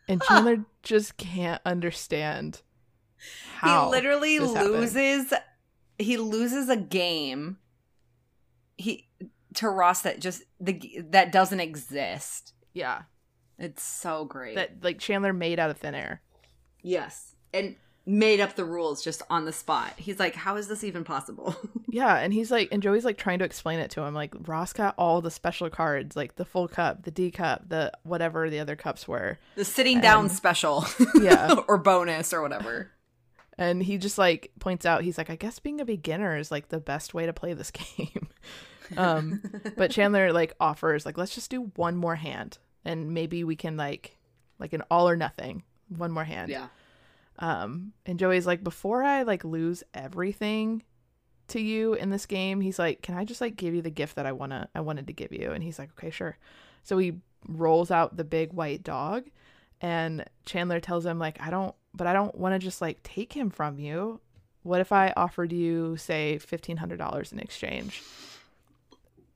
and 0.08 0.22
Chandler 0.22 0.64
just 0.82 1.16
can't 1.16 1.60
understand 1.64 2.62
how 3.56 3.84
he 3.86 3.90
literally 3.90 4.38
this 4.38 4.54
happened. 4.54 4.72
loses. 4.72 5.32
He 5.98 6.16
loses 6.16 6.68
a 6.68 6.76
game. 6.76 7.58
He 8.76 9.08
to 9.54 9.68
Ross 9.68 10.02
that 10.02 10.20
just 10.20 10.42
the 10.60 11.02
that 11.10 11.30
doesn't 11.32 11.60
exist. 11.60 12.54
Yeah, 12.74 13.02
It's 13.58 13.82
so 13.82 14.24
great. 14.24 14.54
that 14.56 14.82
like 14.82 14.98
Chandler 14.98 15.32
made 15.32 15.58
out 15.58 15.70
of 15.70 15.76
thin 15.78 15.94
air. 15.94 16.22
yes, 16.82 17.34
and 17.52 17.76
made 18.04 18.40
up 18.40 18.56
the 18.56 18.64
rules 18.64 19.02
just 19.02 19.22
on 19.30 19.44
the 19.44 19.52
spot. 19.52 19.94
He's 19.96 20.18
like, 20.18 20.34
"How 20.34 20.56
is 20.56 20.68
this 20.68 20.84
even 20.84 21.04
possible?" 21.04 21.56
Yeah, 21.94 22.16
and 22.16 22.32
he's 22.32 22.50
like, 22.50 22.70
and 22.72 22.82
Joey's 22.82 23.04
like 23.04 23.18
trying 23.18 23.40
to 23.40 23.44
explain 23.44 23.78
it 23.78 23.90
to 23.90 24.00
him. 24.00 24.14
Like 24.14 24.34
Ross 24.48 24.72
got 24.72 24.94
all 24.96 25.20
the 25.20 25.30
special 25.30 25.68
cards, 25.68 26.16
like 26.16 26.36
the 26.36 26.44
full 26.46 26.66
cup, 26.66 27.02
the 27.02 27.10
D 27.10 27.30
cup, 27.30 27.68
the 27.68 27.92
whatever 28.02 28.48
the 28.48 28.60
other 28.60 28.76
cups 28.76 29.06
were. 29.06 29.38
the 29.56 29.64
sitting 29.66 30.00
down 30.00 30.30
special, 30.30 30.86
Yeah. 31.20 31.54
or 31.68 31.76
bonus 31.76 32.32
or 32.32 32.40
whatever. 32.40 32.92
And 33.58 33.82
he 33.82 33.98
just 33.98 34.16
like 34.16 34.52
points 34.58 34.86
out, 34.86 35.02
he's 35.02 35.18
like, 35.18 35.28
I 35.28 35.36
guess 35.36 35.58
being 35.58 35.82
a 35.82 35.84
beginner 35.84 36.38
is 36.38 36.50
like 36.50 36.70
the 36.70 36.80
best 36.80 37.12
way 37.12 37.26
to 37.26 37.32
play 37.34 37.52
this 37.52 37.70
game. 37.70 38.28
um, 38.96 39.42
but 39.76 39.90
Chandler 39.90 40.32
like 40.32 40.54
offers, 40.58 41.04
like, 41.04 41.18
let's 41.18 41.34
just 41.34 41.50
do 41.50 41.70
one 41.76 41.96
more 41.96 42.16
hand 42.16 42.56
and 42.86 43.12
maybe 43.12 43.44
we 43.44 43.54
can 43.54 43.76
like, 43.76 44.16
like 44.58 44.72
an 44.72 44.82
all 44.90 45.06
or 45.06 45.16
nothing, 45.16 45.62
one 45.88 46.10
more 46.10 46.24
hand. 46.24 46.50
Yeah. 46.50 46.68
Um, 47.42 47.92
and 48.06 48.18
Joey's 48.18 48.46
like, 48.46 48.62
before 48.64 49.02
I 49.02 49.22
like 49.24 49.44
lose 49.44 49.82
everything 49.92 50.82
to 51.48 51.60
you 51.60 51.92
in 51.94 52.08
this 52.08 52.24
game, 52.24 52.60
he's 52.62 52.78
like, 52.78 53.02
can 53.02 53.16
I 53.16 53.24
just 53.24 53.40
like 53.42 53.56
give 53.56 53.74
you 53.74 53.82
the 53.82 53.90
gift 53.90 54.14
that 54.16 54.24
I 54.26 54.32
wanna, 54.32 54.68
I 54.74 54.80
wanted 54.80 55.08
to 55.08 55.12
give 55.12 55.32
you? 55.32 55.50
And 55.50 55.62
he's 55.62 55.78
like, 55.78 55.90
okay, 55.98 56.10
sure. 56.10 56.38
So 56.84 56.96
he 56.98 57.14
rolls 57.48 57.90
out 57.90 58.16
the 58.16 58.24
big 58.24 58.52
white 58.52 58.82
dog, 58.84 59.24
and 59.80 60.24
Chandler 60.46 60.78
tells 60.80 61.04
him 61.04 61.18
like, 61.18 61.40
I 61.40 61.50
don't, 61.50 61.74
but 61.92 62.06
I 62.06 62.12
don't 62.12 62.34
want 62.38 62.54
to 62.54 62.58
just 62.60 62.80
like 62.80 63.02
take 63.02 63.32
him 63.32 63.50
from 63.50 63.78
you. 63.78 64.20
What 64.62 64.80
if 64.80 64.92
I 64.92 65.12
offered 65.16 65.52
you 65.52 65.96
say 65.96 66.38
fifteen 66.38 66.76
hundred 66.76 66.98
dollars 66.98 67.32
in 67.32 67.40
exchange? 67.40 68.00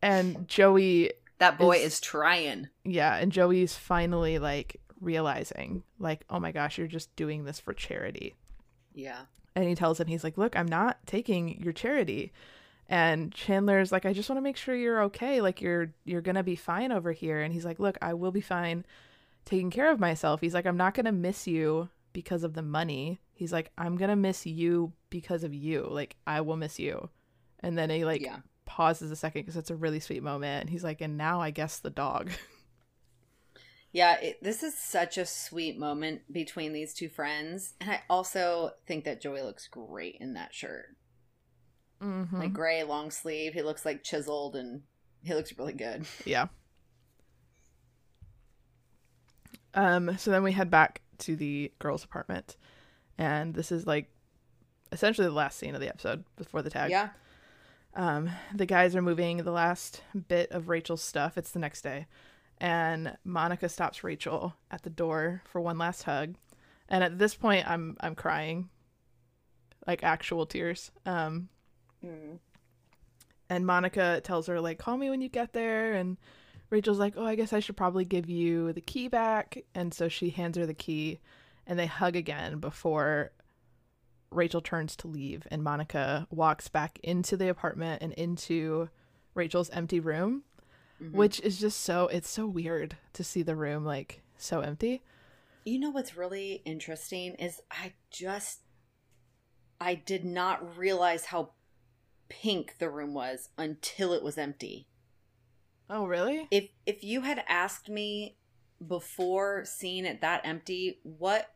And 0.02 0.46
Joey 0.48 1.12
That 1.38 1.58
boy 1.58 1.76
Is- 1.78 1.94
is 1.94 2.00
trying. 2.00 2.68
yeah, 2.84 3.16
and 3.16 3.32
Joey's 3.32 3.74
finally 3.74 4.38
like 4.38 4.80
realizing, 5.00 5.82
like, 5.98 6.24
oh 6.30 6.40
my 6.40 6.52
gosh, 6.52 6.78
you're 6.78 6.86
just 6.86 7.14
doing 7.16 7.44
this 7.44 7.60
for 7.60 7.72
charity. 7.72 8.34
Yeah. 8.94 9.22
And 9.54 9.68
he 9.68 9.74
tells 9.74 10.00
him, 10.00 10.06
he's 10.06 10.24
like, 10.24 10.38
look, 10.38 10.56
I'm 10.56 10.66
not 10.66 10.98
taking 11.06 11.62
your 11.62 11.72
charity. 11.72 12.32
And 12.88 13.32
Chandler's 13.32 13.90
like, 13.90 14.06
I 14.06 14.12
just 14.12 14.28
want 14.28 14.38
to 14.38 14.42
make 14.42 14.56
sure 14.56 14.74
you're 14.74 15.02
okay. 15.04 15.40
Like 15.40 15.60
you're 15.60 15.92
you're 16.04 16.20
gonna 16.20 16.44
be 16.44 16.56
fine 16.56 16.92
over 16.92 17.12
here. 17.12 17.40
And 17.40 17.52
he's 17.52 17.64
like, 17.64 17.80
look, 17.80 17.98
I 18.00 18.14
will 18.14 18.30
be 18.30 18.40
fine 18.40 18.84
taking 19.44 19.70
care 19.70 19.90
of 19.90 19.98
myself. 19.98 20.40
He's 20.40 20.54
like, 20.54 20.66
I'm 20.66 20.76
not 20.76 20.94
gonna 20.94 21.12
miss 21.12 21.46
you 21.46 21.88
because 22.12 22.44
of 22.44 22.54
the 22.54 22.62
money. 22.62 23.20
He's 23.32 23.52
like, 23.52 23.72
I'm 23.76 23.96
gonna 23.96 24.16
miss 24.16 24.46
you 24.46 24.92
because 25.10 25.42
of 25.42 25.52
you. 25.52 25.86
Like 25.90 26.16
I 26.26 26.42
will 26.42 26.56
miss 26.56 26.78
you. 26.78 27.08
And 27.60 27.76
then 27.76 27.90
he 27.90 28.04
like 28.04 28.20
yeah. 28.20 28.38
pauses 28.66 29.10
a 29.10 29.16
second 29.16 29.42
because 29.42 29.56
it's 29.56 29.70
a 29.70 29.76
really 29.76 30.00
sweet 30.00 30.22
moment. 30.22 30.62
And 30.62 30.70
he's 30.70 30.84
like, 30.84 31.00
and 31.00 31.16
now 31.16 31.40
I 31.40 31.50
guess 31.50 31.78
the 31.78 31.90
dog. 31.90 32.30
Yeah, 33.96 34.20
it, 34.20 34.42
this 34.42 34.62
is 34.62 34.76
such 34.76 35.16
a 35.16 35.24
sweet 35.24 35.78
moment 35.78 36.30
between 36.30 36.74
these 36.74 36.92
two 36.92 37.08
friends. 37.08 37.72
And 37.80 37.90
I 37.90 38.02
also 38.10 38.72
think 38.86 39.06
that 39.06 39.22
Joey 39.22 39.40
looks 39.40 39.68
great 39.68 40.18
in 40.20 40.34
that 40.34 40.52
shirt. 40.52 40.94
mm-hmm. 42.02 42.36
Like 42.36 42.52
gray, 42.52 42.84
long 42.84 43.10
sleeve. 43.10 43.54
He 43.54 43.62
looks 43.62 43.86
like 43.86 44.04
chiseled 44.04 44.54
and 44.54 44.82
he 45.22 45.32
looks 45.32 45.56
really 45.56 45.72
good. 45.72 46.04
Yeah. 46.26 46.48
Um, 49.72 50.18
so 50.18 50.30
then 50.30 50.42
we 50.42 50.52
head 50.52 50.70
back 50.70 51.00
to 51.20 51.34
the 51.34 51.72
girls' 51.78 52.04
apartment, 52.04 52.58
and 53.16 53.54
this 53.54 53.72
is 53.72 53.86
like 53.86 54.10
essentially 54.92 55.26
the 55.26 55.32
last 55.32 55.58
scene 55.58 55.74
of 55.74 55.80
the 55.80 55.88
episode 55.88 56.22
before 56.36 56.60
the 56.60 56.68
tag. 56.68 56.90
Yeah. 56.90 57.08
Um, 57.94 58.28
the 58.54 58.66
guys 58.66 58.94
are 58.94 59.00
moving 59.00 59.38
the 59.38 59.52
last 59.52 60.02
bit 60.28 60.50
of 60.50 60.68
Rachel's 60.68 61.02
stuff. 61.02 61.38
It's 61.38 61.52
the 61.52 61.60
next 61.60 61.80
day, 61.80 62.06
and 62.58 63.16
Monica 63.24 63.68
stops 63.68 64.02
Rachel 64.04 64.54
at 64.70 64.82
the 64.82 64.90
door 64.90 65.42
for 65.44 65.60
one 65.60 65.78
last 65.78 66.02
hug. 66.04 66.34
And 66.88 67.02
at 67.04 67.18
this 67.18 67.34
point, 67.34 67.68
I'm 67.68 67.96
I'm 68.00 68.14
crying, 68.14 68.68
like 69.86 70.02
actual 70.02 70.46
tears. 70.46 70.90
Um, 71.04 71.48
Mm. 72.04 72.38
and 73.48 73.66
Monica 73.66 74.20
tells 74.22 74.46
her 74.48 74.60
like 74.60 74.78
call 74.78 74.96
me 74.98 75.08
when 75.08 75.22
you 75.22 75.30
get 75.30 75.54
there 75.54 75.94
and 75.94 76.18
Rachel's 76.68 76.98
like 76.98 77.14
oh 77.16 77.24
I 77.24 77.34
guess 77.36 77.54
I 77.54 77.60
should 77.60 77.76
probably 77.76 78.04
give 78.04 78.28
you 78.28 78.72
the 78.74 78.82
key 78.82 79.08
back 79.08 79.58
and 79.74 79.94
so 79.94 80.08
she 80.08 80.28
hands 80.28 80.58
her 80.58 80.66
the 80.66 80.74
key 80.74 81.20
and 81.66 81.78
they 81.78 81.86
hug 81.86 82.16
again 82.16 82.58
before 82.58 83.32
Rachel 84.30 84.60
turns 84.60 84.94
to 84.96 85.08
leave 85.08 85.46
and 85.50 85.64
Monica 85.64 86.26
walks 86.30 86.68
back 86.68 87.00
into 87.02 87.36
the 87.36 87.48
apartment 87.48 88.02
and 88.02 88.12
into 88.12 88.90
Rachel's 89.34 89.70
empty 89.70 89.98
room 90.00 90.42
Mhm. 91.00 91.12
which 91.12 91.40
is 91.40 91.58
just 91.60 91.80
so 91.80 92.06
it's 92.08 92.28
so 92.30 92.46
weird 92.46 92.96
to 93.12 93.22
see 93.24 93.42
the 93.42 93.56
room 93.56 93.84
like 93.84 94.22
so 94.38 94.60
empty 94.60 95.02
You 95.64 95.78
know 95.78 95.90
what's 95.90 96.16
really 96.16 96.62
interesting 96.64 97.34
is 97.34 97.60
I 97.70 97.92
just 98.10 98.60
I 99.80 99.94
did 99.94 100.24
not 100.24 100.76
realize 100.78 101.26
how 101.26 101.50
pink 102.28 102.78
the 102.78 102.88
room 102.90 103.12
was 103.14 103.50
until 103.58 104.12
it 104.12 104.22
was 104.22 104.38
empty. 104.38 104.86
oh 105.90 106.06
really 106.06 106.48
If 106.50 106.70
if 106.86 107.04
you 107.04 107.20
had 107.22 107.44
asked 107.48 107.88
me 107.88 108.36
before 108.86 109.64
seeing 109.64 110.04
it 110.04 110.20
that 110.20 110.42
empty, 110.44 111.00
what 111.02 111.54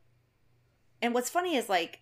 and 1.03 1.15
what's 1.15 1.31
funny 1.31 1.57
is 1.57 1.69
like 1.69 2.01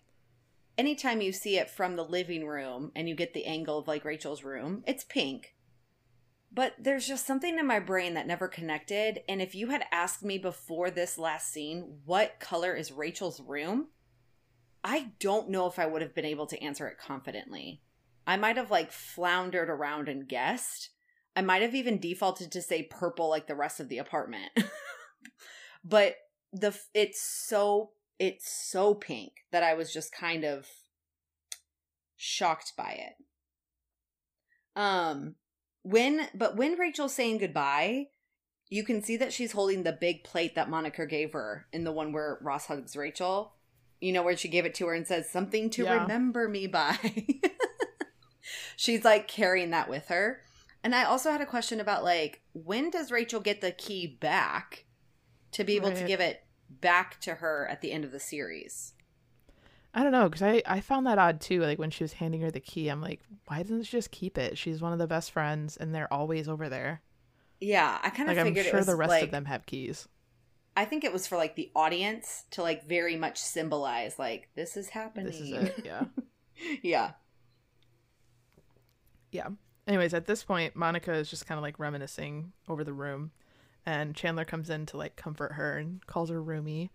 anytime 0.77 1.21
you 1.21 1.31
see 1.31 1.57
it 1.57 1.69
from 1.69 1.95
the 1.95 2.03
living 2.05 2.45
room 2.47 2.91
and 2.95 3.07
you 3.09 3.15
get 3.15 3.33
the 3.33 3.45
angle 3.45 3.77
of 3.79 3.87
like 3.87 4.03
Rachel's 4.05 4.43
room, 4.43 4.83
it's 4.87 5.03
pink. 5.03 5.55
But 6.51 6.73
there's 6.79 7.07
just 7.07 7.27
something 7.27 7.59
in 7.59 7.67
my 7.67 7.79
brain 7.79 8.15
that 8.15 8.27
never 8.27 8.47
connected. 8.47 9.21
And 9.29 9.41
if 9.41 9.53
you 9.53 9.67
had 9.67 9.85
asked 9.91 10.23
me 10.23 10.37
before 10.37 10.89
this 10.89 11.17
last 11.17 11.51
scene, 11.53 11.99
what 12.05 12.39
color 12.39 12.75
is 12.75 12.91
Rachel's 12.91 13.39
room? 13.39 13.89
I 14.83 15.11
don't 15.19 15.49
know 15.49 15.67
if 15.67 15.77
I 15.77 15.85
would 15.85 16.01
have 16.01 16.15
been 16.15 16.25
able 16.25 16.47
to 16.47 16.61
answer 16.63 16.87
it 16.87 16.97
confidently. 16.97 17.81
I 18.25 18.37
might 18.37 18.57
have 18.57 18.71
like 18.71 18.91
floundered 18.91 19.69
around 19.69 20.09
and 20.09 20.27
guessed. 20.27 20.89
I 21.35 21.41
might 21.41 21.61
have 21.61 21.75
even 21.75 21.99
defaulted 21.99 22.51
to 22.51 22.61
say 22.61 22.83
purple 22.83 23.29
like 23.29 23.47
the 23.47 23.55
rest 23.55 23.79
of 23.79 23.89
the 23.89 23.97
apartment. 23.97 24.51
but 25.83 26.15
the 26.51 26.77
it's 26.93 27.21
so 27.21 27.91
it's 28.17 28.51
so 28.51 28.93
pink 28.93 29.31
that 29.51 29.63
I 29.63 29.73
was 29.73 29.93
just 29.93 30.11
kind 30.11 30.43
of 30.43 30.67
shocked 32.17 32.73
by 32.77 32.99
it. 32.99 33.13
Um 34.79 35.35
when 35.89 36.27
but 36.33 36.55
when 36.55 36.77
Rachel's 36.77 37.13
saying 37.13 37.39
goodbye, 37.39 38.07
you 38.69 38.83
can 38.83 39.01
see 39.01 39.17
that 39.17 39.33
she's 39.33 39.51
holding 39.53 39.83
the 39.83 39.91
big 39.91 40.23
plate 40.23 40.55
that 40.55 40.69
Monica 40.69 41.05
gave 41.05 41.33
her 41.33 41.65
in 41.73 41.83
the 41.83 41.91
one 41.91 42.11
where 42.13 42.37
Ross 42.41 42.67
hugs 42.67 42.95
Rachel. 42.95 43.53
You 43.99 44.13
know 44.13 44.23
where 44.23 44.37
she 44.37 44.47
gave 44.47 44.65
it 44.65 44.75
to 44.75 44.85
her 44.87 44.93
and 44.93 45.07
says 45.07 45.29
something 45.29 45.69
to 45.71 45.83
Yeah. 45.83 46.01
remember 46.03 46.47
me 46.47 46.67
by. 46.67 46.97
she's 48.75 49.03
like 49.03 49.27
carrying 49.27 49.71
that 49.71 49.89
with 49.89 50.07
her. 50.07 50.41
And 50.83 50.95
I 50.95 51.03
also 51.03 51.31
had 51.31 51.41
a 51.41 51.45
question 51.45 51.79
about 51.79 52.03
like 52.03 52.41
when 52.53 52.89
does 52.89 53.11
Rachel 53.11 53.41
get 53.41 53.61
the 53.61 53.71
key 53.71 54.07
back 54.07 54.85
to 55.51 55.63
be 55.63 55.75
able 55.75 55.91
to 55.91 56.05
give 56.05 56.19
it 56.19 56.43
back 56.69 57.19
to 57.21 57.35
her 57.35 57.67
at 57.69 57.81
the 57.81 57.91
end 57.91 58.05
of 58.05 58.11
the 58.11 58.19
series? 58.19 58.93
I 59.93 60.03
don't 60.03 60.11
know 60.11 60.29
because 60.29 60.43
I 60.43 60.61
I 60.65 60.81
found 60.81 61.07
that 61.07 61.17
odd 61.17 61.41
too. 61.41 61.61
Like 61.61 61.79
when 61.79 61.89
she 61.89 62.03
was 62.03 62.13
handing 62.13 62.41
her 62.41 62.51
the 62.51 62.59
key, 62.59 62.89
I'm 62.89 63.01
like, 63.01 63.21
why 63.47 63.63
doesn't 63.63 63.83
she 63.83 63.91
just 63.91 64.11
keep 64.11 64.37
it? 64.37 64.57
She's 64.57 64.81
one 64.81 64.93
of 64.93 64.99
the 64.99 65.07
best 65.07 65.31
friends, 65.31 65.77
and 65.77 65.93
they're 65.93 66.11
always 66.13 66.47
over 66.47 66.69
there. 66.69 67.01
Yeah, 67.59 67.97
I 68.01 68.09
kind 68.09 68.29
of 68.29 68.37
Like 68.37 68.45
I'm 68.45 68.53
figured 68.53 68.67
sure 68.67 68.75
it 68.75 68.77
was 68.77 68.85
the 68.85 68.95
rest 68.95 69.09
like 69.09 69.23
of 69.23 69.31
them 69.31 69.45
have 69.45 69.65
keys. 69.65 70.07
I 70.77 70.85
think 70.85 71.03
it 71.03 71.11
was 71.11 71.27
for 71.27 71.37
like 71.37 71.55
the 71.55 71.71
audience 71.75 72.45
to 72.51 72.61
like 72.61 72.85
very 72.85 73.17
much 73.17 73.39
symbolize 73.39 74.17
like 74.19 74.49
this 74.55 74.77
is 74.77 74.89
happening. 74.89 75.25
This 75.25 75.41
is 75.41 75.51
it. 75.51 75.81
Yeah. 75.83 76.05
yeah. 76.81 77.11
Yeah. 79.31 79.49
Anyways, 79.87 80.13
at 80.13 80.27
this 80.27 80.43
point, 80.43 80.75
Monica 80.75 81.11
is 81.13 81.29
just 81.29 81.47
kind 81.47 81.57
of 81.57 81.63
like 81.63 81.79
reminiscing 81.79 82.53
over 82.67 82.83
the 82.83 82.93
room, 82.93 83.31
and 83.85 84.15
Chandler 84.15 84.45
comes 84.45 84.69
in 84.69 84.85
to 84.87 84.97
like 84.97 85.15
comfort 85.15 85.53
her 85.53 85.77
and 85.77 86.05
calls 86.05 86.29
her 86.29 86.41
roomie, 86.41 86.91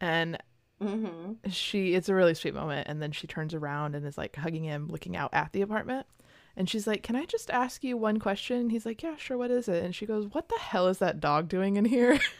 and 0.00 0.36
Mm-hmm. 0.82 1.48
she 1.50 1.94
it's 1.94 2.08
a 2.10 2.14
really 2.14 2.34
sweet 2.34 2.54
moment, 2.54 2.86
and 2.88 3.00
then 3.00 3.10
she 3.12 3.26
turns 3.26 3.54
around 3.54 3.94
and 3.94 4.06
is 4.06 4.18
like 4.18 4.36
hugging 4.36 4.64
him, 4.64 4.88
looking 4.88 5.16
out 5.16 5.30
at 5.32 5.52
the 5.52 5.62
apartment, 5.62 6.06
and 6.54 6.68
she's 6.68 6.86
like, 6.86 7.02
"Can 7.02 7.16
I 7.16 7.24
just 7.24 7.50
ask 7.50 7.82
you 7.82 7.96
one 7.96 8.18
question?" 8.18 8.56
And 8.60 8.70
he's 8.72 8.84
like, 8.84 9.02
"Yeah, 9.02 9.16
sure. 9.16 9.38
What 9.38 9.50
is 9.50 9.68
it?" 9.68 9.82
And 9.82 9.94
she 9.94 10.04
goes, 10.04 10.26
"What 10.32 10.48
the 10.50 10.58
hell 10.58 10.88
is 10.88 10.98
that 10.98 11.18
dog 11.20 11.48
doing 11.48 11.76
in 11.76 11.84
here?" 11.86 12.18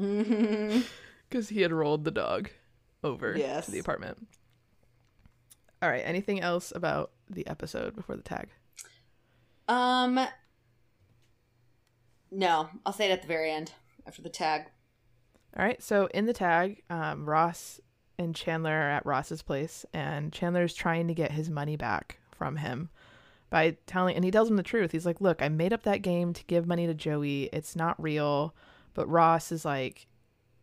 Mm-hmm. 0.00 0.80
Because 1.28 1.50
he 1.50 1.60
had 1.60 1.70
rolled 1.70 2.04
the 2.04 2.10
dog 2.10 2.48
over 3.04 3.36
Yes. 3.36 3.66
to 3.66 3.72
the 3.72 3.78
apartment. 3.78 4.26
All 5.82 5.88
right. 5.90 6.00
Anything 6.02 6.40
else 6.40 6.72
about 6.74 7.10
the 7.28 7.46
episode 7.46 7.94
before 7.94 8.16
the 8.16 8.22
tag? 8.22 8.48
Um. 9.68 10.18
No, 12.30 12.70
I'll 12.86 12.94
say 12.94 13.10
it 13.10 13.12
at 13.12 13.20
the 13.20 13.28
very 13.28 13.50
end 13.50 13.72
after 14.06 14.22
the 14.22 14.30
tag. 14.30 14.62
All 15.56 15.64
right. 15.64 15.82
So 15.82 16.06
in 16.14 16.26
the 16.26 16.32
tag, 16.32 16.82
um, 16.88 17.28
Ross 17.28 17.80
and 18.18 18.34
Chandler 18.34 18.72
are 18.72 18.90
at 18.90 19.06
Ross's 19.06 19.42
place, 19.42 19.84
and 19.92 20.32
Chandler's 20.32 20.74
trying 20.74 21.08
to 21.08 21.14
get 21.14 21.32
his 21.32 21.50
money 21.50 21.76
back 21.76 22.18
from 22.30 22.56
him 22.56 22.90
by 23.50 23.76
telling, 23.86 24.16
and 24.16 24.24
he 24.24 24.30
tells 24.30 24.50
him 24.50 24.56
the 24.56 24.62
truth. 24.62 24.92
He's 24.92 25.06
like, 25.06 25.20
"Look, 25.20 25.42
I 25.42 25.48
made 25.48 25.72
up 25.72 25.82
that 25.82 26.02
game 26.02 26.32
to 26.32 26.44
give 26.44 26.66
money 26.66 26.86
to 26.86 26.94
Joey. 26.94 27.44
It's 27.52 27.76
not 27.76 28.02
real." 28.02 28.54
But 28.94 29.08
Ross 29.08 29.52
is 29.52 29.64
like 29.64 30.06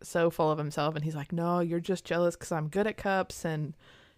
so 0.02 0.30
full 0.30 0.50
of 0.50 0.58
himself, 0.58 0.94
and 0.96 1.04
he's 1.04 1.14
like, 1.16 1.32
"No, 1.32 1.60
you're 1.60 1.80
just 1.80 2.04
jealous 2.04 2.36
because 2.36 2.52
I'm 2.52 2.68
good 2.68 2.86
at 2.86 2.96
cups, 2.96 3.44
and 3.44 3.74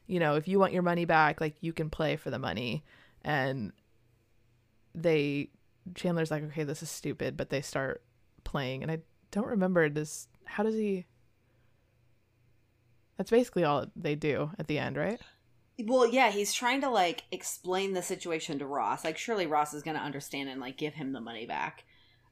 you 0.06 0.18
know, 0.20 0.36
if 0.36 0.48
you 0.48 0.58
want 0.58 0.72
your 0.72 0.82
money 0.82 1.04
back, 1.04 1.40
like 1.40 1.54
you 1.60 1.72
can 1.72 1.90
play 1.90 2.16
for 2.16 2.30
the 2.30 2.38
money." 2.38 2.82
And 3.22 3.72
they, 4.94 5.50
Chandler's 5.94 6.30
like, 6.30 6.42
"Okay, 6.44 6.64
this 6.64 6.82
is 6.82 6.90
stupid," 6.90 7.36
but 7.36 7.50
they 7.50 7.60
start 7.60 8.02
playing, 8.44 8.82
and 8.82 8.90
I 8.90 9.00
don't 9.30 9.46
remember 9.46 9.88
does 9.88 10.28
how 10.44 10.62
does 10.62 10.74
he 10.74 11.06
that's 13.16 13.30
basically 13.30 13.64
all 13.64 13.86
they 13.94 14.14
do 14.14 14.50
at 14.58 14.66
the 14.66 14.78
end 14.78 14.96
right 14.96 15.20
Well, 15.84 16.06
yeah, 16.06 16.30
he's 16.30 16.52
trying 16.52 16.80
to 16.82 16.90
like 16.90 17.24
explain 17.30 17.92
the 17.92 18.02
situation 18.02 18.58
to 18.58 18.66
Ross. 18.66 19.04
Like, 19.04 19.18
surely 19.18 19.46
Ross 19.46 19.74
is 19.74 19.82
going 19.82 19.96
to 19.96 20.02
understand 20.02 20.48
and 20.48 20.60
like 20.60 20.76
give 20.76 20.94
him 20.94 21.12
the 21.12 21.20
money 21.20 21.46
back. 21.46 21.84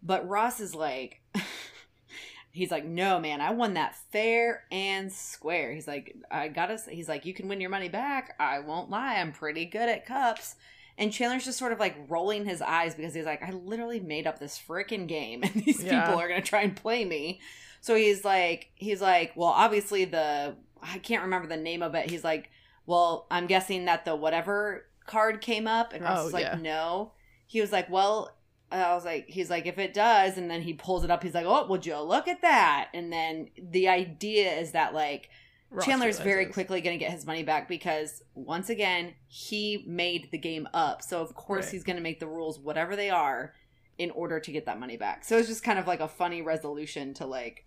But 0.02 0.28
Ross 0.28 0.60
is 0.60 0.74
like, 0.74 1.20
he's 2.52 2.70
like, 2.70 2.84
no, 2.84 3.18
man, 3.20 3.40
I 3.40 3.50
won 3.52 3.74
that 3.74 3.96
fair 4.12 4.64
and 4.70 5.12
square. 5.12 5.72
He's 5.72 5.86
like, 5.88 6.16
I 6.30 6.48
gotta, 6.48 6.78
he's 6.88 7.08
like, 7.08 7.24
you 7.26 7.34
can 7.34 7.48
win 7.48 7.60
your 7.60 7.70
money 7.70 7.88
back. 7.88 8.34
I 8.40 8.60
won't 8.60 8.90
lie, 8.90 9.16
I'm 9.16 9.32
pretty 9.32 9.64
good 9.66 9.88
at 9.88 10.06
cups. 10.06 10.56
And 10.98 11.12
Chandler's 11.12 11.44
just 11.44 11.58
sort 11.58 11.72
of 11.72 11.78
like 11.80 11.96
rolling 12.08 12.44
his 12.44 12.60
eyes 12.60 12.94
because 12.94 13.14
he's 13.14 13.24
like, 13.26 13.42
I 13.42 13.50
literally 13.52 14.00
made 14.00 14.26
up 14.26 14.38
this 14.38 14.58
freaking 14.58 15.06
game 15.06 15.42
and 15.42 15.52
these 15.64 15.82
Yeah. 15.82 16.04
people 16.06 16.20
are 16.20 16.28
going 16.28 16.42
to 16.42 16.46
try 16.48 16.62
and 16.62 16.76
play 16.76 17.04
me. 17.04 17.40
So 17.80 17.94
he's 17.96 18.24
like, 18.24 18.70
he's 18.74 19.00
like, 19.00 19.32
well, 19.36 19.48
obviously 19.48 20.04
the, 20.04 20.54
I 20.82 20.98
can't 20.98 21.22
remember 21.22 21.48
the 21.48 21.56
name 21.56 21.82
of 21.82 21.94
it. 21.94 22.10
He's 22.10 22.24
like, 22.24 22.50
well, 22.86 23.26
I'm 23.30 23.46
guessing 23.46 23.84
that 23.86 24.04
the 24.04 24.14
whatever 24.16 24.86
card 25.06 25.40
came 25.40 25.66
up. 25.66 25.92
And 25.92 26.04
Ross 26.04 26.20
Oh, 26.20 26.24
was 26.24 26.32
like, 26.32 26.44
yeah. 26.44 26.58
no. 26.60 27.12
He 27.46 27.60
was 27.60 27.72
like, 27.72 27.88
well, 27.90 28.36
I 28.72 28.94
was 28.94 29.04
like, 29.04 29.26
he's 29.28 29.50
like, 29.50 29.66
if 29.66 29.78
it 29.78 29.94
does, 29.94 30.38
and 30.38 30.50
then 30.50 30.62
he 30.62 30.74
pulls 30.74 31.02
it 31.04 31.10
up. 31.10 31.22
He's 31.22 31.34
like, 31.34 31.46
oh, 31.46 31.66
would 31.66 31.84
you 31.86 31.98
look 32.00 32.28
at 32.28 32.42
that? 32.42 32.88
And 32.94 33.12
then 33.12 33.48
the 33.60 33.88
idea 33.88 34.52
is 34.52 34.72
that 34.72 34.94
like 34.94 35.28
Ross 35.70 35.84
Chandler's 35.86 36.20
very 36.20 36.46
quickly 36.46 36.80
going 36.80 36.98
to 36.98 37.04
get 37.04 37.12
his 37.12 37.26
money 37.26 37.42
back 37.42 37.68
because 37.68 38.22
once 38.34 38.70
again, 38.70 39.14
he 39.26 39.84
made 39.88 40.28
the 40.30 40.38
game 40.38 40.68
up. 40.74 41.02
So 41.02 41.20
of 41.20 41.34
course 41.34 41.64
Right. 41.66 41.72
he's 41.72 41.84
going 41.84 41.96
to 41.96 42.02
make 42.02 42.20
the 42.20 42.26
rules 42.28 42.58
whatever 42.58 42.94
they 42.94 43.10
are 43.10 43.54
in 43.98 44.10
order 44.12 44.38
to 44.40 44.52
get 44.52 44.66
that 44.66 44.78
money 44.80 44.96
back. 44.96 45.24
So 45.24 45.36
it's 45.36 45.48
just 45.48 45.62
kind 45.64 45.78
of 45.78 45.86
like 45.86 46.00
a 46.00 46.08
funny 46.08 46.40
resolution 46.42 47.12
to 47.14 47.26
like 47.26 47.64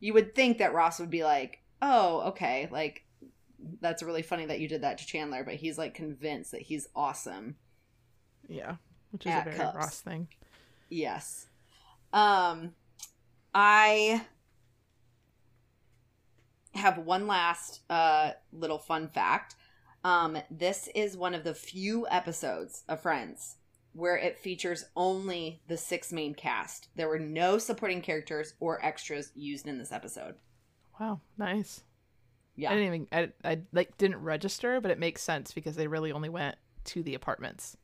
you 0.00 0.12
would 0.14 0.34
think 0.34 0.58
that 0.58 0.74
Ross 0.74 1.00
would 1.00 1.10
be 1.10 1.24
like, 1.24 1.62
"Oh, 1.82 2.20
okay, 2.28 2.68
like 2.70 3.04
that's 3.80 4.02
really 4.02 4.22
funny 4.22 4.46
that 4.46 4.60
you 4.60 4.68
did 4.68 4.82
that 4.82 4.98
to 4.98 5.06
Chandler," 5.06 5.44
but 5.44 5.54
he's 5.54 5.78
like 5.78 5.94
convinced 5.94 6.50
that 6.52 6.62
he's 6.62 6.88
awesome. 6.94 7.56
yeah 8.48 8.76
which 9.10 9.26
is 9.26 9.32
a 9.34 9.42
very 9.44 9.58
ross 9.58 10.00
thing 10.00 10.28
Yes. 10.90 11.46
Um 12.12 12.74
I 13.54 14.22
have 16.74 16.98
one 16.98 17.26
last 17.26 17.80
uh 17.88 18.32
little 18.52 18.78
fun 18.78 19.08
fact. 19.08 19.54
Um 20.02 20.38
this 20.50 20.88
is 20.94 21.16
one 21.16 21.34
of 21.34 21.44
the 21.44 21.54
few 21.54 22.06
episodes 22.08 22.84
of 22.88 23.00
Friends 23.00 23.56
where 23.94 24.16
it 24.16 24.38
features 24.38 24.84
only 24.96 25.62
the 25.68 25.76
six 25.76 26.12
main 26.12 26.34
cast. 26.34 26.88
There 26.96 27.08
were 27.08 27.18
no 27.18 27.58
supporting 27.58 28.02
characters 28.02 28.54
or 28.60 28.84
extras 28.84 29.32
used 29.34 29.66
in 29.66 29.78
this 29.78 29.92
episode. 29.92 30.34
wow 31.00 31.20
nice 31.38 31.82
Yeah. 32.56 32.70
i 32.70 32.74
didn't 32.74 32.86
even 32.94 33.08
I, 33.44 33.50
I 33.52 33.60
like 33.72 33.96
didn't 33.98 34.22
register 34.22 34.80
but 34.80 34.90
it 34.90 34.98
makes 34.98 35.22
sense 35.22 35.52
because 35.52 35.76
they 35.76 35.86
really 35.88 36.12
only 36.12 36.28
went 36.28 36.56
to 36.86 37.02
the 37.02 37.14
apartments 37.14 37.76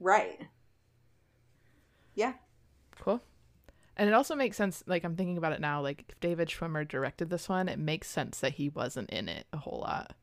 right. 0.00 0.40
Yeah. 2.14 2.34
cool 3.00 3.20
and 3.96 4.08
it 4.08 4.12
also 4.14 4.34
makes 4.36 4.56
sense 4.56 4.82
like 4.86 5.02
i'm 5.04 5.16
thinking 5.16 5.36
about 5.38 5.52
it 5.52 5.60
now 5.60 5.80
like 5.80 6.04
if 6.08 6.20
david 6.20 6.48
schwimmer 6.48 6.86
directed 6.86 7.30
this 7.30 7.48
one 7.48 7.68
it 7.68 7.78
makes 7.78 8.08
sense 8.08 8.40
that 8.40 8.54
he 8.54 8.68
wasn't 8.68 9.10
in 9.10 9.28
it 9.28 9.46
a 9.52 9.56
whole 9.58 9.80
lot 9.80 10.14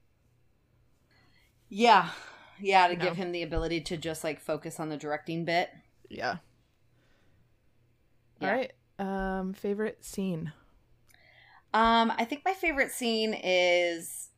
Yeah. 1.70 2.10
Yeah, 2.62 2.88
to 2.88 2.96
No. 2.96 3.04
give 3.04 3.16
him 3.16 3.32
the 3.32 3.44
ability 3.44 3.82
to 3.82 3.98
just 3.98 4.24
like 4.24 4.40
focus 4.40 4.80
on 4.80 4.90
the 4.90 4.98
directing 4.98 5.46
bit. 5.46 5.70
yeah 6.10 6.38
Yeah. 8.40 8.50
all 8.50 8.56
right 8.56 8.74
um 9.00 9.54
favorite 9.54 10.04
scene 10.04 10.52
Um, 11.74 12.12
I 12.18 12.26
think 12.26 12.42
my 12.44 12.54
favorite 12.54 12.92
scene 12.92 13.34
is 13.34 14.30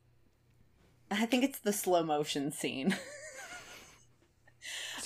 I 1.10 1.26
think 1.26 1.44
it's 1.44 1.60
the 1.60 1.72
slow 1.72 2.02
motion 2.02 2.50
scene. 2.50 2.96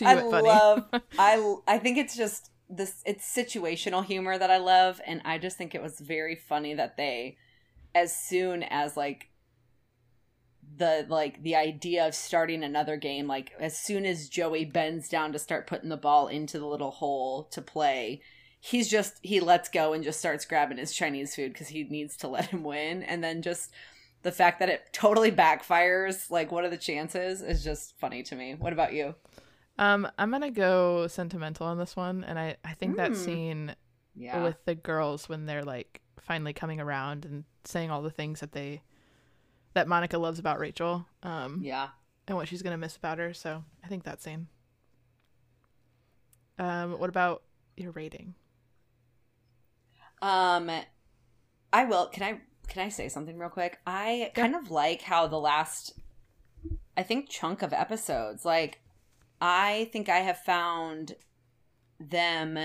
I 0.04 0.14
love 0.14 0.84
I 1.18 1.54
I 1.66 1.78
think 1.78 1.98
it's 1.98 2.16
just 2.16 2.50
this 2.68 3.02
it's 3.06 3.24
situational 3.24 4.04
humor 4.04 4.36
that 4.38 4.50
I 4.50 4.58
love 4.58 5.00
and 5.06 5.22
I 5.24 5.38
just 5.38 5.56
think 5.56 5.74
it 5.74 5.82
was 5.82 5.98
very 6.00 6.36
funny 6.36 6.74
that 6.74 6.96
they 6.96 7.36
as 7.94 8.16
soon 8.16 8.62
as 8.62 8.96
like 8.96 9.27
the 10.78 11.06
like 11.08 11.42
the 11.42 11.56
idea 11.56 12.06
of 12.06 12.14
starting 12.14 12.62
another 12.64 12.96
game 12.96 13.26
like 13.26 13.52
as 13.58 13.78
soon 13.78 14.06
as 14.06 14.28
Joey 14.28 14.64
bends 14.64 15.08
down 15.08 15.32
to 15.32 15.38
start 15.38 15.66
putting 15.66 15.88
the 15.88 15.96
ball 15.96 16.28
into 16.28 16.58
the 16.58 16.66
little 16.66 16.90
hole 16.92 17.44
to 17.52 17.60
play 17.60 18.20
he's 18.60 18.88
just 18.88 19.18
he 19.22 19.40
lets 19.40 19.68
go 19.68 19.92
and 19.92 20.02
just 20.04 20.18
starts 20.18 20.44
grabbing 20.44 20.78
his 20.78 20.92
Chinese 20.92 21.34
food 21.34 21.52
because 21.52 21.68
he 21.68 21.84
needs 21.84 22.16
to 22.18 22.28
let 22.34 22.46
him 22.46 22.64
win. 22.64 23.02
And 23.02 23.22
then 23.22 23.42
just 23.42 23.70
the 24.22 24.32
fact 24.32 24.58
that 24.58 24.68
it 24.68 24.88
totally 24.92 25.30
backfires 25.30 26.30
like 26.30 26.50
what 26.50 26.64
are 26.64 26.70
the 26.70 26.76
chances 26.76 27.40
is 27.42 27.62
just 27.62 27.98
funny 27.98 28.22
to 28.24 28.34
me. 28.34 28.54
What 28.54 28.72
about 28.72 28.92
you? 28.92 29.14
Um, 29.78 30.08
I'm 30.18 30.32
gonna 30.32 30.50
go 30.50 31.06
sentimental 31.06 31.66
on 31.66 31.78
this 31.78 31.94
one, 31.94 32.24
and 32.24 32.38
I 32.38 32.56
I 32.64 32.74
think 32.74 32.96
that 32.96 33.12
Mm. 33.12 33.16
scene 33.16 33.76
yeah. 34.16 34.42
with 34.42 34.56
the 34.64 34.74
girls 34.74 35.28
when 35.28 35.46
they're 35.46 35.64
like 35.64 36.00
finally 36.20 36.52
coming 36.52 36.80
around 36.80 37.24
and 37.24 37.44
saying 37.64 37.90
all 37.90 38.02
the 38.02 38.10
things 38.10 38.40
that 38.40 38.52
they 38.52 38.82
that 39.74 39.88
Monica 39.88 40.18
loves 40.18 40.38
about 40.38 40.58
Rachel. 40.58 41.06
Um, 41.22 41.60
yeah 41.62 41.88
and 42.28 42.36
what 42.36 42.46
she's 42.46 42.62
gonna 42.62 42.78
miss 42.78 42.96
about 42.96 43.18
her. 43.18 43.34
So 43.34 43.64
I 43.82 43.88
think 43.88 44.04
that's 44.04 44.22
same. 44.22 44.48
Um, 46.58 46.98
what 46.98 47.08
about 47.08 47.42
your 47.76 47.92
rating? 47.92 48.34
Um, 50.20 50.70
I 51.72 51.84
will. 51.84 52.06
Can 52.06 52.22
I 52.22 52.40
can 52.68 52.84
I 52.84 52.90
say 52.90 53.08
something 53.08 53.38
real 53.38 53.48
quick? 53.48 53.78
I 53.86 54.30
kind 54.34 54.54
of 54.54 54.70
like 54.70 55.02
how 55.02 55.26
the 55.26 55.38
last, 55.38 55.98
I 56.96 57.02
think, 57.02 57.30
chunk 57.30 57.62
of 57.62 57.72
episodes. 57.72 58.44
Like, 58.44 58.80
I 59.40 59.88
think 59.92 60.08
I 60.08 60.18
have 60.18 60.38
found 60.38 61.14
them. 61.98 62.58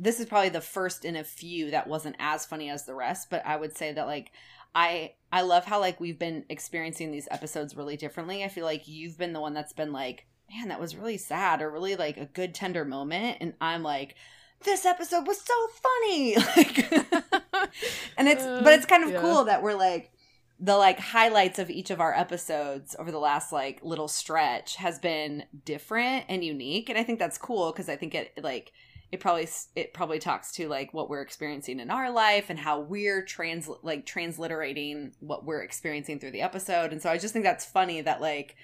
This 0.00 0.18
is 0.18 0.26
probably 0.26 0.48
the 0.48 0.60
first 0.60 1.04
in 1.04 1.14
a 1.14 1.22
few 1.22 1.70
that 1.70 1.86
wasn't 1.86 2.16
as 2.18 2.44
funny 2.44 2.68
as 2.68 2.84
the 2.84 2.94
rest, 2.94 3.28
but 3.30 3.46
I 3.46 3.56
would 3.56 3.76
say 3.76 3.92
that 3.92 4.06
like 4.06 4.32
I 4.74 5.14
I 5.32 5.42
love 5.42 5.64
how 5.64 5.80
like 5.80 6.00
we've 6.00 6.18
been 6.18 6.44
experiencing 6.48 7.10
these 7.10 7.28
episodes 7.30 7.76
really 7.76 7.96
differently. 7.96 8.44
I 8.44 8.48
feel 8.48 8.64
like 8.64 8.88
you've 8.88 9.18
been 9.18 9.32
the 9.32 9.40
one 9.40 9.54
that's 9.54 9.72
been 9.72 9.92
like, 9.92 10.26
man, 10.50 10.68
that 10.68 10.80
was 10.80 10.96
really 10.96 11.18
sad 11.18 11.62
or 11.62 11.70
really 11.70 11.96
like 11.96 12.16
a 12.16 12.26
good 12.26 12.54
tender 12.54 12.84
moment, 12.84 13.38
and 13.40 13.54
I'm 13.60 13.82
like, 13.82 14.16
this 14.64 14.84
episode 14.84 15.26
was 15.26 15.40
so 15.40 15.54
funny, 15.68 16.36
like, 16.56 16.92
and 18.16 18.28
it's 18.28 18.48
but 18.58 18.72
uh, 18.72 18.74
it's 18.74 18.86
kind 18.86 19.04
of 19.04 19.10
Yeah. 19.10 19.20
cool 19.20 19.44
that 19.44 19.62
we're 19.62 19.74
like 19.74 20.12
the 20.60 20.76
like 20.76 20.98
highlights 20.98 21.58
of 21.58 21.68
each 21.70 21.90
of 21.90 22.00
our 22.00 22.14
episodes 22.14 22.94
over 22.98 23.10
the 23.10 23.18
last 23.18 23.52
like 23.52 23.80
little 23.82 24.08
stretch 24.08 24.76
has 24.76 24.98
been 24.98 25.44
different 25.64 26.24
and 26.28 26.44
unique 26.44 26.88
and 26.88 26.96
i 26.96 27.02
think 27.02 27.18
that's 27.18 27.36
cool 27.38 27.72
because 27.72 27.88
i 27.88 27.96
think 27.96 28.14
it 28.14 28.32
like 28.42 28.72
it 29.14 29.20
probably 29.20 29.48
it 29.76 29.94
probably 29.94 30.18
talks 30.18 30.50
to 30.52 30.68
like 30.68 30.92
what 30.92 31.08
we're 31.08 31.22
experiencing 31.22 31.78
in 31.78 31.88
our 31.88 32.10
life 32.10 32.50
and 32.50 32.58
how 32.58 32.80
we're 32.80 33.22
trans 33.22 33.70
like 33.82 34.04
transliterating 34.04 35.12
what 35.20 35.44
we're 35.44 35.62
experiencing 35.62 36.18
through 36.18 36.32
the 36.32 36.42
episode. 36.42 36.90
And 36.92 37.00
so 37.00 37.10
i 37.10 37.16
just 37.16 37.32
think 37.32 37.44
that's 37.44 37.64
funny 37.64 38.00
that 38.00 38.20
like 38.20 38.56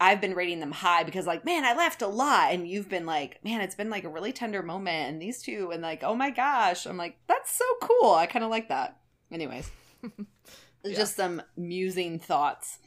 i've 0.00 0.20
been 0.20 0.34
rating 0.34 0.60
them 0.60 0.72
high 0.72 1.02
because 1.02 1.26
like 1.26 1.44
man 1.44 1.64
i 1.64 1.74
laughed 1.74 2.00
a 2.00 2.06
lot. 2.06 2.52
And 2.52 2.68
you've 2.68 2.88
been 2.88 3.06
like 3.06 3.42
man 3.44 3.60
it's 3.60 3.74
been 3.74 3.90
like 3.90 4.04
a 4.04 4.08
really 4.08 4.32
tender 4.32 4.62
moment 4.62 5.10
and 5.10 5.20
these 5.20 5.42
two. 5.42 5.70
And 5.72 5.82
like 5.82 6.04
oh 6.04 6.14
my 6.14 6.30
gosh. 6.30 6.86
I'm 6.86 6.96
like 6.96 7.18
that's 7.26 7.52
so 7.52 7.64
cool. 7.82 8.14
I 8.14 8.26
kind 8.26 8.44
of 8.44 8.50
like 8.50 8.68
that. 8.68 8.98
Anyways. 9.30 9.70
Yeah. 10.84 10.96
just 10.96 11.14
some 11.14 11.40
musing 11.56 12.18
thoughts. 12.18 12.78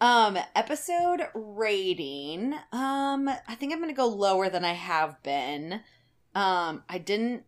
Um 0.00 0.38
episode 0.54 1.28
rating. 1.34 2.54
Um 2.72 3.28
i 3.28 3.54
think 3.54 3.72
i'm 3.72 3.80
gonna 3.80 3.92
go 3.92 4.08
lower 4.08 4.48
than 4.48 4.64
i 4.64 4.72
have 4.72 5.22
been 5.22 5.82
um 6.36 6.82
i 6.88 6.98
didn't 6.98 7.42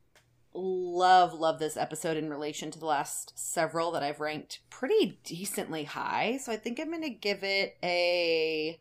love 0.55 1.35
love 1.35 1.59
this 1.59 1.77
episode 1.77 2.17
in 2.17 2.31
relation 2.31 2.71
to 2.71 2.79
the 2.79 2.87
last 2.87 3.33
several 3.39 3.93
that 3.93 4.03
i've 4.03 4.19
ranked 4.19 4.61
pretty 4.71 5.21
decently 5.23 5.85
high 5.85 6.39
so 6.43 6.51
i 6.51 6.57
think 6.57 6.81
i'm 6.81 6.91
gonna 6.91 7.09
give 7.11 7.45
it 7.45 7.77
a 7.85 8.81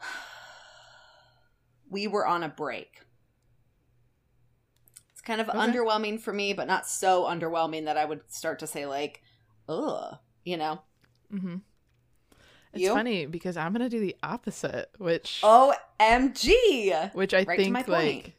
we 1.90 2.06
were 2.06 2.26
on 2.26 2.42
a 2.42 2.48
break 2.48 3.00
it's 5.12 5.20
kind 5.20 5.40
of 5.40 5.48
Okay. 5.48 5.58
underwhelming 5.58 6.20
for 6.20 6.32
me 6.32 6.52
but 6.52 6.66
not 6.66 6.86
so 6.88 7.24
underwhelming 7.24 7.84
that 7.84 7.96
i 7.96 8.04
would 8.04 8.20
start 8.28 8.58
to 8.58 8.66
say 8.66 8.84
like 8.86 9.22
ugh 9.68 10.18
you 10.44 10.56
know 10.56 10.80
Mm-hmm. 11.32 11.56
It's 12.76 12.84
You? 12.84 12.94
funny 12.94 13.26
because 13.26 13.56
I'm 13.56 13.72
gonna 13.72 13.88
do 13.88 14.00
the 14.00 14.16
opposite, 14.22 14.90
which 14.98 15.40
omg 15.42 17.14
which 17.14 17.34
I 17.34 17.42
right 17.42 17.58
think 17.58 17.88
like 17.88 18.32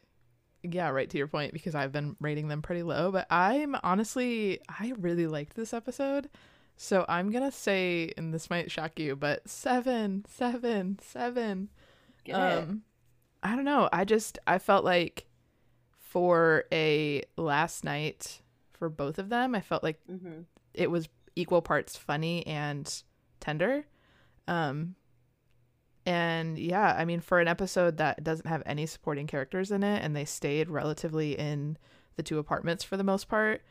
yeah, 0.62 0.88
right 0.90 1.08
to 1.08 1.16
your 1.18 1.28
point 1.28 1.52
because 1.52 1.74
I've 1.74 1.92
been 1.92 2.16
rating 2.20 2.48
them 2.48 2.62
pretty 2.62 2.82
low, 2.82 3.12
but 3.12 3.26
I'm 3.30 3.76
honestly 3.82 4.60
I 4.68 4.92
really 4.98 5.26
liked 5.26 5.54
this 5.54 5.72
episode. 5.72 6.28
So 6.76 7.04
I'm 7.08 7.30
gonna 7.30 7.50
say, 7.52 8.12
and 8.16 8.32
this 8.32 8.50
might 8.50 8.70
shock 8.70 8.98
you, 9.00 9.16
but 9.16 9.48
seven, 9.48 10.24
seven, 10.28 10.98
seven. 11.02 11.68
Get 12.24 12.36
it. 12.36 12.58
um 12.58 12.82
I 13.42 13.54
don't 13.54 13.64
know. 13.64 13.88
I 13.92 14.04
just 14.04 14.38
I 14.46 14.58
felt 14.58 14.84
like 14.84 15.26
for 15.98 16.64
a 16.72 17.22
last 17.36 17.84
night 17.84 18.40
for 18.72 18.88
both 18.88 19.18
of 19.18 19.28
them, 19.28 19.54
I 19.54 19.60
felt 19.60 19.82
like 19.82 20.00
Mhm. 20.10 20.44
it 20.74 20.90
was 20.90 21.08
equal 21.36 21.62
parts 21.62 21.96
funny 21.96 22.46
and 22.46 23.02
tender. 23.40 23.86
Um 24.48 24.96
and 26.06 26.58
yeah, 26.58 26.94
I 26.96 27.04
mean 27.04 27.20
for 27.20 27.40
an 27.40 27.48
episode 27.48 27.98
that 27.98 28.24
doesn't 28.24 28.46
have 28.46 28.62
any 28.66 28.86
supporting 28.86 29.26
characters 29.26 29.70
in 29.70 29.82
it 29.82 30.02
and 30.02 30.16
they 30.16 30.24
stayed 30.24 30.70
relatively 30.70 31.38
in 31.38 31.76
the 32.16 32.22
two 32.22 32.38
apartments 32.38 32.82
for 32.82 32.96
the 32.96 33.04
most 33.04 33.28
part, 33.28 33.62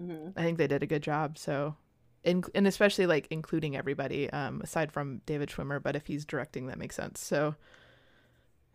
Mhm. 0.00 0.34
I 0.36 0.42
think 0.42 0.58
they 0.58 0.66
did 0.68 0.82
a 0.82 0.86
good 0.86 1.02
job. 1.02 1.38
So 1.38 1.76
in, 2.24 2.44
and 2.54 2.66
especially 2.66 3.06
like 3.06 3.26
including 3.30 3.76
everybody 3.76 4.30
um 4.30 4.60
aside 4.62 4.92
from 4.92 5.22
David 5.26 5.48
Schwimmer, 5.50 5.82
but 5.82 5.96
if 5.96 6.06
he's 6.06 6.24
directing 6.26 6.66
that 6.66 6.78
makes 6.78 6.96
sense. 6.96 7.20
So 7.20 7.56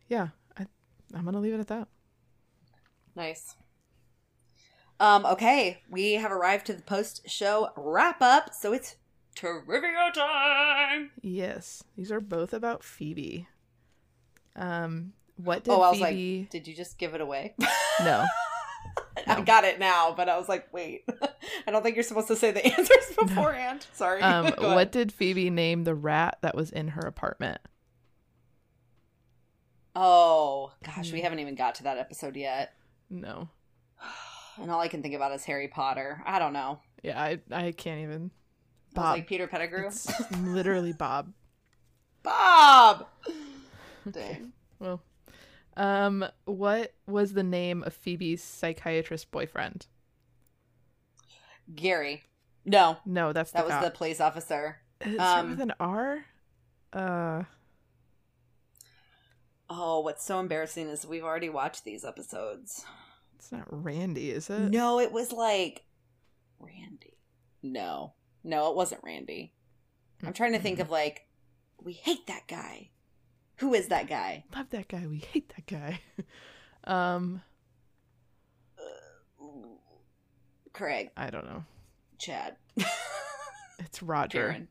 yeah, 0.07 0.29
I 0.57 0.67
I'm 1.13 1.23
going 1.23 1.33
to 1.33 1.39
leave 1.39 1.53
it 1.53 1.59
at 1.59 1.67
that. 1.67 1.87
nice 3.15 3.55
um 4.99 5.25
okay 5.25 5.81
we 5.89 6.13
have 6.13 6.31
arrived 6.31 6.65
to 6.67 6.73
the 6.73 6.81
post 6.81 7.27
show 7.29 7.69
wrap 7.75 8.21
up 8.21 8.53
so 8.53 8.73
it's 8.73 8.95
trivia 9.35 10.11
time 10.13 11.11
Yes, 11.21 11.83
these 11.97 12.11
are 12.11 12.19
both 12.21 12.53
about 12.53 12.83
Phoebe. 12.83 13.47
Um, 14.55 15.13
what 15.37 15.63
did 15.63 15.71
oh 15.71 15.81
i 15.81 15.89
was 15.89 15.97
Phoebe? 15.99 16.39
like 16.41 16.49
did 16.51 16.67
you 16.67 16.75
just 16.75 16.99
give 16.99 17.15
it 17.15 17.21
away 17.21 17.55
no, 18.03 18.23
i 19.27 19.41
got 19.41 19.63
it 19.63 19.79
now 19.79 20.13
but 20.15 20.29
i 20.29 20.37
was 20.37 20.47
like 20.47 20.71
wait 20.71 21.03
i 21.67 21.71
don't 21.71 21.81
think 21.81 21.95
you're 21.95 22.03
supposed 22.03 22.27
to 22.27 22.35
say 22.35 22.51
the 22.51 22.63
answers 22.77 23.15
beforehand 23.17 23.87
sorry 23.93 24.21
um, 24.21 24.53
what 24.59 24.91
did 24.91 25.11
Phoebe 25.11 25.49
name 25.49 25.85
the 25.85 25.95
rat 25.95 26.37
that 26.41 26.53
was 26.55 26.69
in 26.71 26.89
her 26.89 27.01
apartment? 27.01 27.57
oh 29.95 30.71
gosh 30.83 31.11
we 31.11 31.19
Hmm. 31.19 31.23
haven't 31.23 31.39
even 31.39 31.55
got 31.55 31.75
to 31.75 31.83
that 31.83 31.97
episode 31.97 32.35
yet 32.35 32.73
No, 33.09 33.49
and 34.61 34.69
all 34.71 34.79
i 34.81 34.87
can 34.87 35.01
think 35.01 35.15
about 35.15 35.31
is 35.31 35.43
harry 35.45 35.67
potter 35.67 36.21
i 36.25 36.37
don't 36.39 36.53
know 36.53 36.79
yeah, 37.03 37.21
I 37.21 37.39
I 37.51 37.71
can't 37.73 37.99
even. 37.99 38.31
Bob. 38.93 39.15
like 39.17 39.27
peter 39.27 39.47
pettigrew 39.47 39.87
It's 39.87 40.07
literally 40.41 40.93
Bob. 40.93 41.33
bob 42.23 43.07
dang 44.09 44.51
Well, 44.79 45.01
um, 45.75 46.25
what 46.45 46.93
was 47.07 47.33
the 47.33 47.43
name 47.43 47.83
of 47.83 47.93
Phoebe's 47.93 48.43
psychiatrist 48.43 49.31
boyfriend? 49.31 49.87
gary 51.73 52.23
no 52.65 52.97
No, 53.05 53.33
that's 53.33 53.51
the 53.51 53.57
that 53.57 53.65
was 53.65 53.73
cop. 53.73 53.83
the 53.83 53.91
police 53.91 54.19
officer 54.21 54.77
Is 55.01 55.13
it 55.15 55.19
um, 55.19 55.49
with 55.51 55.61
an 55.61 55.73
R? 55.79 56.25
Uh, 56.91 57.43
Oh, 59.69 60.01
what's 60.01 60.23
so 60.23 60.39
embarrassing 60.39 60.87
is 60.89 61.05
we've 61.05 61.23
already 61.23 61.49
watched 61.49 61.83
these 61.83 62.05
episodes. 62.05 62.85
it's 63.35 63.51
not 63.51 63.65
Randy, 63.69 64.29
is 64.29 64.49
it? 64.49 64.69
No, 64.69 64.99
it 64.99 65.11
was 65.11 65.31
like 65.31 65.83
Randy. 66.59 67.17
No, 67.63 68.13
no, 68.43 68.69
it 68.69 68.75
wasn't 68.75 69.03
Randy. 69.03 69.53
I'm 70.25 70.33
trying 70.33 70.53
to 70.53 70.59
think 70.59 70.79
of 70.79 70.89
like, 70.89 71.27
we 71.81 71.93
hate 71.93 72.27
that 72.27 72.47
guy. 72.47 72.89
Who 73.57 73.73
is 73.73 73.87
that 73.87 74.07
guy? 74.07 74.45
Love 74.55 74.69
that 74.71 74.87
guy. 74.87 75.05
We 75.07 75.17
hate 75.17 75.53
that 75.55 75.67
guy. 75.67 75.99
um, 76.91 77.41
Craig, 80.73 81.11
I 81.15 81.29
don't 81.29 81.45
know. 81.45 81.63
Chad, 82.17 82.55
It's 83.79 84.01
Roger. 84.01 84.67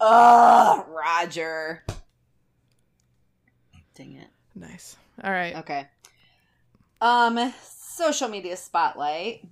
Oh, 0.00 0.84
Roger. 0.88 1.84
Dang 3.94 4.14
it. 4.14 4.28
Nice. 4.54 4.96
All 5.22 5.30
right. 5.30 5.56
Okay. 5.56 5.86
Um, 7.00 7.52
social 7.62 8.28
media 8.28 8.56
spotlight 8.56 9.44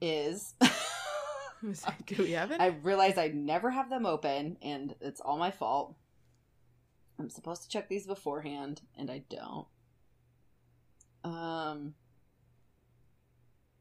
is 0.00 0.54
Do 2.06 2.22
we 2.22 2.32
have 2.32 2.50
it? 2.52 2.60
I 2.60 2.68
realize 2.68 3.18
I 3.18 3.28
never 3.28 3.70
have 3.70 3.90
them 3.90 4.06
open 4.06 4.56
and 4.62 4.94
it's 5.00 5.20
all 5.20 5.38
my 5.38 5.50
fault. 5.50 5.94
I'm 7.18 7.30
supposed 7.30 7.62
to 7.64 7.68
check 7.68 7.88
these 7.88 8.06
beforehand 8.06 8.80
and 8.96 9.10
I 9.10 9.22
don't. 9.28 9.66
Um 11.24 11.94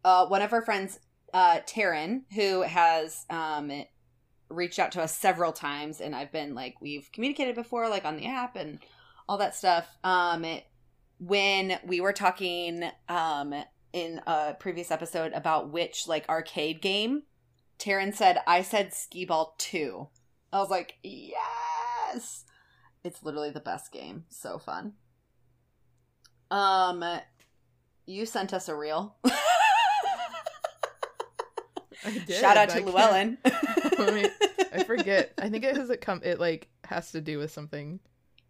uh 0.04 0.26
one 0.26 0.42
of 0.42 0.54
our 0.54 0.64
friends 0.64 1.00
uh 1.34 1.60
Taryn 1.68 2.24
who 2.34 2.64
has 2.64 3.26
um 3.30 3.72
reached 4.50 4.80
out 4.80 4.94
to 4.94 5.02
us 5.04 5.16
several 5.16 5.52
times 5.52 6.02
and 6.02 6.16
I've 6.16 6.32
been 6.32 6.56
like 6.56 6.82
we've 6.82 7.12
communicated 7.12 7.54
before 7.54 7.90
like 7.90 8.06
on 8.06 8.18
the 8.18 8.26
app 8.26 8.56
and 8.56 8.80
all 9.30 9.38
that 9.38 9.56
stuff. 9.56 9.88
Um 10.04 10.44
it, 10.46 10.66
when 11.20 11.80
we 11.86 12.02
were 12.02 12.14
talking 12.14 12.90
um 13.08 13.54
in 13.98 14.22
a 14.28 14.54
previous 14.54 14.92
episode 14.92 15.34
about 15.34 15.72
which 15.72 16.08
like 16.08 16.30
arcade 16.30 16.82
game 16.82 17.24
Taryn 17.80 18.14
said, 18.14 18.40
I 18.48 18.62
said 18.64 18.94
skee 18.94 19.26
ball 19.26 19.56
2. 19.60 20.08
I 20.52 20.60
was 20.60 20.70
like, 20.70 20.96
yes! 21.04 22.44
It's 23.04 23.22
literally 23.24 23.52
the 23.52 23.60
best 23.60 23.92
game. 23.92 24.26
So 24.30 24.58
fun. 24.58 24.94
Um, 26.50 27.04
you 28.06 28.26
sent 28.26 28.54
us 28.54 28.68
a 28.68 28.76
reel. 28.76 29.16
I 32.06 32.12
did. 32.26 32.30
Shout 32.32 32.58
out 32.58 32.70
to 32.70 32.78
I 32.78 32.82
Luellen. 32.82 33.38
Me- 34.14 34.30
I 34.74 34.84
forget. 34.84 35.34
I 35.38 35.50
think 35.50 35.64
it 35.64 35.76
has 35.76 35.90
it 35.90 36.02
come. 36.02 36.22
It 36.24 36.40
like 36.40 36.70
has 36.86 37.12
to 37.12 37.22
do 37.22 37.38
with 37.38 37.52
something. 37.52 38.00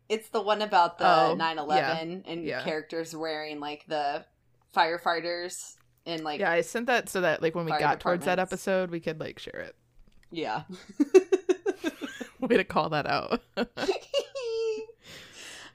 It's 0.09 0.29
the 0.29 0.41
one 0.41 0.61
about 0.61 0.99
the 0.99 1.05
Oh, 1.05 1.35
9/11 1.37 2.23
and 2.25 2.45
yeah. 2.45 2.63
characters 2.63 3.15
wearing 3.15 3.59
like 3.59 3.85
the 3.87 4.25
firefighters 4.75 5.75
and 6.05 6.23
like 6.23 6.39
Yeah, 6.39 6.51
I 6.51 6.61
sent 6.61 6.87
that 6.87 7.09
so 7.09 7.21
that 7.21 7.41
like 7.41 7.55
when 7.55 7.65
we 7.65 7.71
got 7.71 7.99
towards 7.99 8.25
that 8.25 8.39
episode, 8.39 8.91
we 8.91 8.99
could 8.99 9.19
like 9.19 9.39
share 9.39 9.59
it. 9.59 9.75
yeah. 10.31 10.63
Way 12.39 12.57
to 12.57 12.63
call 12.63 12.89
that 12.89 13.07
out. 13.07 13.41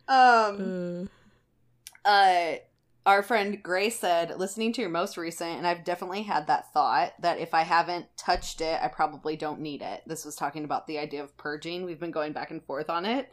um 0.09 1.09
Uh, 2.05 2.09
uh 2.09 2.55
our 3.05 3.22
friend 3.22 3.61
Gray 3.62 3.90
said 3.90 4.38
listening 4.38 4.72
to 4.74 4.80
your 4.80 4.90
most 4.90 5.16
recent 5.16 5.59
and 5.59 5.66
I've 5.66 5.82
definitely 5.84 6.22
had 6.22 6.47
that 6.47 6.72
thought 6.72 7.14
that 7.20 7.40
if 7.40 7.53
I 7.53 7.62
haven't 7.62 8.07
touched 8.16 8.61
it, 8.61 8.78
I 8.80 8.86
probably 8.86 9.34
don't 9.36 9.59
need 9.61 9.82
it. 9.82 10.03
This 10.07 10.24
was 10.24 10.36
talking 10.36 10.62
about 10.62 10.86
the 10.86 10.99
idea 10.99 11.22
of 11.24 11.36
purging. 11.36 11.84
We've 11.84 11.99
been 11.99 12.12
going 12.12 12.32
back 12.32 12.53
and 12.53 12.62
forth 12.62 12.88
on 12.88 13.05
it. 13.05 13.32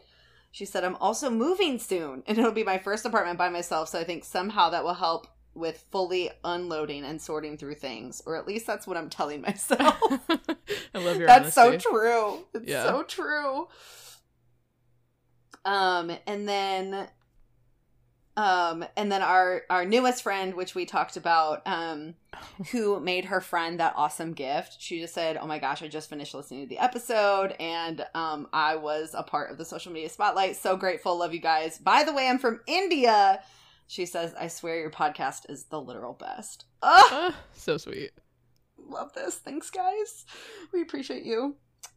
She 0.52 0.66
said 0.66 0.84
I'm 0.84 0.96
also 0.96 1.30
moving 1.30 1.78
soon 1.78 2.24
and 2.26 2.38
it'll 2.40 2.52
be 2.52 2.64
my 2.64 2.80
first 2.80 3.06
apartment 3.06 3.38
by 3.38 3.50
myself, 3.50 3.90
so 3.90 4.00
I 4.00 4.04
think 4.04 4.26
somehow 4.26 4.72
that 4.72 4.84
will 4.84 4.96
help 4.96 5.28
with 5.60 5.86
fully 5.92 6.32
unloading 6.44 7.04
and 7.04 7.22
sorting 7.22 7.58
through 7.58 7.76
things, 7.76 8.22
or 8.26 8.36
at 8.38 8.48
least 8.48 8.66
that's 8.66 8.88
what 8.88 8.98
I'm 8.98 9.10
telling 9.10 9.42
myself. 9.50 9.98
I 10.96 10.98
love 10.98 11.18
your 11.18 11.28
That's 11.28 11.54
so 11.54 11.78
true. 11.78 12.40
It's 12.54 12.68
Yeah. 12.68 12.84
so 12.84 13.04
true. 13.04 13.68
Um, 15.66 16.12
and 16.26 16.48
then, 16.48 17.08
um, 18.38 18.86
and 18.96 19.12
then 19.12 19.22
our 19.22 19.64
our 19.70 19.84
newest 19.86 20.24
friend, 20.24 20.54
which 20.54 20.74
we 20.74 20.86
talked 20.86 21.18
about, 21.18 21.62
um, 21.68 22.16
who 22.72 23.00
made 23.00 23.26
her 23.26 23.42
friend 23.42 23.80
that 23.80 23.94
awesome 23.98 24.32
gift. 24.34 24.78
She 24.80 25.00
just 25.02 25.14
said, 25.14 25.38
"Oh 25.38 25.46
my 25.48 25.60
gosh, 25.60 25.84
I 25.84 25.88
just 25.90 26.10
finished 26.10 26.34
listening 26.34 26.62
to 26.62 26.70
the 26.70 26.80
episode, 26.80 27.56
and 27.60 28.06
um, 28.16 28.48
I 28.54 28.78
was 28.78 29.14
a 29.14 29.24
part 29.24 29.52
of 29.52 29.58
the 29.58 29.66
social 29.66 29.92
media 29.92 30.10
spotlight. 30.10 30.56
So 30.56 30.78
grateful, 30.78 31.18
love 31.18 31.34
you 31.34 31.42
guys. 31.42 31.78
By 31.78 32.04
the 32.04 32.14
way, 32.14 32.28
I'm 32.30 32.40
from 32.40 32.62
India." 32.66 33.42
She 33.92 34.06
says, 34.06 34.36
"I 34.40 34.50
swear 34.50 34.80
your 34.80 34.92
podcast 34.92 35.50
is 35.50 35.64
the 35.66 35.82
literal 35.82 36.14
best." 36.14 36.66
Oh, 36.84 37.08
Ah, 37.12 37.36
so 37.54 37.78
sweet. 37.78 38.12
love 38.78 39.14
this. 39.16 39.36
Thanks 39.38 39.72
guys. 39.72 40.26
We 40.72 40.84
appreciate 40.84 41.24
you. 41.26 41.56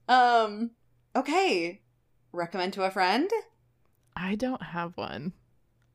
Um 0.09 0.70
okay. 1.14 1.82
Recommend 2.32 2.72
to 2.72 2.84
a 2.84 2.90
friend? 2.90 3.30
I 4.16 4.34
don't 4.36 4.62
have 4.62 4.97
one. 4.97 5.34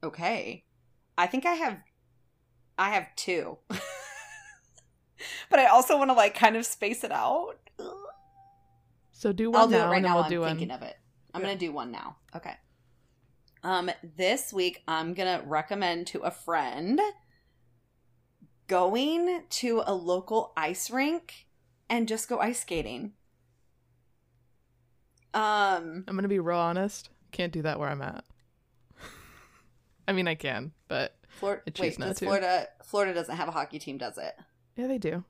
okay. 0.03 0.63
I 1.17 1.25
think 1.25 1.47
i 1.47 1.53
have 1.53 1.79
i 2.77 2.91
have 2.91 3.07
two. 3.15 3.57
But 5.49 5.59
i 5.59 5.65
also 5.65 5.97
want 5.97 6.11
to 6.11 6.13
like 6.13 6.35
kind 6.35 6.55
of 6.55 6.63
space 6.65 7.03
it 7.03 7.11
out. 7.11 7.55
So 9.13 9.31
do 9.33 9.49
one 9.49 9.61
i'll 9.61 9.67
do 9.67 9.73
now 9.77 9.87
it 9.87 9.91
right 9.91 10.01
now. 10.03 10.13
we'll 10.15 10.23
i'm 10.25 10.29
do 10.29 10.43
thinking 10.43 10.69
one. 10.69 10.77
of 10.77 10.83
it. 10.83 10.95
I'm 11.33 11.41
Yeah. 11.41 11.47
gonna 11.47 11.59
do 11.59 11.71
one 11.71 11.91
now. 11.91 12.17
Okay 12.35 12.53
um 13.67 13.91
this 14.15 14.53
week 14.53 14.81
i'm 14.87 15.13
gonna 15.13 15.41
recommend 15.45 16.07
to 16.07 16.21
a 16.21 16.31
friend 16.31 17.01
going 18.67 19.43
to 19.49 19.83
a 19.85 19.93
local 19.93 20.53
ice 20.55 20.89
rink 20.89 21.47
and 21.89 22.07
just 22.07 22.27
go 22.29 22.39
ice 22.39 22.61
skating 22.61 23.11
um 25.33 26.03
I'm 26.07 26.15
gonna 26.15 26.27
be 26.27 26.39
real 26.39 26.57
honest. 26.57 27.09
Can't 27.31 27.51
do 27.53 27.61
that 27.63 27.79
where 27.79 27.89
I'm 27.89 28.01
at. 28.01 28.23
I 30.07 30.13
mean, 30.13 30.27
I 30.27 30.35
can, 30.35 30.71
but 30.87 31.15
Florida, 31.27 31.61
I 31.67 31.69
choose 31.71 31.81
wait, 31.81 31.99
not 31.99 32.07
does 32.07 32.19
to. 32.19 32.25
Florida 32.25 32.67
Florida 32.83 33.13
doesn't 33.13 33.35
have 33.35 33.47
a 33.47 33.51
hockey 33.51 33.77
team, 33.77 33.97
does 33.97 34.17
it? 34.17 34.33
yeah, 34.75 34.87
they 34.87 34.97
do. 34.97 35.23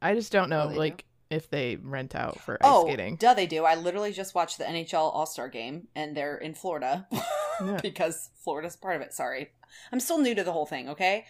I 0.00 0.14
just 0.14 0.32
don't 0.32 0.48
know, 0.48 0.62
Oh, 0.62 0.68
they 0.68 0.74
do? 0.74 0.78
like, 0.80 1.04
if 1.28 1.50
they 1.50 1.76
rent 1.76 2.14
out 2.14 2.40
for 2.40 2.54
ice 2.54 2.60
oh, 2.62 2.86
skating. 2.86 3.16
duh, 3.16 3.34
they 3.34 3.46
do. 3.46 3.64
I 3.64 3.74
literally 3.74 4.12
just 4.12 4.34
watched 4.34 4.56
the 4.58 4.64
NHL 4.64 4.94
All 5.14 5.26
Star 5.26 5.48
game, 5.48 5.88
and 5.94 6.16
they're 6.16 6.38
in 6.38 6.54
Florida 6.54 7.06
Yeah. 7.64 7.78
because 7.82 8.30
Florida's 8.42 8.76
part 8.76 8.96
of 8.96 9.02
it. 9.02 9.12
Sorry, 9.12 9.50
I'm 9.92 10.00
still 10.00 10.18
new 10.18 10.34
to 10.34 10.44
the 10.44 10.52
whole 10.52 10.66
thing. 10.66 10.88
Okay, 10.88 11.26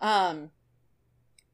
um, 0.00 0.50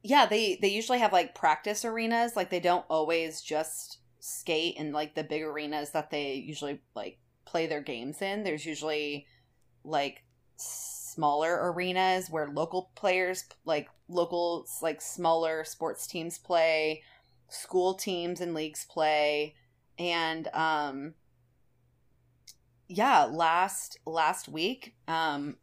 yeah, 0.03 0.27
they 0.27 0.59
they 0.61 0.69
usually 0.69 0.99
have 0.99 1.13
like 1.13 1.35
practice 1.35 1.85
arenas. 1.85 2.37
Like 2.37 2.51
they 2.51 2.61
don't 2.61 2.85
always 2.89 3.43
just 3.43 3.99
skate 4.21 4.77
in 4.77 4.93
like 4.93 5.15
the 5.15 5.25
big 5.25 5.43
arenas 5.43 5.91
that 5.93 6.11
they 6.11 6.35
usually 6.35 6.81
like 6.95 7.19
play 7.45 7.67
their 7.67 7.81
games 7.81 8.23
in. 8.23 8.45
There's 8.45 8.67
usually 8.67 9.27
like 9.85 10.25
smaller 10.57 11.71
arenas 11.73 12.29
where 12.29 12.49
local 12.49 12.91
players 12.95 13.45
like 13.65 13.89
local 14.09 14.67
like 14.83 15.01
smaller 15.01 15.65
sports 15.65 16.07
teams 16.07 16.39
play 16.39 17.03
school 17.49 17.95
teams 17.95 18.41
and 18.41 18.55
leagues 18.55 18.85
play 18.85 19.55
and 19.99 20.49
um 20.49 21.15
yeah 22.89 23.25
last 23.25 23.99
last 24.07 24.49
week 24.49 24.95
um 25.09 25.57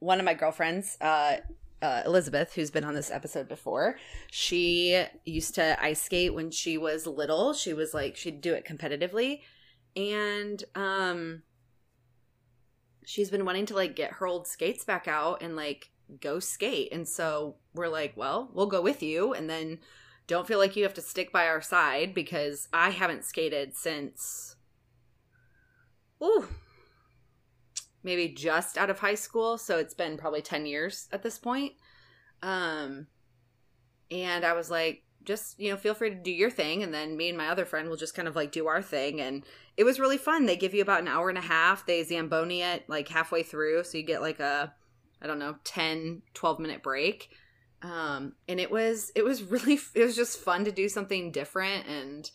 one 0.00 0.18
of 0.18 0.24
my 0.24 0.34
girlfriends 0.34 0.96
uh 1.00 1.36
uh, 1.80 2.02
Elizabeth, 2.04 2.54
who's 2.54 2.70
been 2.70 2.84
on 2.84 2.94
this 2.94 3.10
episode 3.10 3.48
before, 3.48 3.96
she 4.30 5.04
used 5.24 5.54
to 5.54 5.80
ice 5.82 6.02
skate 6.02 6.34
when 6.34 6.50
she 6.50 6.76
was 6.76 7.06
little. 7.06 7.52
She 7.52 7.72
was 7.72 7.94
like 7.94 8.16
she'd 8.16 8.40
do 8.40 8.54
it 8.54 8.66
competitively, 8.66 9.42
and 9.94 10.62
um, 10.74 11.42
she's 13.04 13.30
been 13.30 13.44
wanting 13.44 13.66
to 13.66 13.74
like 13.74 13.94
get 13.94 14.14
her 14.14 14.26
old 14.26 14.46
skates 14.46 14.84
back 14.84 15.06
out 15.06 15.42
and 15.42 15.54
like 15.56 15.90
go 16.20 16.40
skate. 16.40 16.92
And 16.92 17.06
so 17.06 17.56
we're 17.74 17.88
like, 17.88 18.14
well, 18.16 18.50
we'll 18.52 18.66
go 18.66 18.82
with 18.82 19.02
you, 19.02 19.32
and 19.32 19.48
then 19.48 19.78
don't 20.26 20.46
feel 20.46 20.58
like 20.58 20.76
you 20.76 20.82
have 20.82 20.94
to 20.94 21.00
stick 21.00 21.32
by 21.32 21.46
our 21.46 21.62
side 21.62 22.12
because 22.12 22.68
I 22.72 22.90
haven't 22.90 23.24
skated 23.24 23.76
since, 23.76 24.56
ooh, 26.22 26.48
maybe 28.02 28.28
just 28.28 28.78
out 28.78 28.90
of 28.90 28.98
high 28.98 29.14
school. 29.14 29.58
So 29.58 29.78
it's 29.78 29.94
been 29.94 30.16
probably 30.16 30.42
10 30.42 30.66
years 30.66 31.08
at 31.12 31.22
this 31.22 31.38
point. 31.38 31.72
Um, 32.42 33.06
and 34.10 34.44
I 34.44 34.52
was 34.52 34.70
like, 34.70 35.02
just, 35.24 35.60
you 35.60 35.70
know, 35.70 35.76
feel 35.76 35.94
free 35.94 36.10
to 36.10 36.16
do 36.16 36.30
your 36.30 36.50
thing. 36.50 36.82
And 36.82 36.94
then 36.94 37.16
me 37.16 37.28
and 37.28 37.36
my 37.36 37.48
other 37.48 37.66
friend 37.66 37.88
will 37.88 37.96
just 37.96 38.14
kind 38.14 38.28
of 38.28 38.36
like 38.36 38.50
do 38.50 38.66
our 38.66 38.80
thing. 38.80 39.20
And 39.20 39.44
it 39.76 39.84
was 39.84 40.00
really 40.00 40.16
fun. 40.16 40.46
They 40.46 40.56
give 40.56 40.74
you 40.74 40.82
about 40.82 41.02
an 41.02 41.08
hour 41.08 41.28
and 41.28 41.36
a 41.36 41.42
half. 41.42 41.84
They 41.84 42.02
Zamboni 42.02 42.62
it 42.62 42.88
like 42.88 43.08
halfway 43.08 43.42
through. 43.42 43.84
So 43.84 43.98
you 43.98 44.04
get 44.04 44.22
like 44.22 44.40
a, 44.40 44.72
I 45.20 45.26
don't 45.26 45.38
know, 45.38 45.56
10, 45.64 46.22
12 46.32 46.58
minute 46.60 46.82
break. 46.82 47.30
Um, 47.82 48.34
and 48.48 48.58
it 48.58 48.70
was, 48.70 49.12
it 49.14 49.24
was 49.24 49.42
really, 49.42 49.78
it 49.94 50.02
was 50.02 50.16
just 50.16 50.38
fun 50.38 50.64
to 50.64 50.72
do 50.72 50.88
something 50.88 51.30
different 51.30 51.86
and 51.86 52.30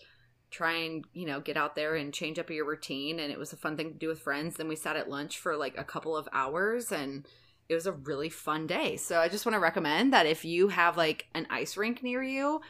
try 0.54 0.74
and, 0.74 1.06
you 1.14 1.26
know, 1.26 1.42
get 1.42 1.58
out 1.58 1.76
there 1.76 1.96
and 1.96 2.14
change 2.14 2.38
up 2.38 2.50
your 2.50 2.66
routine. 2.66 3.20
And 3.20 3.32
it 3.32 3.40
was 3.40 3.52
a 3.52 3.58
fun 3.58 3.76
thing 3.76 3.92
to 3.92 3.98
do 3.98 4.08
with 4.08 4.20
friends. 4.20 4.56
Then 4.56 4.68
we 4.68 4.76
sat 4.76 4.96
at 4.96 5.10
lunch 5.10 5.40
for 5.40 5.58
like 5.58 5.76
a 5.78 5.84
couple 5.84 6.16
of 6.16 6.30
hours 6.32 6.92
and 6.92 7.28
it 7.68 7.74
was 7.74 7.88
a 7.88 7.92
really 7.92 8.30
fun 8.30 8.68
day. 8.68 8.96
So 8.96 9.20
I 9.20 9.30
just 9.30 9.46
want 9.46 9.56
to 9.56 9.60
recommend 9.60 10.14
that 10.14 10.28
if 10.28 10.46
you 10.46 10.68
have 10.68 10.96
like 10.96 11.26
an 11.34 11.48
ice 11.50 11.76
rink 11.76 12.04
near 12.04 12.22
you, 12.22 12.62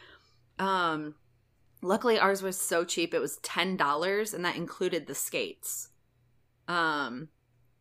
um, 0.59 1.15
luckily 1.81 2.17
ours 2.17 2.41
was 2.41 2.57
so 2.57 2.85
cheap. 2.85 3.13
It 3.13 3.19
was 3.19 3.37
$10 3.39 4.33
and 4.33 4.45
that 4.45 4.55
included 4.55 5.05
the 5.05 5.15
skates. 5.15 5.89
Um, 6.69 7.27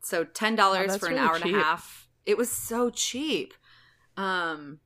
so 0.00 0.24
$10 0.24 0.59
Wow, 0.59 0.72
that's 0.72 0.96
for 0.96 1.07
an 1.07 1.12
really 1.12 1.24
hour 1.24 1.36
and 1.36 1.44
a 1.44 1.59
half. 1.59 2.09
It 2.26 2.36
was 2.36 2.50
so 2.50 2.90
cheap. 2.90 3.55
Um, 4.16 4.80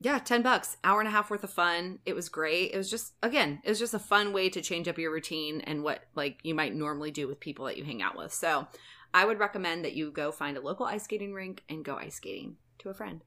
yeah, 0.00 0.18
10 0.18 0.42
bucks, 0.42 0.76
hour 0.84 1.00
and 1.00 1.08
a 1.08 1.12
half 1.12 1.30
worth 1.30 1.42
of 1.42 1.50
fun. 1.50 1.98
It 2.06 2.14
was 2.14 2.28
great. 2.28 2.72
It 2.72 2.76
was 2.76 2.90
just, 2.90 3.14
again, 3.22 3.60
it 3.64 3.68
was 3.68 3.78
just 3.80 3.94
a 3.94 3.98
fun 3.98 4.32
way 4.32 4.48
to 4.50 4.60
change 4.60 4.86
up 4.86 4.98
your 4.98 5.12
routine 5.12 5.60
and 5.62 5.82
what 5.82 6.02
like 6.14 6.38
you 6.44 6.54
might 6.54 6.74
normally 6.74 7.10
do 7.10 7.26
with 7.26 7.40
people 7.40 7.64
that 7.66 7.76
you 7.76 7.84
hang 7.84 8.00
out 8.00 8.16
with. 8.16 8.32
So 8.32 8.68
I 9.12 9.24
would 9.24 9.38
recommend 9.40 9.84
that 9.84 9.94
you 9.94 10.10
go 10.10 10.30
find 10.30 10.56
a 10.56 10.60
local 10.60 10.86
ice 10.86 11.04
skating 11.04 11.32
rink 11.32 11.64
and 11.68 11.84
go 11.84 11.96
ice 11.96 12.14
skating 12.14 12.56
to 12.78 12.90
a 12.90 12.94
friend. 12.94 13.22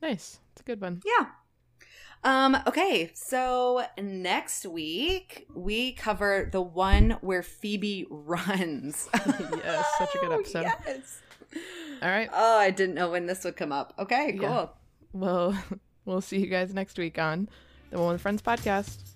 Nice. 0.00 0.38
It's 0.52 0.62
a 0.62 0.64
good 0.64 0.80
one. 0.80 1.02
Yeah. 1.04 1.26
Um, 2.24 2.56
okay, 2.66 3.12
so 3.14 3.84
next 4.00 4.66
week 4.66 5.46
we 5.54 5.92
cover 5.92 6.48
the 6.50 6.62
one 6.62 7.18
where 7.20 7.42
Phoebe 7.42 8.06
runs. 8.10 9.08
Yes, 9.14 9.84
such 9.98 10.14
a 10.14 10.18
good 10.18 10.32
episode. 10.40 10.62
Yes. 10.62 11.20
All 12.02 12.08
right. 12.08 12.28
Oh, 12.32 12.58
I 12.58 12.70
didn't 12.70 12.94
know 12.94 13.10
when 13.10 13.26
this 13.26 13.44
would 13.44 13.56
come 13.56 13.72
up. 13.72 13.94
Okay, 13.98 14.32
cool. 14.32 14.40
Yeah. 14.40 14.66
Well, 15.16 15.56
we'll 16.04 16.20
see 16.20 16.38
you 16.38 16.46
guys 16.46 16.74
next 16.74 16.98
week 16.98 17.18
on 17.18 17.48
the 17.90 17.98
One 17.98 18.12
with 18.12 18.20
Friends 18.20 18.42
podcast. 18.42 19.15